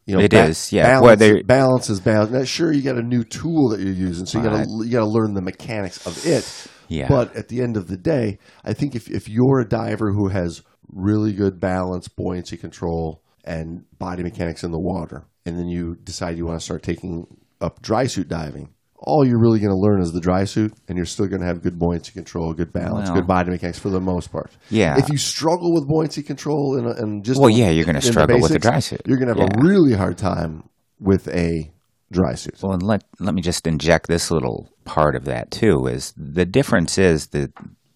You 0.06 0.16
know, 0.16 0.22
It 0.22 0.32
is, 0.32 0.72
yeah. 0.72 0.84
Balance, 0.86 1.04
Whether- 1.04 1.42
balance 1.44 1.90
is 1.90 2.00
balance. 2.00 2.30
Now, 2.32 2.44
sure, 2.44 2.72
you 2.72 2.82
got 2.82 2.96
a 2.96 3.02
new 3.02 3.22
tool 3.22 3.68
that 3.68 3.80
you're 3.80 3.92
using, 3.92 4.26
so 4.26 4.38
you 4.38 4.44
got 4.44 4.64
to 4.64 4.68
you 4.84 4.90
got 4.90 5.00
to 5.00 5.06
learn 5.08 5.34
the 5.34 5.42
mechanics 5.42 6.04
of 6.06 6.26
it. 6.26 6.66
Yeah. 6.88 7.06
But 7.08 7.36
at 7.36 7.48
the 7.48 7.62
end 7.62 7.76
of 7.76 7.86
the 7.86 7.96
day, 7.96 8.38
I 8.64 8.72
think 8.72 8.96
if 8.96 9.08
if 9.08 9.28
you're 9.28 9.60
a 9.60 9.68
diver 9.68 10.12
who 10.12 10.28
has 10.28 10.62
really 10.92 11.32
good 11.32 11.60
balance, 11.60 12.08
buoyancy 12.08 12.56
control, 12.56 13.22
and 13.44 13.84
body 13.98 14.22
mechanics 14.22 14.62
in 14.64 14.70
the 14.70 14.78
water, 14.78 15.24
and 15.46 15.58
then 15.58 15.68
you 15.68 15.96
decide 16.04 16.36
you 16.36 16.46
want 16.46 16.58
to 16.60 16.64
start 16.64 16.82
taking 16.82 17.26
up 17.60 17.80
dry 17.82 18.06
suit 18.06 18.28
diving, 18.28 18.70
all 19.02 19.26
you're 19.26 19.40
really 19.40 19.58
going 19.60 19.70
to 19.72 19.78
learn 19.78 20.02
is 20.02 20.12
the 20.12 20.20
dry 20.20 20.44
suit, 20.44 20.72
and 20.88 20.96
you're 20.96 21.06
still 21.06 21.26
going 21.26 21.40
to 21.40 21.46
have 21.46 21.62
good 21.62 21.78
buoyancy 21.78 22.12
control, 22.12 22.52
good 22.52 22.72
balance, 22.72 23.08
Well- 23.08 23.20
good 23.20 23.26
body 23.26 23.50
mechanics 23.50 23.78
for 23.78 23.88
the 23.90 24.00
most 24.00 24.30
part. 24.30 24.50
Yeah. 24.68 24.98
If 24.98 25.08
you 25.08 25.16
struggle 25.16 25.72
with 25.72 25.88
buoyancy 25.88 26.22
control 26.22 26.76
and, 26.78 26.86
and 26.98 27.24
just 27.24 27.40
Well, 27.40 27.48
yeah, 27.50 27.70
you're 27.70 27.84
gonna 27.86 27.98
in 27.98 28.04
the 28.04 28.10
struggle 28.12 28.40
with 28.40 28.50
a 28.50 28.58
dry 28.58 28.78
suit. 28.80 29.00
You're 29.06 29.16
going 29.18 29.34
to 29.34 29.40
have 29.40 29.50
Yeah. 29.50 29.58
a 29.60 29.64
really 29.66 29.94
hard 29.94 30.18
time 30.18 30.64
with 30.98 31.28
a 31.28 31.72
dry 32.12 32.34
suit. 32.34 32.56
Well, 32.62 32.72
and 32.72 32.82
let 32.82 33.04
let 33.20 33.34
me 33.34 33.40
just 33.40 33.66
inject 33.66 34.06
this 34.08 34.30
little 34.30 34.68
part 34.84 35.14
of 35.16 35.24
that 35.26 35.50
too. 35.50 35.86
Is 35.86 36.12
the 36.16 36.44
difference 36.44 36.98
is 36.98 37.28
the 37.28 37.50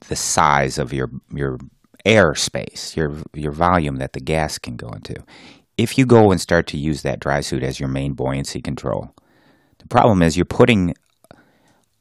the 0.08 0.16
size 0.16 0.78
of 0.78 0.92
your 0.92 1.10
your 1.34 1.58
air 2.04 2.34
space, 2.34 2.96
your 2.96 3.16
your 3.34 3.52
volume 3.52 3.96
that 3.96 4.12
the 4.12 4.20
gas 4.20 4.58
can 4.58 4.76
go 4.76 4.88
into. 4.88 5.16
If 5.76 5.98
you 5.98 6.06
go 6.06 6.30
and 6.30 6.40
start 6.40 6.66
to 6.68 6.78
use 6.78 7.02
that 7.02 7.20
dry 7.20 7.40
suit 7.40 7.62
as 7.62 7.80
your 7.80 7.88
main 7.88 8.12
buoyancy 8.14 8.60
control, 8.60 9.10
the 9.78 9.88
problem 9.88 10.22
is 10.22 10.36
you're 10.36 10.44
putting 10.44 10.94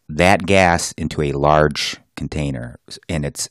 that 0.10 0.46
gas 0.46 0.92
into 0.94 1.22
a 1.22 1.32
large 1.32 1.98
container, 2.16 2.78
and 3.10 3.26
it's 3.26 3.50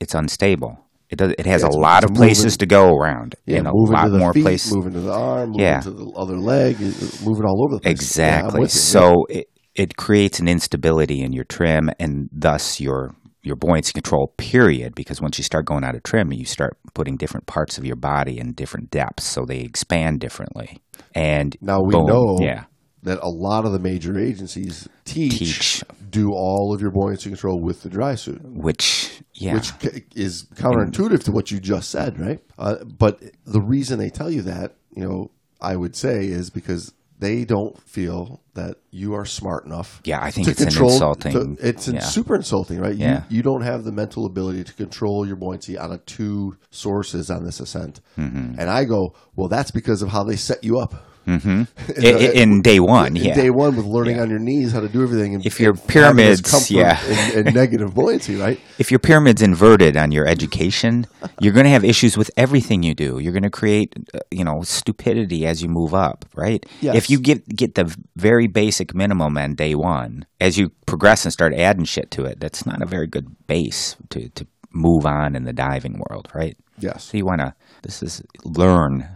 it's 0.00 0.14
unstable. 0.14 0.78
It 1.10 1.18
does. 1.18 1.34
It 1.38 1.46
has 1.46 1.62
Yeah, 1.62 1.68
a 1.68 1.76
lot 1.76 2.02
of 2.02 2.12
places 2.14 2.56
to 2.56 2.66
go 2.66 2.90
around, 2.90 3.36
Yeah, 3.46 3.58
and 3.58 3.68
a 3.68 3.70
moving 3.72 3.94
lot 3.94 4.04
to 4.06 4.10
the 4.10 4.18
more 4.18 4.32
feet, 4.32 4.42
places. 4.42 4.74
moving 4.74 4.94
to 4.94 5.00
the 5.00 5.12
arm, 5.12 5.50
moving 5.50 5.60
Yeah. 5.64 5.80
to 5.80 5.90
the 5.90 6.06
other 6.16 6.36
leg, 6.38 6.76
uh, 6.76 6.86
moving 7.24 7.44
all 7.46 7.62
over 7.64 7.74
the 7.76 7.80
place. 7.82 8.16
Yeah, 8.18 8.40
Exactly. 8.40 8.62
you. 8.62 8.68
so 8.68 9.26
it, 9.28 9.46
it 9.74 9.96
creates 9.96 10.40
an 10.40 10.48
instability 10.48 11.20
in 11.20 11.32
your 11.32 11.44
trim 11.44 11.90
and 12.00 12.28
thus 12.32 12.80
your 12.80 13.14
your 13.44 13.56
buoyancy 13.56 13.92
control 13.92 14.32
period 14.36 14.94
because 14.94 15.20
once 15.20 15.38
you 15.38 15.44
start 15.44 15.64
going 15.66 15.84
out 15.84 15.94
of 15.94 16.02
trim 16.02 16.32
you 16.32 16.44
start 16.44 16.76
putting 16.94 17.16
different 17.16 17.46
parts 17.46 17.78
of 17.78 17.84
your 17.84 17.96
body 17.96 18.38
in 18.38 18.52
different 18.52 18.90
depths 18.90 19.24
so 19.24 19.44
they 19.44 19.60
expand 19.60 20.18
differently 20.18 20.78
and 21.14 21.56
Now 21.60 21.80
we 21.82 21.92
boom, 21.92 22.06
know 22.06 22.38
yeah 22.40 22.64
that 23.04 23.18
a 23.22 23.28
lot 23.28 23.64
of 23.66 23.72
the 23.72 23.78
major 23.78 24.18
agencies 24.18 24.88
teach, 25.04 25.38
Teach. 25.38 25.84
do 26.10 26.32
all 26.32 26.74
of 26.74 26.80
your 26.80 26.90
buoyancy 26.90 27.28
control 27.30 27.60
with 27.60 27.82
the 27.82 27.90
dry 27.90 28.14
suit, 28.14 28.40
which 28.42 29.20
yeah 29.34 29.54
which 29.54 29.72
is 30.16 30.44
counterintuitive 30.54 31.22
to 31.24 31.30
what 31.30 31.50
you 31.50 31.60
just 31.60 31.90
said, 31.90 32.18
right? 32.18 32.40
Uh, 32.58 32.76
but 32.84 33.22
the 33.44 33.60
reason 33.60 33.98
they 33.98 34.08
tell 34.10 34.30
you 34.30 34.42
that, 34.42 34.76
you 34.96 35.04
know, 35.06 35.30
I 35.60 35.76
would 35.76 35.94
say 35.94 36.26
is 36.26 36.50
because 36.50 36.94
they 37.24 37.44
don't 37.44 37.80
feel 37.88 38.40
that 38.54 38.76
you 38.90 39.14
are 39.14 39.24
smart 39.24 39.64
enough. 39.64 40.00
Yeah, 40.04 40.22
I 40.22 40.30
think 40.30 40.46
to 40.46 40.50
it's 40.52 40.60
an 40.60 40.66
control, 40.68 40.92
insulting- 40.92 41.56
to- 41.56 41.66
it's 41.68 41.88
yeah. 41.88 42.00
super 42.00 42.36
insulting, 42.36 42.78
right? 42.80 42.94
Yeah. 42.94 43.24
You, 43.28 43.38
you 43.38 43.42
don't 43.42 43.62
have 43.62 43.84
the 43.84 43.92
mental 43.92 44.26
ability 44.26 44.64
to 44.64 44.72
control 44.74 45.26
your 45.26 45.36
buoyancy 45.36 45.78
out 45.78 45.90
of 45.90 46.04
two 46.06 46.56
sources 46.70 47.30
on 47.30 47.44
this 47.44 47.58
ascent. 47.60 48.00
Mm-hmm. 48.18 48.60
And 48.60 48.70
I 48.70 48.84
go, 48.84 49.14
well, 49.34 49.48
that's 49.48 49.70
because 49.72 50.02
of 50.02 50.10
how 50.10 50.22
they 50.24 50.36
set 50.36 50.62
you 50.62 50.78
up. 50.78 50.94
I- 51.26 51.66
I- 51.98 52.32
in 52.34 52.60
day 52.62 52.80
one 52.80 53.16
in 53.16 53.24
yeah 53.24 53.34
day 53.34 53.50
one 53.50 53.76
with 53.76 53.86
learning 53.86 54.20
on 54.20 54.28
your 54.30 54.38
knees 54.38 54.72
how 54.72 54.80
to 54.80 54.88
do 54.88 55.02
everything. 55.02 55.34
And, 55.34 55.46
If 55.46 55.58
your 55.60 55.74
pyramids, 55.74 56.70
yeah. 56.70 57.00
and, 57.06 57.46
and 57.46 57.54
negative 57.62 57.94
buoyancy, 57.94 58.36
right? 58.36 58.60
if 58.78 58.90
your 58.90 58.98
pyramid's 58.98 59.42
inverted 59.42 59.96
on 59.96 60.12
your 60.12 60.26
education, 60.26 61.06
you're 61.40 61.52
going 61.52 61.64
to 61.64 61.70
have 61.70 61.84
issues 61.84 62.16
with 62.16 62.30
everything 62.36 62.82
you 62.82 62.94
do. 62.94 63.18
You're 63.18 63.32
going 63.32 63.42
to 63.44 63.50
create, 63.50 63.94
uh, 64.14 64.18
you 64.30 64.44
know, 64.44 64.62
stupidity 64.62 65.46
as 65.46 65.62
you 65.62 65.68
move 65.68 65.94
up, 65.94 66.24
right? 66.34 66.64
Yes. 66.80 66.96
If 66.96 67.10
you 67.10 67.18
get 67.20 67.48
get 67.48 67.74
the 67.74 67.94
very 68.16 68.46
basic 68.46 68.94
minimum 68.94 69.36
on 69.38 69.54
day 69.54 69.74
one, 69.74 70.26
as 70.40 70.58
you 70.58 70.70
progress 70.86 71.24
and 71.24 71.32
start 71.32 71.54
adding 71.54 71.84
shit 71.84 72.10
to 72.12 72.24
it, 72.24 72.40
that's 72.40 72.66
not 72.66 72.82
a 72.82 72.86
very 72.86 73.06
good 73.06 73.26
base 73.46 73.96
to 74.10 74.28
to 74.30 74.46
move 74.72 75.06
on 75.06 75.36
in 75.36 75.44
the 75.44 75.52
diving 75.52 76.00
world, 76.08 76.28
right? 76.34 76.56
Yes. 76.78 77.04
So 77.04 77.16
you 77.16 77.24
want 77.24 77.40
to 77.40 77.54
this 77.82 78.02
is 78.02 78.22
learn 78.44 79.08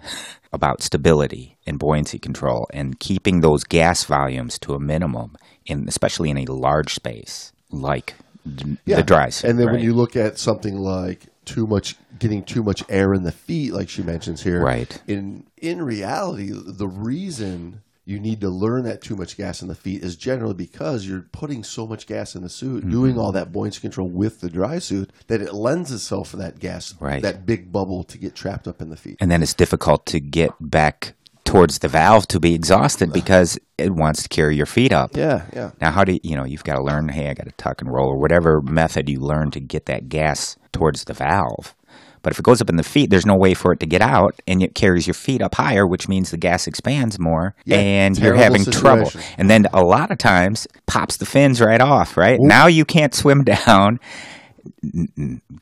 about 0.53 0.81
stability 0.83 1.58
and 1.69 1.79
buoyancy 1.79 2.19
control 2.19 2.66
and 2.73 2.99
keeping 2.99 3.41
those 3.41 3.62
gas 3.64 4.05
volumes 4.05 4.59
to 4.61 4.75
a 4.75 4.81
minimum 4.81 5.37
in 5.66 5.87
especially 5.89 6.31
in 6.31 6.39
a 6.39 6.47
large 6.47 6.95
space 6.95 7.53
like 7.71 8.14
d- 8.57 8.77
the 8.87 9.03
dry 9.03 9.29
suit. 9.29 9.49
And 9.51 9.59
then 9.59 9.71
when 9.73 9.81
you 9.81 9.95
look 9.95 10.16
at 10.16 10.39
something 10.39 10.77
like 10.79 11.27
too 11.45 11.66
much, 11.66 11.97
getting 12.19 12.43
too 12.43 12.62
much 12.62 12.83
air 12.89 13.14
in 13.14 13.23
the 13.23 13.33
feet, 13.33 13.73
like 13.73 13.89
she 13.89 14.03
mentions 14.03 14.43
here, 14.43 14.61
Right. 14.62 15.01
In 15.07 15.45
in 15.59 15.83
reality, 15.83 16.51
the 16.53 16.89
reason 16.89 17.83
you 18.05 18.19
need 18.19 18.41
to 18.41 18.49
learn 18.49 18.85
that 18.85 19.03
too 19.03 19.14
much 19.14 19.37
gas 19.37 19.61
in 19.61 19.69
the 19.69 19.75
feet 19.75 20.03
is 20.03 20.16
generally 20.16 20.55
because 20.55 21.07
you're 21.07 21.27
putting 21.33 21.62
so 21.62 21.87
much 21.87 22.07
gas 22.07 22.35
in 22.35 22.43
the 22.43 22.49
suit, 22.49 22.81
Mm-hmm. 22.81 22.91
doing 22.91 23.19
all 23.19 23.33
that 23.33 23.53
buoyancy 23.53 23.81
control 23.83 24.09
with 24.09 24.41
the 24.41 24.49
dry 24.49 24.79
suit, 24.79 25.11
that 25.27 25.43
it 25.43 25.53
lends 25.53 25.93
itself 25.93 26.31
for 26.31 26.39
that 26.39 26.59
gas, 26.59 26.95
Right. 27.01 27.21
that 27.23 27.45
big 27.45 27.71
bubble 27.71 28.05
to 28.05 28.16
get 28.16 28.35
trapped 28.35 28.66
up 28.66 28.81
in 28.81 28.89
the 28.89 28.97
feet. 28.97 29.19
and 29.21 29.31
then 29.31 29.43
it's 29.43 29.53
difficult 29.53 30.07
to 30.07 30.21
get 30.21 30.51
back 30.59 31.14
towards 31.49 31.79
the 31.79 31.89
valve 31.89 32.29
to 32.29 32.39
be 32.39 32.55
exhausted 32.55 33.11
because 33.11 33.59
it 33.79 33.91
wants 33.91 34.23
to 34.23 34.29
carry 34.29 34.55
your 34.55 34.67
feet 34.67 34.93
up. 34.93 35.17
Yeah, 35.17 35.47
yeah. 35.55 35.71
Now, 35.81 35.91
how 35.91 36.05
do 36.05 36.13
you, 36.13 36.21
you 36.23 36.37
know, 36.37 36.45
you've 36.45 36.63
got 36.63 36.75
to 36.75 36.83
learn, 36.83 37.09
hey, 37.09 37.31
I 37.31 37.35
got 37.35 37.47
to 37.47 37.53
tuck 37.53 37.81
and 37.81 37.91
roll 37.91 38.09
or 38.09 38.19
whatever 38.19 38.61
method 38.61 39.09
you 39.09 39.21
learn 39.21 39.51
to 39.53 39.61
get 39.61 39.87
that 39.87 40.11
gas 40.11 40.57
towards 40.73 41.05
the 41.05 41.15
valve. 41.15 41.75
But 42.21 42.33
if 42.35 42.39
it 42.39 42.43
goes 42.43 42.61
up 42.61 42.69
in 42.69 42.77
the 42.77 42.83
feet, 42.83 43.09
there's 43.09 43.25
no 43.25 43.37
way 43.37 43.55
for 43.55 43.73
it 43.73 43.81
to 43.81 43.87
get 43.87 44.03
out 44.03 44.39
and 44.47 44.63
it 44.63 44.75
carries 44.75 45.07
your 45.07 45.15
feet 45.15 45.41
up 45.41 45.55
higher, 45.55 45.87
which 45.87 46.07
means 46.07 46.31
the 46.31 46.37
gas 46.37 46.67
expands 46.67 47.19
more 47.19 47.55
Yeah, 47.65 47.79
and 47.79 48.19
you're 48.19 48.35
having 48.35 48.65
trouble. 48.67 49.11
And 49.39 49.49
then 49.49 49.67
a 49.73 49.81
lot 49.81 50.11
of 50.11 50.19
times 50.19 50.67
pops 50.87 51.17
the 51.17 51.27
fins 51.27 51.63
right 51.63 51.81
off, 51.81 52.19
right? 52.19 52.39
Now 52.43 52.67
you 52.67 52.85
can't 52.85 53.15
swim 53.15 53.45
down. 53.67 54.01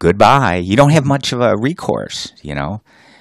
Goodbye. 0.00 0.56
You 0.56 0.74
don't 0.74 0.90
have 0.90 1.04
much 1.04 1.32
of 1.32 1.40
a 1.40 1.56
recourse, 1.56 2.32
you 2.42 2.56
know? 2.56 2.80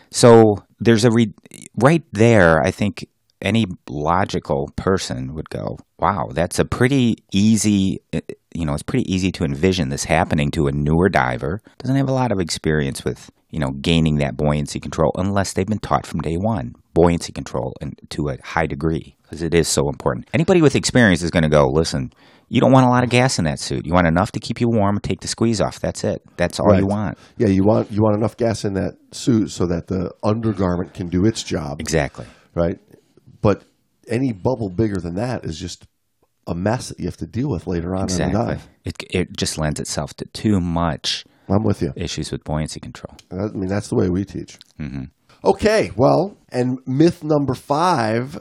So 0.10 0.64
there's 0.86 1.06
a 1.06 1.12
re- 1.12 1.34
right 1.78 2.04
there. 2.14 2.62
I 2.62 2.72
think 2.72 3.08
any 3.42 3.66
logical 3.90 4.70
person 4.76 5.34
would 5.36 5.50
go, 5.50 5.78
"Wow, 6.00 6.30
that's 6.32 6.60
a 6.60 6.66
pretty 6.66 7.18
easy. 7.34 8.00
uh, 8.14 8.22
You 8.54 8.66
know, 8.66 8.74
it's 8.74 8.84
pretty 8.84 9.12
easy 9.14 9.32
to 9.34 9.44
envision 9.44 9.90
this 9.90 10.06
happening 10.06 10.50
to 10.52 10.68
a 10.68 10.72
newer 10.72 11.10
diver. 11.10 11.62
Doesn't 11.80 11.98
have 11.98 12.08
a 12.08 12.14
lot 12.14 12.32
of 12.32 12.40
experience 12.40 13.04
with 13.04 13.30
you 13.52 13.60
know 13.60 13.72
gaining 13.82 14.18
that 14.18 14.38
buoyancy 14.38 14.80
control 14.80 15.12
unless 15.18 15.54
they've 15.54 15.68
been 15.68 15.80
taught 15.80 16.06
from 16.06 16.22
day 16.22 16.38
one 16.38 16.74
buoyancy 16.94 17.34
control 17.34 17.74
and 17.82 18.00
to 18.10 18.30
a 18.30 18.38
high 18.42 18.66
degree 18.66 19.18
because 19.24 19.42
it 19.42 19.54
is 19.54 19.68
so 19.68 19.90
important. 19.90 20.30
Anybody 20.34 20.62
with 20.62 20.76
experience 20.76 21.22
is 21.22 21.32
going 21.32 21.44
to 21.44 21.50
go, 21.50 21.68
listen." 21.68 22.12
You 22.56 22.62
don't 22.62 22.72
want 22.72 22.86
a 22.86 22.90
lot 22.90 23.04
of 23.04 23.10
gas 23.10 23.38
in 23.38 23.44
that 23.46 23.60
suit. 23.60 23.86
You 23.86 23.92
want 23.92 24.08
enough 24.08 24.32
to 24.32 24.40
keep 24.40 24.62
you 24.62 24.70
warm, 24.70 24.98
take 25.02 25.20
the 25.20 25.28
squeeze 25.28 25.60
off. 25.60 25.82
That's 25.82 26.06
it. 26.06 26.22
That's 26.38 26.58
all 26.58 26.74
you 26.80 26.88
want. 26.88 27.18
Yeah, 27.38 27.50
you 27.50 27.64
want 27.66 27.92
you 27.92 28.02
want 28.02 28.16
enough 28.16 28.38
gas 28.38 28.64
in 28.64 28.76
that 28.76 28.94
suit 29.12 29.52
so 29.52 29.66
that 29.68 29.88
the 29.88 30.14
undergarment 30.24 30.94
can 30.94 31.10
do 31.10 31.26
its 31.26 31.44
job. 31.44 31.82
Exactly. 31.82 32.26
right? 32.54 32.80
But 33.42 33.64
any 34.08 34.32
bubble 34.32 34.70
bigger 34.70 35.02
than 35.02 35.16
that 35.16 35.44
is 35.44 35.60
just 35.60 35.86
a 36.48 36.56
mess 36.56 36.88
that 36.90 36.98
you 37.00 37.06
have 37.08 37.18
to 37.18 37.28
deal 37.28 37.50
with 37.50 37.68
later 37.68 37.94
on 37.94 38.04
in 38.04 38.08
the 38.08 38.24
Exactly. 38.24 38.46
dive. 38.46 38.70
It 38.86 39.04
it 39.10 39.36
just 39.38 39.58
lends 39.58 39.82
itself 39.82 40.14
to 40.14 40.26
too 40.26 40.62
much 40.62 41.26
I'm 41.50 41.64
with 41.66 41.82
you. 41.82 41.92
issues 41.98 42.32
with 42.32 42.46
buoyancy 42.46 42.80
control. 42.80 43.18
I 43.34 43.48
mean, 43.54 43.68
that's 43.68 43.90
the 43.90 43.96
way 43.98 44.08
we 44.10 44.24
teach. 44.24 44.58
Mm-hmm. 44.80 45.04
Okay, 45.44 45.92
well, 45.98 46.38
and 46.50 46.80
myth 46.88 47.22
number 47.22 47.54
five, 47.54 48.40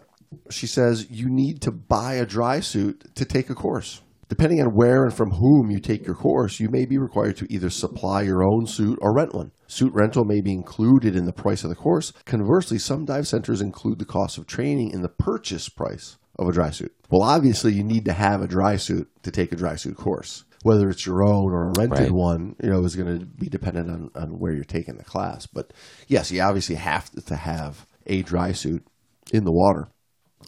she 0.55 0.67
says 0.67 1.11
you 1.11 1.29
need 1.29 1.61
to 1.63 1.71
buy 1.71 2.15
a 2.15 2.27
dry 2.27 2.61
suit 2.61 3.15
to 3.15 3.25
take 3.25 3.51
a 3.51 3.55
course. 3.55 4.01
Depending 4.29 4.61
on 4.61 4.75
where 4.75 5.05
and 5.05 5.13
from 5.13 5.33
whom 5.33 5.71
you 5.71 5.79
take 5.79 6.07
your 6.07 6.17
course, 6.17 6.59
you 6.59 6.71
may 6.71 6.87
be 6.87 6.97
required 6.97 7.37
to 7.37 7.47
either 7.53 7.69
supply 7.69 8.23
your 8.23 8.43
own 8.43 8.67
suit 8.67 8.99
or 9.03 9.15
rent 9.15 9.35
one. 9.35 9.53
Suit 9.67 9.93
rental 9.93 10.25
may 10.25 10.41
be 10.41 10.53
included 10.53 11.15
in 11.15 11.27
the 11.27 11.33
price 11.33 11.63
of 11.63 11.71
the 11.71 11.77
course. 11.77 12.13
Conversely, 12.25 12.79
some 12.79 13.05
dive 13.05 13.27
centers 13.27 13.61
include 13.61 13.99
the 13.99 14.05
cost 14.07 14.39
of 14.39 14.47
training 14.47 14.91
in 14.93 15.03
the 15.03 15.09
purchase 15.11 15.69
price 15.69 16.17
of 16.39 16.49
a 16.49 16.53
dry 16.53 16.71
suit. 16.71 16.95
Well, 17.11 17.23
obviously, 17.23 17.75
you 17.75 17.85
need 17.85 18.07
to 18.07 18.13
have 18.13 18.41
a 18.41 18.49
dry 18.49 18.77
suit 18.77 19.09
to 19.23 19.31
take 19.31 19.53
a 19.53 19.57
dry 19.57 19.77
suit 19.77 19.97
course. 19.97 20.45
Whether 20.63 20.89
it's 20.89 21.05
your 21.05 21.23
own 21.23 21.53
or 21.53 21.69
a 21.69 21.73
rented 21.79 21.99
Right. 21.99 22.11
one, 22.11 22.57
you 22.63 22.71
know, 22.71 22.83
is 22.85 22.97
going 22.97 23.19
to 23.19 23.27
be 23.27 23.49
dependent 23.49 23.91
on, 23.91 24.11
on 24.15 24.39
where 24.39 24.53
you're 24.55 24.65
taking 24.65 24.97
the 24.97 25.05
class. 25.05 25.47
But 25.47 25.73
yes, 26.09 26.33
you 26.33 26.41
obviously 26.41 26.77
have 26.77 27.11
to, 27.11 27.21
to 27.21 27.37
have 27.37 27.87
a 28.07 28.23
dry 28.23 28.53
suit 28.53 28.83
in 29.31 29.45
the 29.45 29.53
water. 29.53 29.89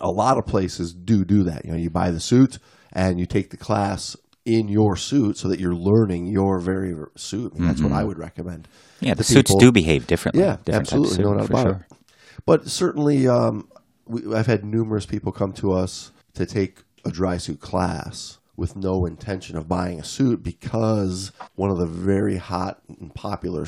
A 0.01 0.11
lot 0.11 0.39
of 0.39 0.47
places 0.47 0.93
do 0.93 1.25
do 1.25 1.43
that. 1.45 1.65
You 1.65 1.73
know, 1.73 1.79
you 1.79 1.91
buy 1.91 2.11
the 2.11 2.21
suit 2.21 2.59
and 2.93 3.19
you 3.19 3.27
take 3.27 3.51
the 3.51 3.57
class 3.57 4.17
in 4.45 4.69
your 4.69 4.97
suit 4.97 5.37
so 5.37 5.49
that 5.49 5.59
you're 5.59 5.75
learning 5.75 6.27
your 6.27 6.61
very 6.61 6.95
suit. 7.17 7.53
I 7.55 7.59
mean, 7.59 7.69
That's 7.69 7.83
what 7.83 7.93
I 7.93 8.05
would 8.05 8.19
recommend. 8.19 8.69
Yeah, 9.01 9.15
the 9.15 9.25
suits 9.25 9.51
people. 9.51 9.59
do 9.59 9.73
behave 9.73 10.07
differently. 10.07 10.43
Yeah, 10.43 10.59
different 10.65 10.93
absolutely, 10.93 11.25
no 11.25 11.35
doubt 11.35 11.51
about 11.51 11.63
sure. 11.63 11.87
it. 11.91 11.97
But 12.47 12.69
certainly, 12.69 13.27
um, 13.27 13.69
we, 14.07 14.35
I've 14.35 14.47
had 14.47 14.65
numerous 14.65 15.05
people 15.05 15.33
come 15.33 15.53
to 15.55 15.73
us 15.73 16.13
to 16.35 16.47
take 16.47 16.83
a 17.05 17.11
dry 17.11 17.39
suit 17.39 17.61
class 17.61 18.39
with 18.57 18.77
no 18.77 19.05
intention 19.05 19.57
of 19.57 19.69
buying 19.69 20.01
a 20.01 20.05
suit 20.05 20.43
because 20.43 21.33
one 21.57 21.71
of 21.71 21.79
the 21.79 21.87
very 21.87 22.37
hot 22.37 22.81
and 22.89 23.15
popular 23.15 23.67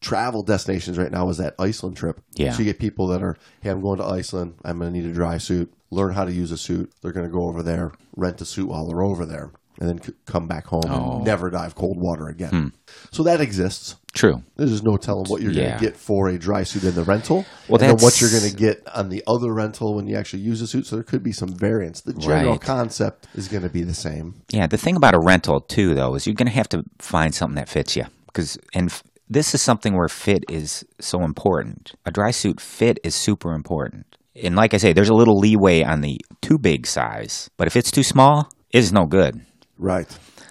travel 0.00 0.42
destinations 0.42 0.98
right 0.98 1.10
now 1.10 1.28
is 1.28 1.38
that 1.38 1.54
Iceland 1.58 1.96
trip. 1.96 2.20
Yeah. 2.34 2.52
So 2.52 2.60
you 2.60 2.64
get 2.66 2.78
people 2.78 3.06
that 3.08 3.22
are, 3.22 3.36
hey, 3.60 3.70
I'm 3.70 3.80
going 3.80 3.98
to 3.98 4.04
Iceland. 4.04 4.54
I'm 4.64 4.78
going 4.78 4.92
to 4.92 4.98
need 5.00 5.08
a 5.08 5.12
dry 5.12 5.38
suit. 5.38 5.72
Learn 5.90 6.12
how 6.14 6.24
to 6.24 6.32
use 6.32 6.52
a 6.52 6.58
suit. 6.58 6.92
They're 7.02 7.12
going 7.12 7.26
to 7.26 7.32
go 7.32 7.48
over 7.48 7.62
there, 7.62 7.92
rent 8.16 8.40
a 8.40 8.44
suit 8.44 8.68
while 8.68 8.86
they're 8.86 9.02
over 9.02 9.24
there. 9.26 9.50
and 9.80 9.88
then 9.88 10.02
c- 10.02 10.12
come 10.26 10.48
back 10.48 10.66
home 10.66 10.82
Oh. 10.88 11.16
and 11.18 11.24
never 11.24 11.50
dive 11.50 11.76
cold 11.76 11.98
water 12.00 12.26
again. 12.26 12.50
Hmm. 12.50 12.66
So 13.12 13.22
that 13.22 13.40
exists. 13.40 13.94
True. 14.12 14.42
There's 14.56 14.70
just 14.72 14.82
no 14.82 14.96
telling 14.96 15.26
what 15.28 15.40
you're 15.40 15.52
going 15.54 15.72
to 15.72 15.78
get 15.78 15.96
for 15.96 16.28
a 16.28 16.36
dry 16.36 16.64
suit 16.64 16.82
in 16.82 16.96
the 16.96 17.04
rental, 17.04 17.46
Well, 17.68 17.80
and 17.80 17.90
then 17.96 18.02
what 18.04 18.20
you're 18.20 18.28
going 18.30 18.50
to 18.50 18.56
get 18.56 18.82
on 18.92 19.08
the 19.08 19.22
other 19.28 19.54
rental 19.54 19.94
when 19.94 20.08
you 20.08 20.16
actually 20.16 20.42
use 20.42 20.58
the 20.58 20.66
suit. 20.66 20.84
So 20.86 20.96
there 20.96 21.04
could 21.04 21.22
be 21.22 21.30
some 21.30 21.50
variance. 21.50 22.00
The 22.00 22.12
general 22.14 22.52
Right. 22.54 22.60
concept 22.60 23.28
is 23.36 23.46
going 23.46 23.62
to 23.62 23.68
be 23.68 23.82
the 23.84 23.94
same. 23.94 24.42
Yeah, 24.50 24.66
the 24.66 24.78
thing 24.78 24.96
about 24.96 25.14
a 25.14 25.20
rental 25.20 25.60
too, 25.60 25.94
though, 25.94 26.16
is 26.16 26.26
you're 26.26 26.34
going 26.34 26.48
to 26.48 26.54
have 26.54 26.68
to 26.70 26.82
find 26.98 27.32
something 27.32 27.54
that 27.54 27.68
fits 27.68 27.94
you. 27.94 28.06
Because 28.26 28.58
and 28.74 28.92
this 29.28 29.54
is 29.54 29.62
something 29.62 29.94
where 29.96 30.08
fit 30.08 30.44
is 30.48 30.84
so 31.00 31.22
important. 31.22 31.92
A 32.06 32.10
dry 32.10 32.30
suit 32.30 32.60
fit 32.60 32.98
is 33.04 33.14
super 33.14 33.52
important. 33.52 34.06
And 34.42 34.56
like 34.56 34.72
I 34.72 34.78
say, 34.78 34.92
there's 34.92 35.08
a 35.08 35.14
little 35.14 35.38
leeway 35.38 35.82
on 35.82 36.00
the 36.00 36.20
too 36.40 36.58
big 36.58 36.86
size, 36.86 37.50
but 37.56 37.66
if 37.66 37.76
it's 37.76 37.90
too 37.90 38.02
small, 38.02 38.48
it's 38.70 38.92
no 38.92 39.04
good. 39.04 39.40
Right. 39.76 40.06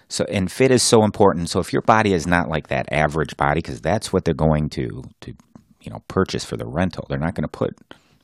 So 0.10 0.26
and 0.26 0.52
fit 0.52 0.72
is 0.72 0.84
so 0.84 1.04
important. 1.04 1.50
So 1.50 1.60
if 1.60 1.74
your 1.74 1.82
body 1.82 2.14
is 2.14 2.28
not 2.28 2.50
like 2.50 2.68
that 2.68 2.92
average 2.92 3.36
body, 3.36 3.60
because 3.60 3.82
that's 3.82 4.14
what 4.14 4.26
they're 4.26 4.34
going 4.34 4.70
to 4.70 5.04
to 5.22 5.34
you 5.82 5.92
know 5.92 6.00
purchase 6.08 6.46
for 6.46 6.58
the 6.58 6.68
rental, 6.68 7.06
they're 7.10 7.18
not 7.18 7.36
going 7.36 7.44
to 7.44 7.50
put 7.50 7.76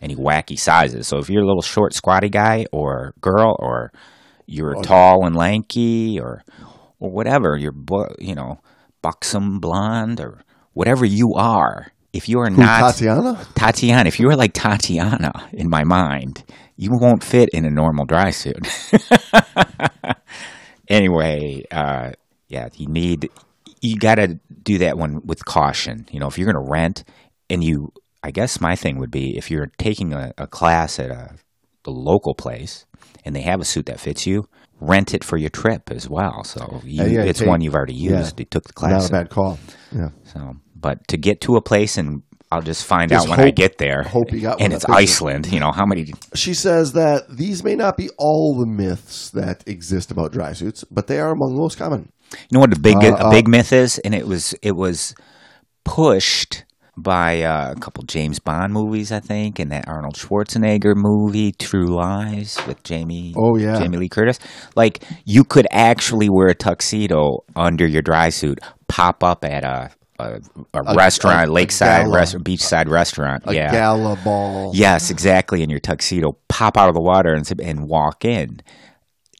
any 0.01 0.15
wacky 0.15 0.57
sizes. 0.57 1.07
So 1.07 1.17
if 1.17 1.29
you're 1.29 1.43
a 1.43 1.47
little 1.47 1.61
short, 1.61 1.93
squatty 1.93 2.29
guy 2.29 2.65
or 2.71 3.13
girl, 3.21 3.55
or 3.59 3.91
you're 4.45 4.77
oh, 4.77 4.81
tall 4.81 5.25
and 5.25 5.35
lanky, 5.35 6.19
or 6.19 6.43
or 6.99 7.11
whatever, 7.11 7.57
you're 7.57 7.75
you 8.19 8.35
know 8.35 8.59
buxom 9.03 9.59
blonde 9.59 10.19
or 10.19 10.41
whatever 10.73 11.05
you 11.05 11.33
are, 11.35 11.91
if 12.11 12.27
you 12.27 12.39
are 12.39 12.49
Who, 12.49 12.57
not 12.57 12.95
Tatiana? 12.95 13.45
Tatiana, 13.53 14.07
if 14.07 14.19
you 14.19 14.25
were 14.25 14.35
like 14.35 14.53
Tatiana 14.53 15.31
in 15.51 15.69
my 15.69 15.83
mind, 15.83 16.43
you 16.75 16.89
won't 16.91 17.23
fit 17.23 17.49
in 17.53 17.65
a 17.65 17.69
normal 17.69 18.05
dry 18.05 18.31
suit. 18.31 18.67
anyway, 20.87 21.63
uh, 21.69 22.13
yeah, 22.47 22.69
you 22.75 22.87
need 22.87 23.29
you 23.81 23.97
got 23.97 24.15
to 24.15 24.39
do 24.63 24.79
that 24.79 24.97
one 24.97 25.19
with 25.25 25.45
caution. 25.45 26.07
You 26.09 26.19
know, 26.19 26.27
if 26.27 26.37
you're 26.37 26.51
going 26.51 26.65
to 26.65 26.71
rent, 26.71 27.03
and 27.49 27.63
you, 27.63 27.91
I 28.23 28.31
guess 28.31 28.61
my 28.61 28.75
thing 28.75 28.97
would 28.97 29.11
be 29.11 29.37
if 29.37 29.51
you're 29.51 29.69
taking 29.77 30.13
a, 30.13 30.33
a 30.37 30.47
class 30.47 30.99
at 30.99 31.11
a 31.11 31.35
the 31.83 31.91
local 31.91 32.33
place 32.33 32.85
and 33.25 33.35
they 33.35 33.41
have 33.41 33.59
a 33.59 33.65
suit 33.65 33.87
that 33.87 33.99
fits 33.99 34.25
you, 34.25 34.47
rent 34.79 35.13
it 35.13 35.23
for 35.23 35.37
your 35.37 35.49
trip 35.49 35.91
as 35.91 36.09
well. 36.09 36.43
So 36.43 36.81
you, 36.83 37.03
Uh, 37.03 37.05
yeah, 37.07 37.21
it's 37.23 37.39
take- 37.39 37.47
one 37.47 37.61
you've 37.61 37.75
already 37.75 37.93
yeah. 37.95 38.19
used. 38.19 38.39
You 38.39 38.45
took 38.45 38.65
the 38.65 38.73
class. 38.73 39.03
Not 39.03 39.09
a 39.09 39.11
bad 39.23 39.29
call. 39.29 39.59
Yeah. 39.95 40.09
So, 40.23 40.53
but 40.75 41.07
to 41.07 41.17
get 41.17 41.41
to 41.41 41.55
a 41.55 41.61
place 41.61 41.97
and 41.97 42.21
I'll 42.51 42.61
just 42.61 42.85
find 42.85 43.09
Just 43.09 43.27
out 43.27 43.37
when 43.37 43.47
I 43.47 43.49
get 43.49 43.79
there. 43.79 44.03
hope 44.03 44.31
you 44.31 44.41
got 44.41 44.61
and 44.61 44.73
it's. 44.73 44.85
Iceland. 44.87 45.51
You 45.51 45.59
know 45.59 45.71
how 45.71 45.87
many? 45.87 46.13
She 46.35 46.53
says 46.53 46.93
that 46.93 47.23
these 47.37 47.63
may 47.63 47.73
not 47.75 47.97
be 47.97 48.09
all 48.19 48.55
the 48.59 48.67
myths 48.67 49.31
that 49.31 49.63
exist 49.67 50.11
about 50.11 50.31
dry 50.31 50.53
suits, 50.53 50.83
but 50.91 51.07
they 51.07 51.19
are 51.19 51.31
among 51.31 51.55
the 51.55 51.61
most 51.61 51.79
common. 51.79 52.11
You 52.31 52.37
know 52.51 52.59
what 52.59 52.71
a 52.77 52.79
big 52.79 52.97
Uh, 52.97 53.15
a 53.19 53.31
big 53.31 53.47
myth 53.47 53.73
is, 53.73 53.97
and 53.99 54.13
it 54.13 54.27
was 54.27 54.53
it 54.61 54.75
was 54.75 55.15
pushed 55.83 56.63
by 56.95 57.41
uh, 57.41 57.71
a 57.71 57.79
couple 57.79 58.03
James 58.03 58.39
Bond 58.39 58.71
movies, 58.73 59.11
I 59.11 59.19
think, 59.19 59.59
and 59.59 59.71
that 59.71 59.87
Arnold 59.87 60.15
Schwarzenegger 60.15 60.93
movie, 60.95 61.51
True 61.51 61.87
Lies, 61.95 62.57
with 62.67 62.83
Jamie. 62.83 63.33
Oh, 63.35 63.57
yeah. 63.57 63.79
Jamie 63.79 63.97
Lee 63.97 64.09
Curtis. 64.09 64.39
Like 64.75 65.03
you 65.25 65.43
could 65.43 65.67
actually 65.71 66.29
wear 66.29 66.49
a 66.49 66.55
tuxedo 66.55 67.39
under 67.55 67.87
your 67.87 68.01
dry 68.01 68.29
suit, 68.29 68.59
pop 68.87 69.23
up 69.23 69.43
at 69.43 69.63
a 69.63 69.89
a, 70.19 70.39
a, 70.75 70.95
restaurant, 70.95 71.49
a 71.49 71.51
lakeside 71.51 72.07
restaurant, 72.07 72.45
beachside 72.45 72.87
restaurant. 72.87 73.43
A 73.47 73.53
yeah. 73.55 73.71
gala 73.71 74.15
ball. 74.23 74.71
Yes, 74.75 75.09
exactly. 75.09 75.63
In 75.63 75.71
your 75.71 75.79
tuxedo, 75.79 76.37
pop 76.47 76.77
out 76.77 76.87
of 76.87 76.93
the 76.95 77.01
water 77.01 77.33
and, 77.33 77.51
and 77.59 77.87
walk 77.89 78.23
in. 78.23 78.59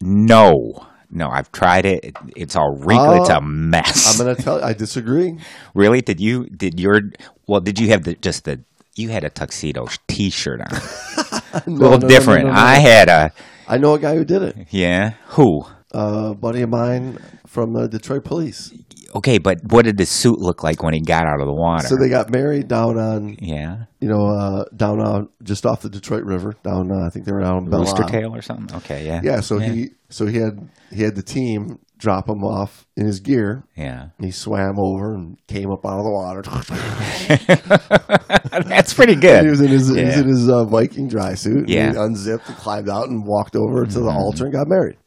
No, 0.01 0.85
no, 1.11 1.29
I've 1.29 1.51
tried 1.51 1.85
it. 1.85 2.03
It- 2.03 2.17
It's 2.35 2.55
all 2.55 2.75
wrinkly. 2.75 3.17
it's 3.19 3.29
Uh, 3.29 3.37
a 3.37 3.41
mess. 3.41 4.19
I'm 4.19 4.25
going 4.25 4.35
to 4.35 4.41
tell 4.41 4.57
you, 4.59 4.65
I 4.65 4.73
disagree. 4.73 5.37
really? 5.75 6.01
Did 6.01 6.19
you? 6.19 6.45
Did 6.49 6.79
your? 6.79 7.01
Well, 7.47 7.61
did 7.61 7.79
you 7.79 7.89
have 7.89 8.03
the 8.03 8.15
just 8.15 8.45
the? 8.45 8.61
You 8.95 9.09
had 9.09 9.23
a 9.23 9.29
tuxedo 9.29 9.87
T-shirt 10.07 10.61
on. 10.61 10.67
a 11.53 11.63
little 11.69 11.97
no, 11.97 11.97
no, 11.97 12.07
different. 12.07 12.45
no, 12.45 12.51
no, 12.51 12.55
no. 12.55 12.61
I 12.61 12.75
had 12.75 13.09
a. 13.09 13.31
I 13.67 13.77
know 13.77 13.95
a 13.95 13.99
guy 13.99 14.15
who 14.15 14.23
did 14.23 14.43
it. 14.43 14.67
Yeah. 14.69 15.13
Who? 15.29 15.65
A 15.91 16.35
buddy 16.35 16.61
of 16.61 16.69
mine 16.69 17.17
from 17.47 17.73
the 17.73 17.87
Detroit 17.87 18.23
police. 18.23 18.71
Okay, 19.15 19.37
but 19.37 19.63
what 19.65 19.85
did 19.85 19.97
the 19.97 20.05
suit 20.05 20.39
look 20.39 20.63
like 20.63 20.81
when 20.81 20.93
he 20.93 20.99
got 20.99 21.27
out 21.27 21.39
of 21.39 21.45
the 21.45 21.53
water? 21.53 21.87
So 21.87 21.95
they 21.95 22.09
got 22.09 22.31
married 22.31 22.67
down 22.67 22.97
on, 22.97 23.37
yeah, 23.39 23.85
you 23.99 24.07
know, 24.07 24.25
uh, 24.25 24.65
down 24.75 24.99
on 24.99 25.29
just 25.43 25.65
off 25.65 25.81
the 25.81 25.89
Detroit 25.89 26.23
River. 26.23 26.55
Down, 26.63 26.91
uh, 26.91 27.05
I 27.05 27.09
think 27.09 27.25
they 27.25 27.31
were 27.31 27.41
down 27.41 27.65
in 27.65 27.69
Roostertail 27.69 28.31
or 28.31 28.41
something. 28.41 28.75
Okay, 28.77 29.05
yeah. 29.05 29.21
Yeah. 29.23 29.39
So 29.41 29.59
he, 29.59 29.91
so 30.09 30.25
he 30.25 30.37
had 30.37 30.67
he 30.91 31.03
had 31.03 31.15
the 31.15 31.21
team 31.21 31.79
drop 32.03 32.27
him 32.27 32.43
off 32.43 32.85
in 32.97 33.05
his 33.05 33.21
gear. 33.21 33.63
Yeah. 33.77 34.09
He 34.19 34.29
swam 34.29 34.77
over 34.77 35.13
and 35.15 35.37
came 35.47 35.71
up 35.71 35.85
out 35.85 35.99
of 35.99 36.03
the 36.03 36.11
water. 36.11 36.41
That's 38.67 38.93
pretty 38.93 39.15
good. 39.15 39.45
he 39.45 39.49
was 39.49 39.61
in 39.61 39.69
his 39.69 39.87
he 39.87 40.03
was 40.03 40.17
in 40.17 40.27
his 40.27 40.49
uh, 40.49 40.65
Viking 40.65 41.07
dry 41.07 41.33
suit. 41.33 41.69
Yeah. 41.69 41.91
he 41.91 41.97
unzipped 41.97 42.47
and 42.49 42.57
climbed 42.57 42.89
out 42.89 43.07
and 43.07 43.25
walked 43.25 43.55
over 43.55 43.85
to 43.85 43.93
the 43.93 44.01
Mm-hmm. 44.01 44.17
altar 44.17 44.43
and 44.45 44.53
got 44.53 44.67
married. 44.67 44.97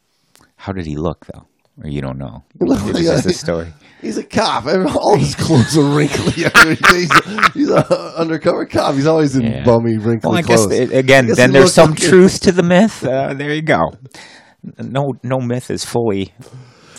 How 0.56 0.72
did 0.72 0.86
he 0.86 0.96
look 0.96 1.26
though? 1.26 1.46
Or 1.82 1.88
you 1.90 2.00
don't 2.00 2.16
know? 2.16 2.42
It's 2.60 3.00
just 3.00 3.26
a- 3.26 3.32
story. 3.34 3.72
He's 4.00 4.16
a 4.18 4.24
cop. 4.24 4.66
Every- 4.66 4.90
All 4.90 5.16
his 5.18 5.34
clothes 5.34 5.76
are 5.76 5.82
wrinkly. 5.96 6.32
he's 6.90 7.10
he's 7.54 7.68
an 7.70 7.82
undercover 8.16 8.64
cop. 8.66 8.94
He's 8.94 9.06
always 9.06 9.36
in 9.36 9.42
Yeah. 9.42 9.64
bummy, 9.64 9.96
wrinkly 9.98 10.28
Well, 10.28 10.38
I 10.38 10.42
clothes. 10.42 10.72
it, 10.72 10.92
again, 10.92 11.24
I 11.24 11.28
guess 11.28 11.36
then 11.36 11.52
there's 11.52 11.72
some 11.74 11.90
like 11.90 12.02
it. 12.02 12.08
truth 12.08 12.40
to 12.40 12.52
the 12.52 12.62
myth. 12.62 13.04
Uh, 13.04 13.34
there 13.34 13.52
you 13.54 13.62
go. 13.62 13.92
No, 14.78 15.12
no 15.22 15.38
myth 15.40 15.70
is 15.70 15.84
fully 15.84 16.32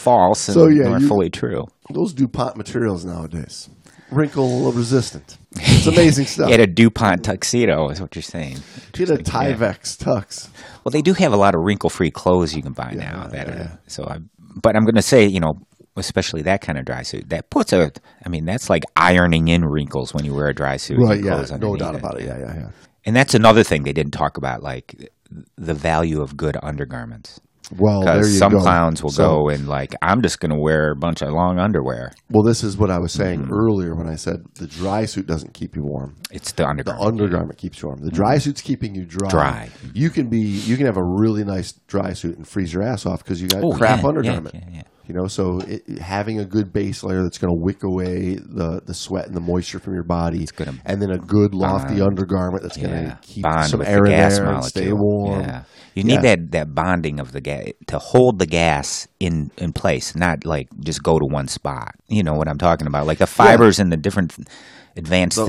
false 0.07 0.47
and 0.47 0.55
So, 0.55 0.67
yeah, 0.67 0.89
nor 0.89 0.99
you- 0.99 1.07
fully 1.07 1.29
true. 1.29 1.65
Those 1.89 2.13
DuPont 2.13 2.57
materials 2.57 3.05
nowadays, 3.05 3.69
wrinkle 4.11 4.71
resistant. 4.71 5.37
It's 5.55 5.87
amazing 5.95 6.25
stuff. 6.25 6.47
He 6.47 6.51
had 6.51 6.61
a 6.61 6.67
Dupont 6.67 7.23
tuxedo, 7.23 7.89
is 7.89 8.01
what 8.01 8.15
you're 8.15 8.23
saying. 8.23 8.57
He 8.95 9.03
had 9.05 9.11
a 9.11 9.23
Tyvex 9.23 9.97
tux. 9.97 10.49
Well, 10.83 10.91
they 10.91 11.01
do 11.01 11.13
have 11.13 11.33
a 11.33 11.37
lot 11.37 11.55
of 11.55 11.61
wrinkle-free 11.63 12.11
clothes 12.11 12.55
you 12.55 12.61
can 12.61 12.73
buy 12.73 12.91
now. 12.91 13.27
That 13.27 13.47
yeah. 13.47 13.53
are, 13.53 13.79
so, 13.87 14.03
I, 14.05 14.17
but 14.61 14.75
I'm 14.75 14.83
going 14.83 14.95
to 14.95 15.01
say, 15.01 15.25
you 15.25 15.39
know, 15.39 15.53
especially 15.95 16.43
that 16.43 16.61
kind 16.61 16.77
of 16.77 16.85
dry 16.85 17.01
suit, 17.03 17.29
that 17.29 17.49
puts 17.49 17.73
a. 17.73 17.91
I 18.25 18.29
mean, 18.29 18.45
that's 18.45 18.69
like 18.69 18.83
ironing 18.95 19.47
in 19.47 19.65
wrinkles 19.65 20.13
when 20.13 20.25
you 20.25 20.33
wear 20.33 20.47
a 20.47 20.53
dry 20.53 20.77
suit. 20.77 20.99
Right, 20.99 21.23
yeah, 21.23 21.43
no 21.59 21.75
doubt 21.75 21.95
about 21.95 22.19
it. 22.19 22.25
Yeah, 22.25 22.37
yeah, 22.37 22.55
yeah. 22.55 22.69
And 23.05 23.15
that's 23.15 23.33
another 23.33 23.63
thing 23.63 23.83
they 23.83 23.93
didn't 23.93 24.13
talk 24.13 24.37
about, 24.37 24.61
like 24.61 25.09
the 25.57 25.73
value 25.73 26.21
of 26.21 26.37
good 26.37 26.57
undergarments. 26.61 27.39
Well, 27.77 28.01
there 28.01 28.13
Because 28.15 28.31
you 28.33 28.39
some 28.39 28.51
go. 28.53 28.61
clowns 28.61 29.03
will 29.03 29.09
So- 29.09 29.23
go 29.43 29.49
and 29.49 29.67
like, 29.67 29.93
I'm 30.01 30.21
just 30.21 30.39
going 30.39 30.51
to 30.51 30.57
wear 30.59 30.91
a 30.91 30.95
bunch 30.95 31.21
of 31.21 31.31
long 31.33 31.59
underwear. 31.59 32.13
Well, 32.29 32.43
this 32.43 32.63
is 32.63 32.77
what 32.77 32.89
I 32.89 32.97
was 32.99 33.11
saying 33.11 33.41
Mm-hmm. 33.41 33.53
earlier 33.53 33.93
when 33.95 34.07
I 34.07 34.15
said 34.15 34.45
the 34.55 34.67
dry 34.67 35.05
suit 35.05 35.27
doesn't 35.27 35.53
keep 35.53 35.75
you 35.75 35.83
warm. 35.83 36.15
It's 36.31 36.51
the 36.53 36.63
The 36.63 36.69
undergarment. 36.69 37.05
undergarment 37.07 37.57
keeps 37.57 37.81
you 37.81 37.89
warm. 37.89 38.01
The 38.03 38.11
dry 38.11 38.37
suit's 38.37 38.61
keeping 38.61 38.95
you 38.95 39.05
dry. 39.05 39.27
Mm-hmm. 39.27 39.37
Dry. 39.37 39.69
You 39.93 40.09
can 40.09 40.29
be. 40.29 40.39
You 40.39 40.77
can 40.77 40.85
have 40.85 40.97
a 40.97 41.03
really 41.03 41.43
nice 41.43 41.73
dry 41.87 42.13
suit 42.13 42.37
and 42.37 42.47
freeze 42.47 42.73
your 42.73 42.83
ass 42.83 43.05
off 43.05 43.23
because 43.23 43.41
you 43.41 43.47
got 43.49 43.63
Oh, 43.63 43.71
crap 43.71 44.01
yeah, 44.01 44.07
undergarment. 44.07 44.55
yeah, 44.55 44.61
yeah. 44.71 44.81
You 45.07 45.13
know, 45.15 45.27
so 45.27 45.59
it, 45.59 45.87
having 45.99 46.39
a 46.39 46.45
good 46.45 46.73
base 46.73 47.01
layer 47.03 47.23
that's 47.23 47.37
going 47.37 47.53
to 47.55 47.57
wick 47.63 47.83
away 47.83 48.35
the, 48.35 48.81
the 48.85 48.93
sweat 48.93 49.25
and 49.27 49.35
the 49.35 49.39
moisture 49.39 49.79
from 49.79 49.93
your 49.93 50.03
body, 50.03 50.45
and 50.85 51.01
then 51.01 51.11
a 51.11 51.17
good 51.17 51.53
lofty 51.55 51.99
bond. 51.99 52.01
undergarment 52.01 52.61
that's 52.63 52.75
going 52.77 52.91
to 52.91 53.17
keep 53.21 53.43
Bond 53.43 53.69
some 53.69 53.81
air 53.81 53.99
the 54.01 54.05
in 54.05 54.11
gas 54.11 54.35
there 54.37 54.45
and 54.47 54.53
molecule. 54.57 54.69
stay 54.83 54.91
warm. 54.93 55.41
Yeah. 55.41 55.63
You 55.95 56.03
need 56.03 56.15
Yeah. 56.15 56.35
that, 56.35 56.51
that 56.51 56.75
bonding 56.75 57.19
of 57.19 57.31
the 57.31 57.39
gas 57.41 57.67
to 57.87 57.99
hold 57.99 58.37
the 58.39 58.45
gas 58.45 59.07
in, 59.19 59.49
in 59.57 59.71
place, 59.73 60.13
not 60.15 60.45
like 60.45 60.67
just 60.81 61.01
go 61.01 61.17
to 61.17 61.25
one 61.25 61.47
spot. 61.47 61.95
You 62.09 62.23
know 62.23 62.33
what 62.33 62.47
I'm 62.49 62.57
talking 62.59 62.85
about? 62.85 63.07
Like 63.07 63.17
the 63.19 63.27
fibers 63.27 63.79
and 63.79 63.91
the 63.91 63.97
different 63.97 64.35
advanced 64.95 65.37
The 65.37 65.43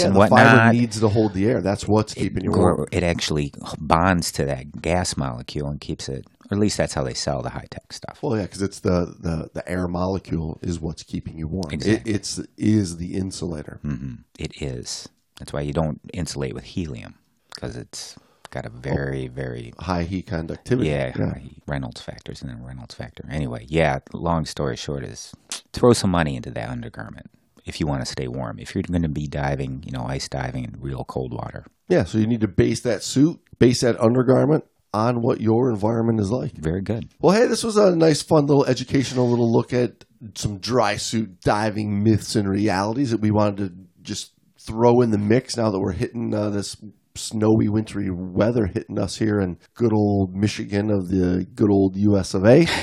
yeah, 0.00 0.06
and 0.06 0.14
the 0.14 0.18
whatnot. 0.18 0.38
fiber 0.46 0.72
needs 0.72 1.00
to 1.00 1.08
hold 1.08 1.32
the 1.34 1.46
air. 1.46 1.60
That's 1.60 1.84
what's 1.84 2.14
keeping 2.14 2.44
you 2.44 2.50
warm. 2.52 2.86
It 2.92 3.02
actually 3.02 3.52
bonds 3.78 4.30
to 4.32 4.44
that 4.44 4.80
gas 4.80 5.16
molecule 5.16 5.68
and 5.68 5.80
keeps 5.80 6.08
it, 6.08 6.24
or 6.52 6.54
at 6.54 6.60
least 6.60 6.76
that's 6.76 6.92
how 6.92 7.02
they 7.02 7.14
sell 7.14 7.40
the 7.40 7.48
high 7.48 7.66
tech 7.70 7.94
stuff. 7.94 8.18
Well, 8.22 8.36
yeah, 8.36 8.42
because 8.42 8.60
it's 8.60 8.80
the, 8.80 9.16
the, 9.18 9.50
the 9.54 9.66
air 9.66 9.88
molecule 9.88 10.58
is 10.60 10.78
what's 10.78 11.02
keeping 11.02 11.38
you 11.38 11.48
warm. 11.48 11.72
Exactly. 11.72 12.12
It, 12.12 12.16
it's 12.16 12.38
is 12.58 12.98
the 12.98 13.14
insulator. 13.14 13.78
hmm 13.80 14.16
It 14.38 14.60
is. 14.60 15.08
That's 15.38 15.50
why 15.54 15.62
you 15.62 15.72
don't 15.72 15.98
insulate 16.12 16.52
with 16.54 16.64
helium 16.64 17.14
because 17.54 17.74
it's 17.74 18.16
got 18.50 18.66
a 18.66 18.68
very, 18.68 19.28
very 19.28 19.72
High 19.78 20.02
heat 20.02 20.26
conductivity. 20.26 20.90
Yeah, 20.90 21.12
high 21.12 21.52
Reynolds 21.66 22.02
factors 22.02 22.42
and 22.42 22.50
then 22.50 22.62
Reynolds 22.62 22.94
factor. 22.94 23.24
Anyway, 23.30 23.64
yeah. 23.66 24.00
Long 24.12 24.44
story 24.44 24.76
short 24.76 25.04
is 25.04 25.32
throw 25.72 25.94
some 25.94 26.10
money 26.10 26.36
into 26.36 26.50
that 26.50 26.68
undergarment 26.68 27.30
if 27.64 27.80
you 27.80 27.86
want 27.86 28.04
to 28.04 28.12
stay 28.12 28.28
warm. 28.28 28.58
If 28.58 28.74
you're 28.74 28.82
going 28.82 29.00
to 29.02 29.08
be 29.08 29.26
diving, 29.26 29.84
you 29.86 29.92
know, 29.92 30.04
ice 30.04 30.28
diving 30.28 30.64
in 30.64 30.76
real 30.80 31.04
cold 31.04 31.32
water, 31.32 31.64
Yeah, 31.88 32.04
so 32.04 32.18
you 32.18 32.26
need 32.26 32.42
to 32.42 32.48
base 32.48 32.80
that 32.80 33.02
suit, 33.02 33.40
base 33.58 33.80
that 33.80 33.98
undergarment 33.98 34.64
on 34.94 35.22
what 35.22 35.40
your 35.40 35.70
environment 35.70 36.20
is 36.20 36.30
like. 36.30 36.52
very 36.52 36.82
good. 36.82 37.08
Well, 37.20 37.34
hey, 37.34 37.46
this 37.46 37.64
was 37.64 37.76
a 37.76 37.96
nice, 37.96 38.22
fun 38.22 38.46
little 38.46 38.66
educational 38.66 39.28
little 39.28 39.50
look 39.50 39.72
at 39.72 40.04
some 40.34 40.58
dry 40.58 40.96
suit 40.96 41.40
diving 41.40 42.02
myths 42.02 42.36
and 42.36 42.48
realities 42.48 43.10
that 43.10 43.20
we 43.20 43.30
wanted 43.30 43.56
to 43.56 43.72
just 44.02 44.32
throw 44.58 45.00
in 45.00 45.10
the 45.10 45.18
mix 45.18 45.56
now 45.56 45.70
that 45.70 45.80
we're 45.80 45.92
hitting 45.92 46.34
uh, 46.34 46.50
this 46.50 46.76
snowy, 47.14 47.68
wintry 47.68 48.10
weather 48.10 48.66
hitting 48.66 48.98
us 48.98 49.16
here 49.16 49.40
in 49.40 49.58
good 49.74 49.92
old 49.92 50.34
Michigan 50.34 50.90
of 50.90 51.08
the 51.08 51.46
good 51.54 51.70
old 51.70 51.96
US 51.96 52.34
of 52.34 52.44
A. 52.44 52.66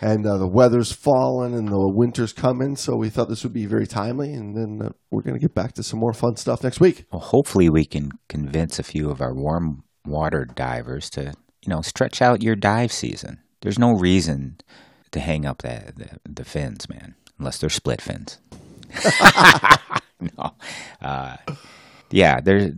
and 0.00 0.26
uh, 0.26 0.38
the 0.38 0.48
weather's 0.48 0.92
falling 0.92 1.54
and 1.54 1.68
the 1.68 1.92
winter's 1.94 2.32
coming. 2.32 2.76
So 2.76 2.96
we 2.96 3.10
thought 3.10 3.28
this 3.28 3.42
would 3.42 3.52
be 3.52 3.66
very 3.66 3.86
timely, 3.86 4.32
and 4.32 4.56
then 4.56 4.86
uh, 4.86 4.92
we're 5.10 5.22
going 5.22 5.34
to 5.34 5.40
get 5.40 5.54
back 5.54 5.72
to 5.74 5.82
some 5.82 5.98
more 5.98 6.12
fun 6.12 6.36
stuff 6.36 6.62
next 6.62 6.80
week. 6.80 7.06
Well, 7.12 7.20
hopefully 7.20 7.68
we 7.68 7.84
can 7.84 8.10
convince 8.28 8.78
a 8.78 8.84
few 8.84 9.10
of 9.10 9.20
our 9.20 9.34
warm 9.34 9.84
water 10.08 10.44
divers 10.44 11.10
to, 11.10 11.32
you 11.62 11.68
know, 11.68 11.82
stretch 11.82 12.20
out 12.22 12.42
your 12.42 12.56
dive 12.56 12.92
season. 12.92 13.38
There's 13.60 13.78
no 13.78 13.92
reason 13.92 14.56
to 15.10 15.20
hang 15.20 15.44
up 15.46 15.62
the 15.62 15.92
the, 15.96 16.32
the 16.32 16.44
fins, 16.44 16.88
man, 16.88 17.14
unless 17.38 17.58
they're 17.58 17.70
split 17.70 18.00
fins. 18.00 18.38
no, 20.20 20.52
uh, 21.02 21.36
yeah. 22.10 22.40
There's 22.40 22.72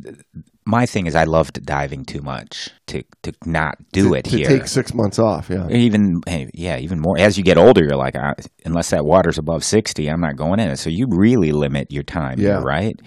my 0.67 0.87
thing 0.87 1.07
is 1.07 1.15
I 1.15 1.25
loved 1.25 1.65
diving 1.65 2.05
too 2.05 2.21
much 2.23 2.71
to 2.89 3.03
to 3.23 3.33
not 3.45 3.77
do 3.93 4.09
to, 4.11 4.15
it 4.15 4.25
to 4.27 4.37
here. 4.37 4.47
take 4.49 4.67
six 4.67 4.93
months 4.95 5.19
off. 5.19 5.49
Yeah, 5.51 5.69
even 5.69 6.21
hey, 6.27 6.51
yeah, 6.55 6.79
even 6.79 7.01
more 7.01 7.19
as 7.19 7.37
you 7.39 7.45
get 7.45 7.59
older, 7.59 7.83
you're 7.83 7.97
like, 7.97 8.15
unless 8.65 8.91
that 8.91 9.05
water's 9.05 9.39
above 9.39 9.65
sixty, 9.65 10.09
I'm 10.09 10.21
not 10.21 10.37
going 10.37 10.61
in 10.61 10.71
it. 10.71 10.77
So 10.79 10.91
you 10.91 11.07
really 11.09 11.53
limit 11.53 11.91
your 11.91 12.03
time, 12.05 12.39
Yeah. 12.39 12.59
here, 12.59 12.61
right? 12.61 13.01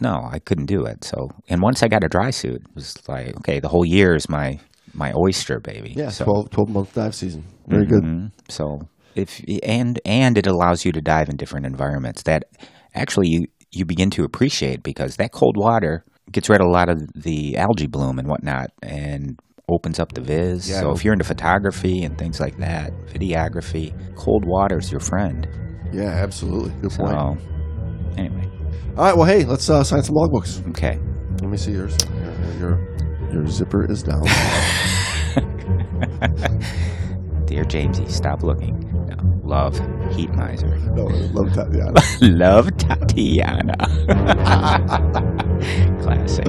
No, 0.00 0.28
I 0.30 0.38
couldn't 0.40 0.66
do 0.66 0.84
it. 0.84 1.04
So, 1.04 1.28
and 1.48 1.62
once 1.62 1.82
I 1.82 1.88
got 1.88 2.02
a 2.04 2.08
dry 2.08 2.30
suit, 2.30 2.56
it 2.62 2.74
was 2.74 2.96
like, 3.08 3.36
okay, 3.38 3.60
the 3.60 3.68
whole 3.68 3.84
year 3.84 4.14
is 4.14 4.28
my 4.28 4.58
my 4.92 5.12
oyster, 5.16 5.58
baby. 5.60 5.92
yeah, 5.96 6.08
so, 6.10 6.24
12, 6.24 6.50
12 6.50 6.68
month 6.70 6.94
dive 6.94 7.14
season. 7.14 7.44
Very 7.66 7.86
good. 7.86 8.02
Mhm. 8.04 8.30
So 8.48 8.88
if 9.14 9.40
and 9.62 10.00
and 10.04 10.36
it 10.38 10.46
allows 10.46 10.84
you 10.84 10.92
to 10.92 11.00
dive 11.00 11.28
in 11.28 11.36
different 11.36 11.66
environments 11.66 12.22
that 12.24 12.44
actually 12.94 13.28
you 13.28 13.46
you 13.72 13.84
begin 13.84 14.10
to 14.10 14.24
appreciate 14.24 14.82
because 14.84 15.16
that 15.16 15.32
cold 15.32 15.56
water 15.56 16.04
gets 16.30 16.48
rid 16.48 16.60
of 16.60 16.66
a 16.66 16.70
lot 16.70 16.88
of 16.88 16.98
the 17.14 17.56
algae 17.56 17.86
bloom 17.88 18.18
and 18.20 18.28
whatnot 18.28 18.70
and 18.82 19.38
opens 19.68 19.98
up 19.98 20.12
the 20.12 20.20
viz. 20.20 20.68
Yeah. 20.70 20.80
So 20.80 20.92
if 20.92 21.04
you're 21.04 21.12
into 21.12 21.24
photography 21.24 22.02
and 22.04 22.16
things 22.18 22.38
like 22.38 22.56
that, 22.58 22.92
videography, 23.12 23.92
cold 24.16 24.44
water 24.46 24.78
is 24.78 24.90
your 24.92 25.00
friend. 25.00 25.48
Yeah, 25.92 26.10
absolutely. 26.10 26.70
Good 26.82 26.92
So 26.92 27.04
point. 27.04 27.40
anyway, 28.18 28.43
All 28.96 29.04
right, 29.04 29.16
well, 29.16 29.26
hey, 29.26 29.44
let's 29.44 29.68
uh, 29.68 29.82
sign 29.82 30.02
some 30.04 30.14
logbooks. 30.14 30.66
okay. 30.70 31.00
Let 31.42 31.50
me 31.50 31.56
see 31.56 31.72
yours. 31.72 31.96
Your 32.60 32.78
your, 32.78 33.32
your 33.32 33.46
zipper 33.48 33.90
is 33.90 34.02
down. 34.04 34.22
Dear 37.46 37.64
Jamesy, 37.64 38.08
stop 38.10 38.42
looking. 38.44 38.78
No. 39.08 39.16
Love, 39.42 39.78
Heat 40.14 40.30
Miser. 40.34 40.76
no, 40.94 41.04
love 41.34 41.52
Tatiana. 41.52 42.00
Love 42.22 42.76
Tatiana. 42.78 43.74
Classic. 46.02 46.46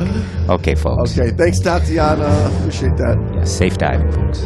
Okay, 0.50 0.76
folks. 0.76 1.18
Okay, 1.20 1.32
thanks, 1.36 1.60
Tatiana. 1.60 2.28
Appreciate 2.60 2.96
that. 2.98 3.18
Yeah, 3.36 3.44
safe 3.44 3.78
diving, 3.78 4.12
folks. 4.12 4.46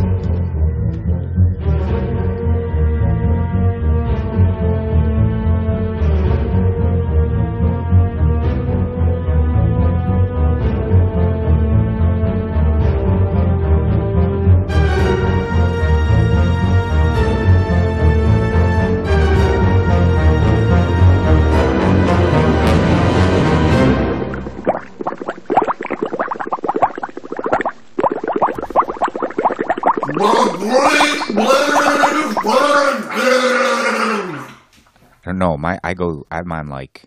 I'm 36.39 36.51
on 36.51 36.67
like 36.69 37.03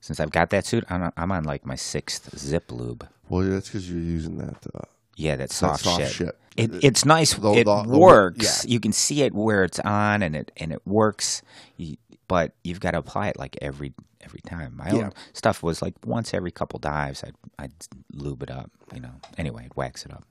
since 0.00 0.18
I've 0.20 0.32
got 0.32 0.50
that 0.50 0.66
suit. 0.66 0.84
I'm 0.90 1.02
on, 1.04 1.12
I'm 1.16 1.32
on 1.32 1.44
like 1.44 1.64
my 1.64 1.76
sixth 1.76 2.36
zip 2.38 2.70
lube. 2.72 3.06
Well, 3.28 3.42
that's 3.48 3.68
because 3.68 3.88
you're 3.90 4.00
using 4.00 4.38
that. 4.38 4.56
Uh, 4.74 4.80
Yeah, 5.16 5.36
that 5.36 5.50
soft, 5.52 5.84
soft 5.84 6.00
shit. 6.02 6.10
shit. 6.12 6.38
It, 6.56 6.84
it's 6.84 7.04
nice. 7.04 7.34
The- 7.34 7.52
it 7.52 7.64
the- 7.64 7.82
the- 7.84 7.98
works. 7.98 8.64
yeah. 8.64 8.70
You 8.72 8.80
can 8.80 8.92
see 8.92 9.22
it 9.22 9.32
where 9.32 9.64
it's 9.64 9.78
on, 9.80 10.22
and 10.22 10.34
it 10.36 10.52
and 10.56 10.72
it 10.72 10.86
works. 10.86 11.42
You, 11.76 11.96
but 12.28 12.52
you've 12.64 12.80
got 12.80 12.90
to 12.92 12.98
apply 12.98 13.28
it 13.28 13.38
like 13.38 13.56
every 13.62 13.94
every 14.20 14.40
time. 14.40 14.76
My 14.76 14.90
Yeah. 14.90 15.04
own 15.06 15.12
stuff 15.32 15.62
was 15.62 15.80
like 15.82 15.94
once 16.04 16.34
every 16.34 16.50
couple 16.50 16.78
dives, 16.78 17.24
I'd 17.24 17.34
I'd 17.58 17.72
lube 18.12 18.42
it 18.42 18.50
up. 18.50 18.70
You 18.94 19.00
know. 19.00 19.14
Anyway, 19.38 19.64
I'd 19.64 19.76
wax 19.76 20.04
it 20.04 20.12
up. 20.12 20.20